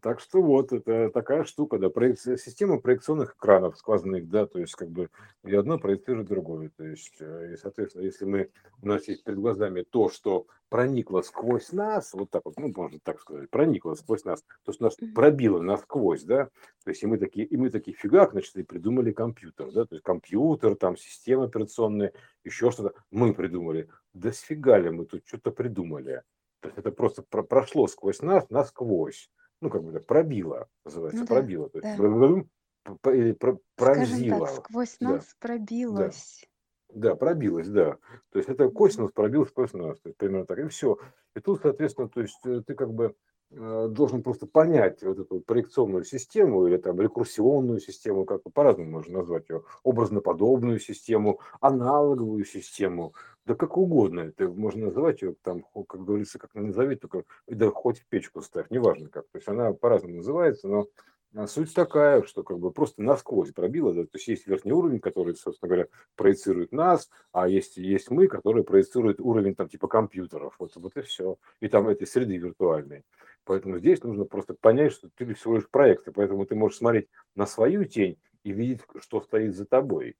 так 0.00 0.20
что 0.20 0.40
вот, 0.40 0.72
это 0.72 1.10
такая 1.10 1.44
штука, 1.44 1.78
да, 1.78 1.90
проекция, 1.90 2.38
система 2.38 2.80
проекционных 2.80 3.34
экранов 3.36 3.76
сквозных, 3.76 4.30
да, 4.30 4.46
то 4.46 4.58
есть 4.58 4.74
как 4.74 4.88
бы 4.88 5.10
и 5.44 5.54
одно 5.54 5.78
проецирует 5.78 6.28
другое. 6.28 6.70
То 6.74 6.84
есть, 6.84 7.16
э, 7.20 7.52
и, 7.52 7.56
соответственно, 7.56 8.04
если 8.04 8.24
мы, 8.24 8.48
у 8.80 8.88
нас 8.88 9.06
есть 9.08 9.24
перед 9.24 9.38
глазами 9.38 9.82
то, 9.82 10.08
что 10.08 10.46
проникло 10.70 11.20
сквозь 11.20 11.70
нас, 11.70 12.14
вот 12.14 12.30
так 12.30 12.46
вот, 12.46 12.58
ну, 12.58 12.72
можно 12.74 12.98
так 13.02 13.20
сказать, 13.20 13.50
проникло 13.50 13.94
сквозь 13.94 14.24
нас, 14.24 14.40
то 14.40 14.70
есть 14.70 14.80
нас 14.80 14.96
пробило 15.14 15.60
насквозь, 15.60 16.22
да, 16.22 16.46
то 16.82 16.90
есть 16.90 17.02
и 17.02 17.06
мы 17.06 17.18
такие, 17.18 17.44
и 17.44 17.56
мы 17.58 17.68
такие 17.68 17.94
фигак, 17.94 18.32
значит, 18.32 18.56
и 18.56 18.62
придумали 18.62 19.12
компьютер, 19.12 19.70
да, 19.70 19.84
то 19.84 19.96
есть 19.96 20.04
компьютер, 20.04 20.76
там, 20.76 20.96
система 20.96 21.44
операционная, 21.44 22.14
еще 22.42 22.70
что-то, 22.70 22.94
мы 23.10 23.34
придумали. 23.34 23.90
Да 24.14 24.32
сфига 24.32 24.78
ли 24.78 24.88
мы 24.88 25.04
тут 25.04 25.24
что-то 25.26 25.50
придумали? 25.50 26.22
То 26.60 26.68
есть 26.68 26.78
это 26.78 26.90
просто 26.90 27.22
про- 27.22 27.42
прошло 27.42 27.86
сквозь 27.86 28.22
нас, 28.22 28.48
насквозь. 28.48 29.28
Ну, 29.62 29.70
как 29.70 29.84
бы 29.84 29.92
так, 29.92 30.06
пробило, 30.06 30.68
называется, 30.84 31.20
Ну 31.20 31.26
да, 31.26 31.34
пробило. 31.36 31.68
То 31.70 31.78
есть 31.78 31.96
да. 31.96 33.12
или 33.12 33.32
про- 33.32 33.58
Скажем 33.78 34.28
так, 34.28 34.44
пронзило. 34.46 34.46
сквозь 34.46 34.96
Да, 35.00 35.08
нас 35.10 35.24
да, 35.26 35.34
пробилось. 35.38 36.44
да, 36.92 37.14
пробилось, 37.14 37.68
да. 37.68 37.96
То 38.32 38.38
есть 38.40 38.48
это 38.48 38.64
Мгм. 38.64 38.72
косинус 38.74 39.12
пробил 39.12 39.46
сквозь 39.46 39.72
нас. 39.72 40.00
То 40.00 40.08
есть 40.08 40.18
примерно 40.18 40.46
так. 40.46 40.58
И 40.58 40.66
все. 40.68 40.98
И 41.36 41.40
тут, 41.40 41.60
соответственно, 41.62 42.08
то 42.08 42.20
есть 42.20 42.44
э, 42.44 42.62
ты 42.66 42.74
как 42.74 42.92
бы 42.92 43.14
э, 43.52 43.88
должен 43.88 44.24
просто 44.24 44.46
понять 44.46 45.02
вот 45.04 45.18
эту 45.20 45.40
проекционную 45.40 46.02
систему 46.04 46.66
или 46.66 46.76
там 46.76 47.00
рекурсионную 47.00 47.78
систему, 47.80 48.24
как 48.24 48.42
по-разному 48.52 48.90
можно 48.90 49.18
назвать 49.18 49.48
ее, 49.48 49.62
образно-подобную 49.84 50.80
систему, 50.80 51.38
аналоговую 51.60 52.44
систему, 52.44 53.14
да 53.44 53.54
как 53.54 53.76
угодно, 53.76 54.20
это 54.20 54.48
можно 54.48 54.86
называть 54.86 55.22
ее, 55.22 55.34
там, 55.42 55.64
как 55.86 56.04
говорится, 56.04 56.38
как 56.38 56.54
назови, 56.54 56.96
только 56.96 57.24
да 57.46 57.70
хоть 57.70 58.00
в 58.00 58.06
печку 58.06 58.40
ставь, 58.42 58.70
неважно 58.70 59.08
как. 59.08 59.24
То 59.32 59.38
есть 59.38 59.48
она 59.48 59.72
по-разному 59.72 60.16
называется, 60.16 60.68
но 60.68 60.86
а 61.34 61.46
суть 61.46 61.72
такая, 61.72 62.22
что 62.24 62.42
как 62.42 62.58
бы 62.58 62.70
просто 62.70 63.02
насквозь 63.02 63.52
пробила, 63.52 63.94
да, 63.94 64.02
то 64.02 64.10
есть 64.14 64.28
есть 64.28 64.46
верхний 64.46 64.72
уровень, 64.72 65.00
который, 65.00 65.34
собственно 65.34 65.68
говоря, 65.68 65.88
проецирует 66.14 66.72
нас, 66.72 67.08
а 67.32 67.48
есть, 67.48 67.78
есть 67.78 68.10
мы, 68.10 68.28
которые 68.28 68.64
проецируют 68.64 69.18
уровень 69.18 69.54
там 69.54 69.68
типа 69.68 69.88
компьютеров, 69.88 70.54
вот, 70.58 70.76
вот 70.76 70.96
и 70.96 71.00
все, 71.00 71.38
и 71.60 71.68
там 71.68 71.88
этой 71.88 72.06
среды 72.06 72.36
виртуальной. 72.36 73.04
Поэтому 73.44 73.78
здесь 73.78 74.02
нужно 74.02 74.24
просто 74.24 74.54
понять, 74.54 74.92
что 74.92 75.08
ты 75.16 75.32
всего 75.34 75.56
лишь 75.56 75.68
проект, 75.68 76.06
и 76.06 76.12
поэтому 76.12 76.44
ты 76.44 76.54
можешь 76.54 76.78
смотреть 76.78 77.08
на 77.34 77.46
свою 77.46 77.86
тень 77.86 78.18
и 78.44 78.52
видеть, 78.52 78.82
что 79.00 79.20
стоит 79.22 79.56
за 79.56 79.64
тобой. 79.64 80.16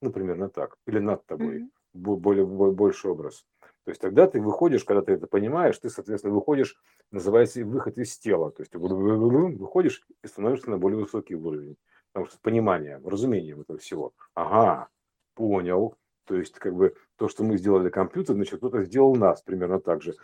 Ну, 0.00 0.10
примерно 0.10 0.48
так. 0.48 0.76
Или 0.86 0.98
над 0.98 1.26
тобой. 1.26 1.58
Mm-hmm. 1.58 1.70
Более, 1.94 2.44
больше 2.46 3.08
образ. 3.08 3.44
То 3.88 3.90
есть 3.90 4.02
тогда 4.02 4.26
ты 4.26 4.40
выходишь, 4.40 4.84
когда 4.84 5.00
ты 5.00 5.12
это 5.12 5.26
понимаешь, 5.26 5.78
ты, 5.78 5.88
соответственно, 5.88 6.34
выходишь, 6.34 6.76
называется 7.10 7.64
выход 7.64 7.96
из 7.96 8.18
тела. 8.18 8.50
То 8.50 8.60
есть 8.60 8.70
ты 8.70 8.78
выходишь 8.78 10.06
и 10.22 10.26
становишься 10.26 10.68
на 10.68 10.76
более 10.76 11.00
высокий 11.00 11.34
уровень. 11.34 11.76
Потому 12.12 12.26
что 12.26 12.38
понимание, 12.42 13.00
разумение 13.02 13.58
этого 13.58 13.78
всего. 13.78 14.12
Ага, 14.34 14.88
понял. 15.34 15.94
То 16.26 16.36
есть, 16.36 16.56
как 16.58 16.74
бы, 16.74 16.94
то, 17.16 17.28
что 17.28 17.44
мы 17.44 17.56
сделали 17.56 17.88
компьютер, 17.88 18.34
значит, 18.34 18.58
кто-то 18.58 18.82
сделал 18.82 19.14
нас 19.16 19.40
примерно 19.40 19.80
так 19.80 20.02
же. 20.02 20.14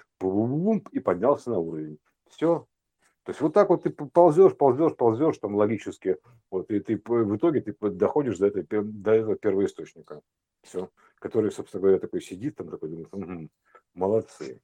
И 0.93 1.01
поднялся 1.01 1.49
на 1.49 1.59
уровень. 1.59 1.99
Все. 2.29 2.67
То 3.23 3.31
есть 3.31 3.41
вот 3.41 3.55
так 3.55 3.71
вот 3.71 3.85
ты 3.85 3.91
ползешь, 3.91 4.55
ползешь, 4.59 4.95
ползешь 4.95 5.39
там 5.39 5.55
логически, 5.55 6.19
вот 6.51 6.71
и 6.71 6.81
ты 6.81 7.01
в 7.03 7.37
итоге 7.37 7.62
ты 7.62 7.75
доходишь 7.81 8.37
до, 8.37 8.49
этой, 8.49 8.67
до 8.83 9.12
этого 9.12 9.37
первоисточника. 9.37 10.21
Все 10.62 10.91
который, 11.21 11.51
собственно 11.51 11.83
говоря, 11.83 11.99
такой 11.99 12.21
сидит 12.21 12.57
там, 12.57 12.71
такой 12.71 12.91
думает, 12.91 13.09
угу, 13.12 13.49
молодцы. 13.95 14.61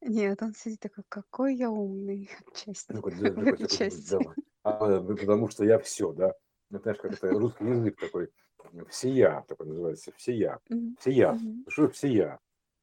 Нет, 0.00 0.42
он 0.42 0.54
сидит 0.54 0.80
такой, 0.80 1.04
какой 1.08 1.56
я 1.56 1.70
умный. 1.70 2.30
Ну, 2.88 3.02
да, 3.02 3.66
части. 3.66 4.10
Да, 4.12 4.18
а, 4.62 5.00
потому 5.00 5.48
что 5.48 5.64
я 5.64 5.78
все, 5.78 6.12
да. 6.12 6.34
Ну, 6.70 6.80
знаешь, 6.80 6.98
как 6.98 7.12
это 7.12 7.30
русский 7.30 7.64
язык 7.64 7.98
такой, 7.98 8.30
всея, 8.88 9.44
такой 9.48 9.66
называется, 9.66 10.12
всея. 10.16 10.60
Всея. 10.98 11.32
Mm-hmm. 11.32 11.64
Что 11.68 11.88
всея? 11.88 12.40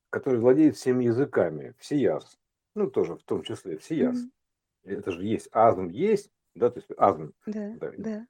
Который 0.09 0.39
владеет 0.39 0.75
всеми 0.75 1.05
языками. 1.05 1.73
Всеяс. 1.79 2.37
Ну, 2.75 2.89
тоже 2.89 3.15
в 3.15 3.23
том 3.23 3.43
числе 3.43 3.77
всеяс. 3.77 4.17
Mm-hmm. 4.17 4.91
Это 4.95 5.11
же 5.11 5.25
есть. 5.25 5.49
Азм 5.51 5.87
есть, 5.89 6.31
да, 6.55 6.69
то 6.69 6.79
есть 6.79 6.89
азм. 6.97 7.33
Да, 7.45 7.75
да. 7.97 8.27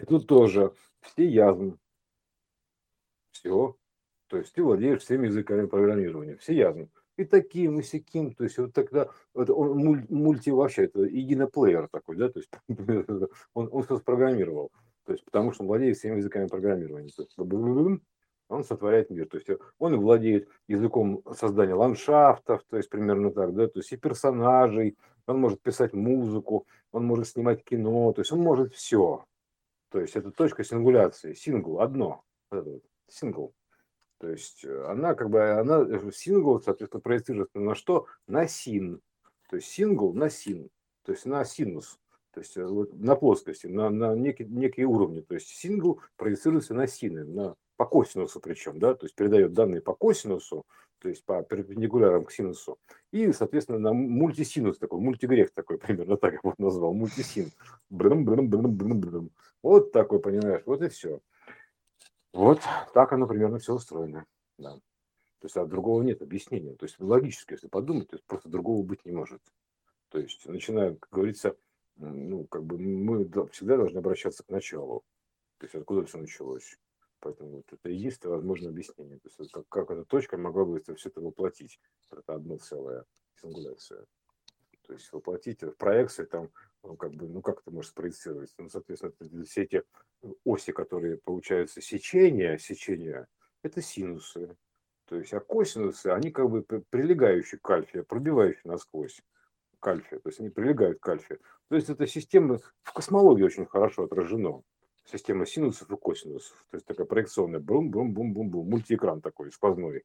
И 0.00 0.04
тут 0.06 0.26
тоже 0.26 0.72
всеязм. 1.00 1.78
Все. 3.38 3.76
То 4.28 4.36
есть 4.36 4.52
ты 4.52 4.62
владеешь 4.62 5.00
всеми 5.00 5.26
языками 5.26 5.66
программирования, 5.66 6.36
все 6.36 6.54
ясно. 6.54 6.88
И 7.16 7.24
таким, 7.24 7.78
и 7.80 7.82
сяким. 7.82 8.34
То 8.34 8.44
есть 8.44 8.58
вот 8.58 8.72
тогда 8.72 9.08
это 9.34 9.54
он 9.54 10.04
мульти 10.08 10.50
вообще, 10.50 10.84
это 10.84 11.02
единоплеер 11.02 11.88
такой, 11.88 12.16
да, 12.16 12.28
то 12.28 12.40
есть 12.40 12.50
он, 13.54 13.68
он 13.72 13.82
все 13.82 13.96
спрограммировал. 13.96 14.70
То 15.04 15.12
есть 15.12 15.24
потому 15.24 15.52
что 15.52 15.62
он 15.62 15.68
владеет 15.68 15.96
всеми 15.96 16.18
языками 16.18 16.46
программирования. 16.46 17.10
То 17.16 17.22
есть, 17.22 17.34
он 18.48 18.64
сотворяет 18.64 19.10
мир. 19.10 19.28
То 19.28 19.36
есть 19.36 19.48
он 19.78 19.96
владеет 20.00 20.48
языком 20.66 21.22
создания 21.34 21.74
ландшафтов, 21.74 22.64
то 22.68 22.76
есть 22.76 22.88
примерно 22.88 23.30
так, 23.30 23.54
да, 23.54 23.68
то 23.68 23.78
есть 23.78 23.92
и 23.92 23.96
персонажей, 23.96 24.96
он 25.26 25.40
может 25.40 25.60
писать 25.60 25.92
музыку, 25.92 26.66
он 26.90 27.04
может 27.04 27.28
снимать 27.28 27.62
кино, 27.62 28.12
то 28.12 28.22
есть 28.22 28.32
он 28.32 28.40
может 28.40 28.74
все. 28.74 29.24
То 29.90 30.00
есть 30.00 30.16
это 30.16 30.30
точка 30.30 30.64
сингуляции, 30.64 31.34
сингл, 31.34 31.80
одно 31.80 32.22
сингл. 33.08 33.54
То 34.18 34.28
есть 34.28 34.64
э, 34.64 34.84
она 34.86 35.14
как 35.14 35.30
бы, 35.30 35.50
она 35.52 35.80
э, 35.80 36.10
сингл, 36.12 36.60
соответственно, 36.60 37.00
проецируется 37.00 37.60
на 37.60 37.74
что? 37.74 38.06
На 38.26 38.48
син. 38.48 39.00
То 39.48 39.56
есть 39.56 39.68
сингл 39.68 40.12
на 40.12 40.28
син. 40.28 40.68
То 41.04 41.12
есть 41.12 41.24
на 41.24 41.44
синус. 41.44 41.98
То 42.32 42.40
есть 42.40 42.56
э, 42.56 42.64
вот 42.64 42.92
на 42.94 43.16
плоскости, 43.16 43.66
на, 43.66 43.90
на 43.90 44.14
некие, 44.14 44.48
некие 44.48 44.86
уровни. 44.86 45.20
То 45.20 45.34
есть 45.34 45.48
сингл 45.48 46.00
проецируется 46.16 46.74
на 46.74 46.86
сины, 46.86 47.24
на, 47.24 47.54
по 47.76 47.86
косинусу 47.86 48.40
причем, 48.40 48.78
да, 48.78 48.94
то 48.94 49.06
есть 49.06 49.14
передает 49.14 49.52
данные 49.52 49.80
по 49.80 49.94
косинусу, 49.94 50.66
то 50.98 51.08
есть 51.08 51.24
по 51.24 51.42
перпендикулярам 51.42 52.24
к 52.24 52.32
синусу, 52.32 52.78
и, 53.12 53.32
соответственно, 53.32 53.78
на 53.78 53.92
мультисинус 53.92 54.78
такой, 54.78 55.00
мультигрех 55.00 55.52
такой, 55.52 55.78
примерно 55.78 56.16
так 56.16 56.32
я 56.32 56.40
его 56.42 56.54
назвал, 56.58 56.92
мультисин. 56.92 57.50
Брым, 57.88 58.24
брым, 58.24 58.50
брым, 58.50 58.76
брым, 58.76 59.00
брым. 59.00 59.30
Вот 59.62 59.92
такой, 59.92 60.20
понимаешь, 60.20 60.62
вот 60.66 60.82
и 60.82 60.88
все. 60.88 61.20
Вот 62.38 62.60
так 62.94 63.12
оно 63.12 63.26
примерно 63.26 63.58
все 63.58 63.74
устроено. 63.74 64.24
Да. 64.58 64.74
То 64.74 65.46
есть, 65.46 65.56
а 65.56 65.66
другого 65.66 66.04
нет 66.04 66.22
объяснения. 66.22 66.76
То 66.76 66.86
есть, 66.86 67.00
логически, 67.00 67.54
если 67.54 67.66
подумать, 67.66 68.06
то 68.10 68.14
есть 68.14 68.24
просто 68.26 68.48
другого 68.48 68.84
быть 68.84 69.04
не 69.04 69.10
может. 69.10 69.42
То 70.08 70.20
есть, 70.20 70.46
начинаем, 70.46 70.98
как 70.98 71.10
говорится, 71.10 71.56
ну, 71.96 72.46
как 72.46 72.62
бы 72.62 72.78
мы 72.78 73.24
всегда 73.48 73.76
должны 73.76 73.98
обращаться 73.98 74.44
к 74.44 74.50
началу. 74.50 75.02
То 75.58 75.64
есть, 75.64 75.74
откуда 75.74 76.04
все 76.06 76.18
началось. 76.18 76.78
Поэтому 77.18 77.56
вот 77.56 77.72
это 77.72 77.90
единственное 77.90 78.36
возможное 78.36 78.70
объяснение. 78.70 79.18
То 79.18 79.28
есть, 79.36 79.50
как, 79.50 79.68
как 79.68 79.90
эта 79.90 80.04
точка 80.04 80.38
могла 80.38 80.64
бы 80.64 80.78
это, 80.78 80.94
все 80.94 81.08
это 81.08 81.20
воплотить. 81.20 81.80
Это 82.12 82.34
одно 82.34 82.58
целое, 82.58 83.04
сингуляция. 83.34 84.06
То 84.86 84.92
есть, 84.92 85.12
воплотить 85.12 85.64
в 85.64 85.72
проекции 85.72 86.24
там 86.24 86.50
ну, 86.82 86.96
как 86.96 87.12
бы, 87.12 87.28
ну, 87.28 87.42
как 87.42 87.60
это 87.60 87.70
может 87.70 87.90
спроецировать? 87.90 88.54
Ну, 88.58 88.68
соответственно, 88.68 89.12
все 89.44 89.62
эти 89.62 89.82
оси, 90.44 90.72
которые 90.72 91.18
получаются 91.18 91.80
сечения, 91.80 92.58
сечения, 92.58 93.26
это 93.62 93.82
синусы. 93.82 94.56
То 95.06 95.16
есть, 95.16 95.32
а 95.32 95.40
косинусы, 95.40 96.08
они 96.08 96.30
как 96.30 96.50
бы 96.50 96.62
прилегающие 96.90 97.58
к 97.58 97.70
альфе, 97.70 98.02
пробивающие 98.02 98.62
насквозь 98.64 99.22
к 99.80 99.86
альфе, 99.86 100.18
то 100.18 100.28
есть 100.28 100.40
они 100.40 100.50
прилегают 100.50 100.98
к 101.00 101.08
альфе. 101.08 101.38
То 101.68 101.76
есть 101.76 101.88
эта 101.88 102.06
система 102.06 102.58
в 102.82 102.92
космологии 102.92 103.42
очень 103.42 103.66
хорошо 103.66 104.04
отражена. 104.04 104.62
Система 105.04 105.46
синусов 105.46 105.90
и 105.90 105.96
косинусов. 105.96 106.66
То 106.70 106.76
есть 106.76 106.86
такая 106.86 107.06
проекционная 107.06 107.60
бум-бум-бум-бум-бум, 107.60 108.68
мультиэкран 108.68 109.22
такой 109.22 109.50
сквозной. 109.50 110.04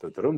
Дрон, 0.00 0.36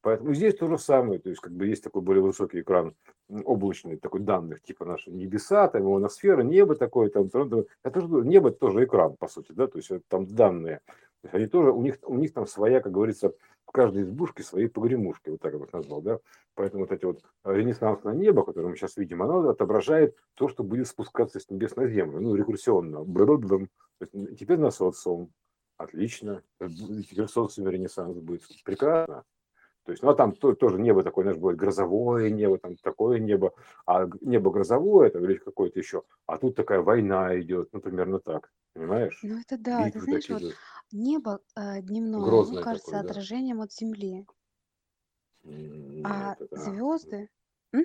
Поэтому 0.00 0.32
здесь 0.32 0.54
то 0.54 0.68
же 0.68 0.78
самое, 0.78 1.18
то 1.18 1.28
есть 1.28 1.40
как 1.40 1.52
бы 1.52 1.66
есть 1.66 1.82
такой 1.82 2.02
более 2.02 2.22
высокий 2.22 2.60
экран 2.60 2.94
облачный, 3.28 3.96
такой 3.96 4.20
данных, 4.20 4.62
типа 4.62 4.84
наши 4.84 5.10
небеса, 5.10 5.66
там 5.68 5.82
ионосфера, 5.82 6.42
небо 6.42 6.76
такое, 6.76 7.10
там, 7.10 7.28
там, 7.28 7.64
это 7.82 8.00
же 8.00 8.06
небо 8.06 8.50
это 8.50 8.58
тоже 8.58 8.84
экран, 8.84 9.16
по 9.16 9.26
сути, 9.26 9.52
да, 9.52 9.66
то 9.66 9.78
есть 9.78 9.90
там 10.08 10.26
данные. 10.26 10.80
То 11.20 11.24
есть 11.24 11.34
они 11.34 11.46
тоже, 11.46 11.72
у 11.72 11.82
них, 11.82 11.98
у 12.02 12.14
них 12.14 12.32
там 12.32 12.46
своя, 12.46 12.80
как 12.80 12.92
говорится, 12.92 13.32
в 13.66 13.72
каждой 13.72 14.04
избушке 14.04 14.44
свои 14.44 14.68
погремушки, 14.68 15.30
вот 15.30 15.40
так 15.40 15.52
я 15.52 15.58
их 15.58 15.72
назвал, 15.72 16.00
да. 16.00 16.20
Поэтому 16.54 16.84
вот 16.84 16.92
эти 16.92 17.04
вот 17.04 17.22
ренессансное 17.44 18.14
небо, 18.14 18.44
которое 18.44 18.68
мы 18.68 18.76
сейчас 18.76 18.96
видим, 18.96 19.22
оно 19.22 19.48
отображает 19.48 20.16
то, 20.34 20.48
что 20.48 20.62
будет 20.62 20.86
спускаться 20.86 21.38
с 21.38 21.50
небес 21.50 21.76
на 21.76 21.86
землю, 21.88 22.20
ну, 22.20 22.34
рекурсионно. 22.34 23.04
Теперь 24.36 24.58
на 24.58 24.70
социум. 24.70 25.32
Отлично. 25.76 26.42
Теперь 26.60 27.26
социум 27.26 27.68
ренессанс 27.68 28.16
будет. 28.16 28.42
Прекрасно. 28.64 29.24
То 29.88 29.92
есть, 29.92 30.02
ну, 30.02 30.10
а 30.10 30.14
там 30.14 30.34
то, 30.34 30.54
тоже 30.54 30.78
небо 30.78 31.02
такое, 31.02 31.24
знаешь, 31.24 31.38
будет 31.38 31.56
грозовое 31.56 32.28
небо, 32.28 32.58
там 32.58 32.76
такое 32.76 33.18
небо, 33.18 33.54
а 33.86 34.06
небо 34.20 34.50
грозовое, 34.50 35.06
это 35.06 35.18
или 35.18 35.36
какое-то 35.36 35.78
еще, 35.78 36.02
а 36.26 36.36
тут 36.36 36.56
такая 36.56 36.82
война 36.82 37.40
идет, 37.40 37.70
ну, 37.72 37.80
примерно 37.80 38.20
так, 38.20 38.52
понимаешь? 38.74 39.18
Ну, 39.22 39.40
это 39.40 39.56
да, 39.56 39.86
Битвы 39.86 40.00
ты 40.00 40.04
знаешь, 40.04 40.28
вот 40.28 40.42
небо 40.92 41.40
э, 41.56 41.80
дневное, 41.80 42.20
Грозное 42.20 42.62
кажется 42.62 42.90
такое, 42.90 43.02
да. 43.02 43.08
отражением 43.08 43.62
от 43.62 43.72
Земли, 43.72 44.26
Нет, 45.44 46.06
а 46.06 46.36
это, 46.38 46.54
звезды... 46.54 47.30
М? 47.72 47.84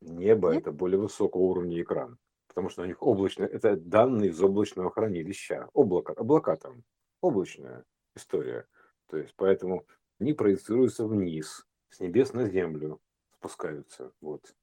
Небо 0.00 0.54
Нет? 0.54 0.62
это 0.62 0.72
более 0.72 0.98
высокого 0.98 1.42
уровня 1.42 1.82
экран, 1.82 2.16
потому 2.46 2.70
что 2.70 2.80
у 2.80 2.86
них 2.86 3.02
облачное, 3.02 3.46
это 3.46 3.76
данные 3.76 4.30
из 4.30 4.42
облачного 4.42 4.90
хранилища, 4.90 5.68
облако, 5.74 6.14
облака 6.14 6.56
там, 6.56 6.82
облачная 7.20 7.84
история. 8.16 8.66
То 9.10 9.18
есть, 9.18 9.34
поэтому 9.36 9.84
они 10.20 10.32
проецируются 10.32 11.06
вниз, 11.06 11.66
с 11.90 12.00
небес 12.00 12.32
на 12.32 12.48
землю 12.48 13.00
спускаются. 13.38 14.12
Вот. 14.20 14.54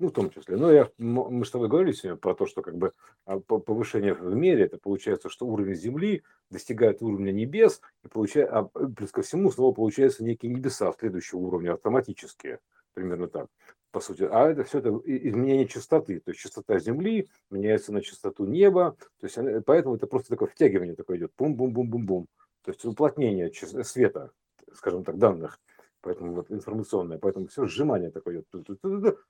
Ну, 0.00 0.08
в 0.08 0.12
том 0.12 0.30
числе. 0.30 0.56
Но 0.56 0.70
я, 0.70 0.88
мы 0.96 1.44
с 1.44 1.50
тобой 1.50 1.68
говорили 1.68 1.92
сегодня 1.92 2.16
про 2.16 2.34
то, 2.34 2.46
что 2.46 2.62
как 2.62 2.76
бы 2.76 2.92
а, 3.24 3.40
повышение 3.40 4.14
в 4.14 4.32
мире, 4.32 4.64
это 4.64 4.78
получается, 4.78 5.28
что 5.28 5.46
уровень 5.46 5.74
Земли 5.74 6.22
достигает 6.50 7.02
уровня 7.02 7.32
небес, 7.32 7.80
и 8.04 8.08
получает, 8.08 8.48
а 8.52 8.64
плюс 8.64 9.10
ко 9.10 9.22
всему 9.22 9.50
снова 9.50 9.74
получаются 9.74 10.22
некие 10.22 10.52
небеса 10.52 10.92
следующего 10.92 11.40
уровня 11.40 11.72
автоматические, 11.72 12.60
примерно 12.94 13.26
так, 13.26 13.48
по 13.90 13.98
сути. 13.98 14.22
А 14.22 14.48
это 14.48 14.62
все 14.62 14.78
это 14.78 14.90
изменение 15.04 15.66
частоты, 15.66 16.20
то 16.20 16.30
есть 16.30 16.40
частота 16.40 16.78
Земли 16.78 17.28
меняется 17.50 17.92
на 17.92 18.00
частоту 18.00 18.44
неба, 18.44 18.96
то 19.18 19.26
есть 19.26 19.36
поэтому 19.66 19.96
это 19.96 20.06
просто 20.06 20.28
такое 20.28 20.48
втягивание 20.48 20.94
такое 20.94 21.18
идет, 21.18 21.32
бум-бум-бум-бум-бум, 21.36 22.28
то 22.62 22.70
есть 22.70 22.84
уплотнение 22.84 23.52
света 23.82 24.30
скажем 24.74 25.04
так, 25.04 25.18
данных, 25.18 25.58
поэтому 26.00 26.34
вот 26.34 26.50
информационное, 26.50 27.18
поэтому 27.18 27.48
все 27.48 27.66
сжимание 27.66 28.10
такое 28.10 28.44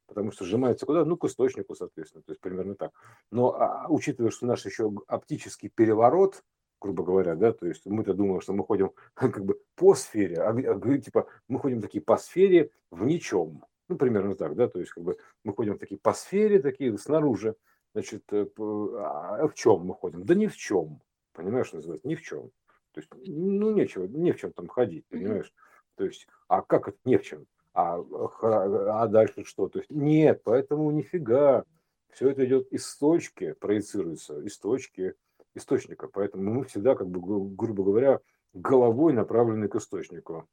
потому 0.07 0.33
что 0.33 0.45
сжимается 0.45 0.87
куда? 0.87 1.05
Ну, 1.05 1.17
к 1.17 1.25
источнику, 1.25 1.75
соответственно, 1.75 2.23
то 2.23 2.33
есть 2.33 2.41
примерно 2.41 2.75
так. 2.75 2.93
Но 3.31 3.53
а, 3.53 3.87
учитывая, 3.89 4.31
что 4.31 4.47
наш 4.47 4.65
еще 4.65 4.93
оптический 5.07 5.71
переворот, 5.75 6.45
грубо 6.81 7.05
говоря, 7.05 7.35
да, 7.35 7.53
то 7.53 7.67
есть 7.67 7.87
мы-то 7.87 8.15
думаем, 8.15 8.41
что 8.41 8.53
мы 8.53 8.65
ходим 8.65 8.93
как 9.15 9.45
бы 9.45 9.61
по 9.75 9.95
сфере, 9.95 10.37
а, 10.37 10.51
а 10.51 10.99
типа 10.99 11.27
мы 11.49 11.59
ходим 11.59 11.81
такие 11.81 12.03
по 12.03 12.17
сфере 12.17 12.71
в 12.91 13.05
ничем. 13.05 13.65
Ну, 13.89 13.97
примерно 13.97 14.35
так, 14.35 14.55
да, 14.55 14.69
то 14.69 14.79
есть 14.79 14.93
как 14.93 15.03
бы 15.03 15.17
мы 15.45 15.55
ходим 15.55 15.79
такие 15.79 15.99
по 15.99 16.13
сфере, 16.13 16.61
такие 16.61 16.97
снаружи, 16.99 17.57
значит, 17.95 18.23
э, 18.33 18.47
а 18.59 19.49
в 19.49 19.55
чем 19.55 19.87
мы 19.87 19.95
ходим? 19.95 20.25
Да 20.27 20.35
ни 20.35 20.47
в 20.47 20.57
чем, 20.57 21.01
понимаешь, 21.33 21.73
называется, 21.73 22.07
ни 22.07 22.15
в 22.15 22.23
чем. 22.23 22.51
То 22.93 23.01
есть, 23.01 23.11
ну, 23.27 23.71
нечего, 23.73 24.05
не 24.05 24.33
в 24.33 24.37
чем 24.37 24.53
там 24.53 24.69
ходить, 24.69 25.07
понимаешь? 25.09 25.53
То 25.97 26.05
есть, 26.05 26.27
а 26.49 26.63
как 26.63 26.89
это 26.89 26.99
не 27.05 27.19
в 27.19 27.23
чем? 27.23 27.47
А, 27.75 27.99
а 28.01 29.07
дальше 29.07 29.45
что? 29.45 29.69
То 29.69 29.79
есть, 29.79 29.91
нет, 29.91 30.43
поэтому 30.45 30.91
нифига. 30.91 31.65
Все 32.11 32.31
это 32.31 32.45
идет 32.47 32.73
из 32.73 32.97
точки, 32.97 33.53
проецируется, 33.53 34.41
из 34.41 34.59
точки 34.59 35.15
источника. 35.55 36.09
Поэтому 36.09 36.55
мы 36.55 36.65
всегда, 36.65 36.95
как 36.95 37.09
бы, 37.09 37.21
грубо 37.21 37.85
говоря, 37.85 38.21
головой 38.55 39.13
направлены 39.13 39.69
к 39.69 39.77
источнику. 39.77 40.49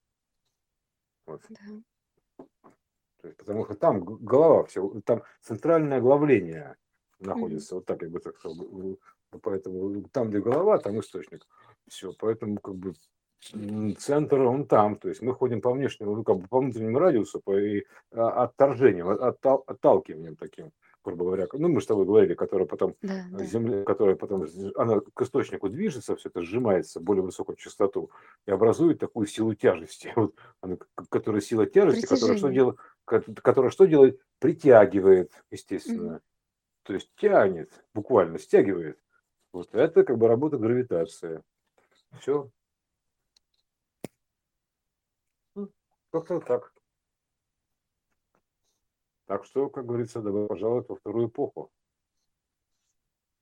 Вот. 1.25 1.41
Да. 1.49 2.45
То 3.21 3.27
есть, 3.27 3.37
потому 3.37 3.65
что 3.65 3.73
там 3.75 4.03
голова, 4.03 4.65
все, 4.65 4.87
там 5.05 5.23
центральное 5.41 5.99
главление 5.99 6.75
находится, 7.19 7.73
mm-hmm. 7.73 7.77
вот 7.77 7.85
так 7.85 8.01
я 8.03 8.09
бы 8.09 8.19
так 8.19 8.37
сказал. 8.37 8.99
Поэтому 9.41 10.03
там, 10.09 10.29
где 10.29 10.39
голова, 10.39 10.77
там 10.77 10.99
источник. 10.99 11.47
Все, 11.87 12.13
поэтому 12.17 12.57
как 12.57 12.75
бы 12.75 12.93
центр, 13.99 14.41
он 14.41 14.65
там, 14.65 14.95
то 14.95 15.09
есть 15.09 15.21
мы 15.21 15.33
ходим 15.33 15.61
по 15.61 15.71
внешнему, 15.71 16.15
ну, 16.15 16.23
как 16.23 16.37
бы 16.37 16.47
по 16.47 16.59
внутреннему 16.59 16.97
радиусу, 16.97 17.41
по 17.43 17.57
и, 17.57 17.85
а, 18.11 18.43
отторжением, 18.45 19.07
оттал, 19.09 19.63
отталкиванием 19.67 20.35
таким 20.35 20.71
грубо 21.05 21.25
говоря, 21.25 21.47
ну 21.53 21.69
мы 21.69 21.81
с 21.81 21.85
тобой 21.85 22.05
говорили, 22.05 22.33
которая 22.33 22.67
потом 22.67 22.95
да, 23.01 23.25
да. 23.31 23.45
земля, 23.45 23.83
которая 23.83 24.15
потом 24.15 24.45
она 24.75 24.99
к 24.99 25.21
источнику 25.21 25.69
движется, 25.69 26.15
все 26.15 26.29
это 26.29 26.41
сжимается 26.41 26.99
более 26.99 27.23
высокую 27.23 27.55
частоту 27.55 28.09
и 28.47 28.51
образует 28.51 28.99
такую 28.99 29.27
силу 29.27 29.53
тяжести, 29.53 30.11
вот, 30.15 30.35
она, 30.61 30.77
которая 31.09 31.41
сила 31.41 31.65
тяжести, 31.67 32.07
которая 32.07 32.37
что 32.37 32.49
делает, 32.49 32.77
которая 33.05 33.71
что 33.71 33.85
делает, 33.85 34.19
притягивает, 34.39 35.31
естественно, 35.51 36.15
угу. 36.15 36.21
то 36.83 36.93
есть 36.93 37.11
тянет, 37.15 37.71
буквально 37.93 38.39
стягивает. 38.39 38.99
Вот 39.53 39.73
это 39.73 40.03
как 40.03 40.17
бы 40.17 40.27
работа 40.27 40.57
гравитации. 40.57 41.41
Все. 42.19 42.49
Ну, 45.55 45.69
как-то 46.11 46.39
так. 46.39 46.73
Так 49.25 49.45
что, 49.45 49.69
как 49.69 49.85
говорится, 49.85 50.21
добро 50.21 50.47
пожаловать 50.47 50.87
во 50.89 50.95
вторую 50.95 51.27
эпоху. 51.29 51.71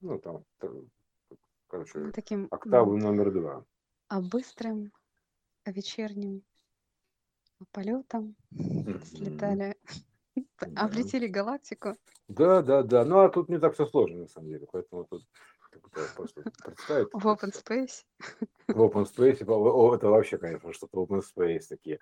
Ну, 0.02 0.20
там, 0.20 0.44
короче, 1.68 2.12
Таким 2.12 2.48
октавы 2.52 2.98
номер 2.98 3.32
два. 3.32 3.66
а 4.08 4.22
быстрым 4.22 4.92
а 5.66 5.72
вечерним 5.72 6.44
полетом 7.72 8.36
слетали, 9.06 9.78
Да. 10.60 10.86
облетели 10.86 11.28
галактику. 11.28 11.96
да, 12.28 12.62
да, 12.62 12.84
да. 12.84 13.06
Ну, 13.06 13.20
а 13.20 13.30
тут 13.30 13.50
не 13.50 13.60
так 13.60 13.74
все 13.76 13.86
сложно, 13.86 14.22
на 14.22 14.28
самом 14.28 14.50
деле. 14.50 14.68
Поэтому 14.72 15.06
тут 15.06 15.26
просто 16.16 16.44
представить. 16.64 17.10
В 17.14 17.28
open 17.28 17.52
space. 17.52 18.04
В 18.68 18.82
open 18.82 19.06
space, 19.06 19.44
о, 19.48 19.96
это 19.96 20.08
вообще, 20.08 20.38
конечно, 20.38 20.74
что-то 20.74 21.04
open 21.04 21.22
space 21.22 21.64
такие. 21.70 22.00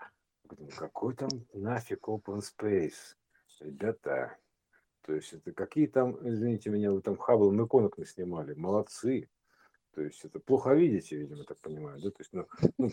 Какой 0.78 1.16
там 1.16 1.30
нафиг 1.54 2.08
open 2.08 2.42
space? 2.42 3.16
ребята, 3.62 4.38
то 5.06 5.14
есть 5.14 5.34
это 5.34 5.52
какие 5.52 5.88
там, 5.88 6.18
извините 6.28 6.70
меня, 6.70 6.92
вы 6.92 7.02
там 7.02 7.18
Хаббл 7.18 7.54
иконок 7.64 7.96
снимали, 8.06 8.54
молодцы. 8.54 9.30
То 9.94 10.02
есть 10.02 10.24
это 10.24 10.40
плохо 10.40 10.74
видите, 10.74 11.18
видимо, 11.18 11.44
так 11.44 11.60
понимаю, 11.60 12.02
да? 12.02 12.12
То 12.12 12.16
есть, 12.20 12.32
ну, 12.32 12.48
ну, 12.78 12.90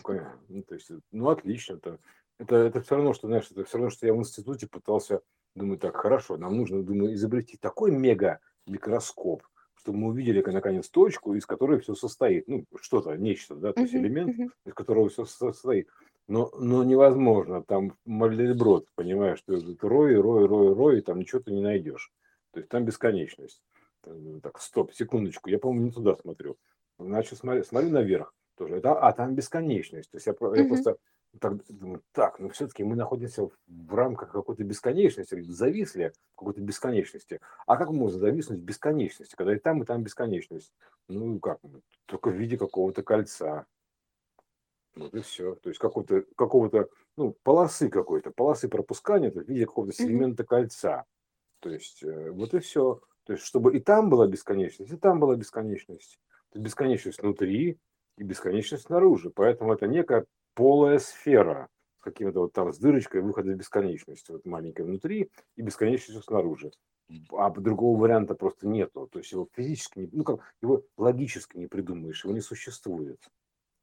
ну, 0.49 0.63
то 0.63 0.75
есть, 0.75 0.91
ну 1.11 1.29
отлично. 1.29 1.75
Это, 1.75 1.99
это, 2.39 2.55
это 2.57 2.81
все 2.81 2.95
равно, 2.95 3.13
что, 3.13 3.27
знаешь, 3.27 3.49
это 3.49 3.63
все 3.63 3.77
равно, 3.77 3.89
что 3.89 4.05
я 4.05 4.13
в 4.13 4.17
институте 4.17 4.67
пытался, 4.67 5.21
думаю, 5.55 5.79
так, 5.79 5.95
хорошо, 5.95 6.35
нам 6.37 6.57
нужно, 6.57 6.83
думаю, 6.83 7.13
изобрести 7.13 7.57
такой 7.57 7.91
мега 7.91 8.39
микроскоп, 8.65 9.43
чтобы 9.89 9.99
мы 10.01 10.07
увидели, 10.09 10.43
наконец, 10.43 10.87
точку, 10.87 11.33
из 11.33 11.47
которой 11.47 11.79
все 11.79 11.95
состоит. 11.95 12.47
Ну, 12.47 12.65
что-то, 12.79 13.15
нечто, 13.15 13.55
да, 13.55 13.73
то 13.73 13.81
есть 13.81 13.95
элемент, 13.95 14.53
из 14.63 14.73
которого 14.75 15.09
все 15.09 15.25
состоит. 15.25 15.89
Но, 16.27 16.51
но 16.59 16.83
невозможно, 16.83 17.63
там 17.63 17.95
Мальдельброд, 18.05 18.85
понимаешь, 18.93 19.39
что 19.39 19.55
это 19.55 19.89
рой, 19.89 20.15
рой, 20.15 20.45
рой, 20.45 20.73
рой, 20.75 21.01
там 21.01 21.19
ничего 21.19 21.41
ты 21.41 21.51
не 21.51 21.61
найдешь. 21.61 22.11
То 22.51 22.59
есть 22.59 22.69
там 22.69 22.85
бесконечность. 22.85 23.63
Так, 24.43 24.61
стоп, 24.61 24.93
секундочку, 24.93 25.49
я, 25.49 25.57
по-моему, 25.57 25.87
не 25.87 25.91
туда 25.91 26.15
смотрю. 26.15 26.57
Значит, 26.99 27.39
смотрю, 27.39 27.63
смотрю 27.63 27.89
наверх 27.89 28.35
тоже. 28.57 28.75
Это, 28.75 28.93
а, 28.93 29.11
там 29.11 29.33
бесконечность. 29.33 30.11
То 30.11 30.17
есть 30.17 30.27
я, 30.27 30.33
я 30.55 30.67
просто 30.67 30.97
так, 31.37 31.65
думаю, 31.67 32.01
так, 32.11 32.39
ну 32.39 32.49
все-таки 32.49 32.83
мы 32.83 32.95
находимся 32.95 33.49
в 33.67 33.93
рамках 33.93 34.31
какой-то 34.31 34.63
бесконечности, 34.63 35.41
зависли 35.41 36.13
в 36.33 36.39
какой-то 36.39 36.61
бесконечности. 36.61 37.39
А 37.67 37.77
как 37.77 37.91
можно 37.91 38.19
зависнуть 38.19 38.59
в 38.59 38.63
бесконечности, 38.63 39.35
когда 39.35 39.55
и 39.55 39.59
там, 39.59 39.83
и 39.83 39.85
там 39.85 40.03
бесконечность? 40.03 40.73
Ну 41.07 41.39
как, 41.39 41.59
только 42.05 42.29
в 42.29 42.33
виде 42.33 42.57
какого-то 42.57 43.03
кольца. 43.03 43.67
Вот 44.95 45.13
и 45.13 45.21
все. 45.21 45.55
То 45.55 45.69
есть 45.69 45.79
какого-то, 45.79 46.23
какого-то, 46.35 46.89
ну, 47.15 47.35
полосы 47.43 47.89
какой-то, 47.89 48.31
полосы 48.31 48.67
пропускания 48.67 49.31
в 49.31 49.47
виде 49.47 49.65
какого-то 49.65 49.93
сегмента 49.93 50.43
кольца. 50.43 51.05
То 51.59 51.69
есть 51.69 52.03
э, 52.03 52.31
вот 52.31 52.53
и 52.53 52.59
все. 52.59 53.01
То 53.23 53.33
есть 53.33 53.45
чтобы 53.45 53.75
и 53.77 53.79
там 53.79 54.09
была 54.09 54.27
бесконечность, 54.27 54.91
и 54.91 54.97
там 54.97 55.19
была 55.19 55.35
бесконечность. 55.35 56.19
То 56.49 56.57
есть 56.57 56.65
бесконечность 56.65 57.21
внутри 57.21 57.77
и 58.17 58.23
бесконечность 58.23 58.85
снаружи. 58.85 59.29
Поэтому 59.29 59.73
это 59.73 59.87
некая 59.87 60.25
полая 60.53 60.99
сфера 60.99 61.69
с 61.99 62.03
каким-то 62.03 62.41
вот 62.41 62.53
там 62.53 62.73
с 62.73 62.77
дырочкой 62.77 63.21
выхода 63.21 63.51
в 63.51 63.55
бесконечность. 63.55 64.29
Вот 64.29 64.45
маленькая 64.45 64.83
внутри 64.83 65.31
и 65.55 65.61
бесконечностью 65.61 66.23
снаружи. 66.23 66.71
А 67.31 67.49
другого 67.49 67.99
варианта 67.99 68.35
просто 68.35 68.67
нету. 68.67 69.07
То 69.11 69.19
есть 69.19 69.31
его 69.31 69.47
физически, 69.55 70.09
ну 70.11 70.23
как, 70.23 70.39
его 70.61 70.83
логически 70.97 71.57
не 71.57 71.67
придумаешь, 71.67 72.23
его 72.23 72.33
не 72.33 72.41
существует. 72.41 73.19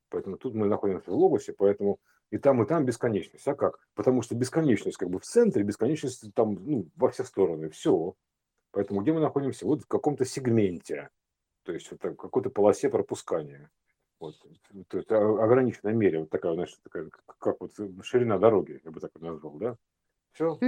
Поэтому 0.09 0.37
тут 0.37 0.55
мы 0.55 0.67
находимся 0.67 1.11
в 1.11 1.14
логосе, 1.14 1.53
поэтому 1.53 1.99
и 2.31 2.39
там, 2.39 2.62
и 2.62 2.67
там 2.67 2.85
бесконечность. 2.85 3.47
А 3.49 3.55
как? 3.55 3.79
Потому 3.95 4.23
что 4.23 4.35
бесконечность 4.35 4.97
как 4.97 5.11
бы 5.11 5.19
в 5.19 5.25
центре, 5.25 5.62
бесконечность 5.62 6.33
там 6.35 6.55
ну, 6.55 6.89
во 6.97 7.11
все 7.11 7.25
стороны. 7.25 7.71
Все. 7.71 8.14
Поэтому 8.71 9.03
где 9.03 9.12
мы 9.12 9.21
находимся? 9.21 9.67
Вот 9.67 9.83
в 9.83 9.87
каком-то 9.87 10.25
сегменте. 10.25 11.11
То 11.64 11.73
есть 11.73 11.91
вот 11.91 12.03
в 12.03 12.14
какой-то 12.14 12.51
полосе 12.51 12.89
пропускания. 12.89 13.71
Вот, 14.19 14.35
то 14.89 14.97
есть 14.97 15.11
ограниченной 15.11 15.95
мере, 15.95 16.21
вот 16.21 16.31
такая, 16.31 16.55
значит, 16.55 16.79
такая, 16.83 17.09
как 17.39 17.61
вот 17.61 17.73
ширина 18.03 18.39
дороги, 18.39 18.81
я 18.85 18.91
бы 18.91 19.01
так 19.01 19.11
назвал, 19.21 19.55
да? 19.59 19.77
Все. 20.33 20.59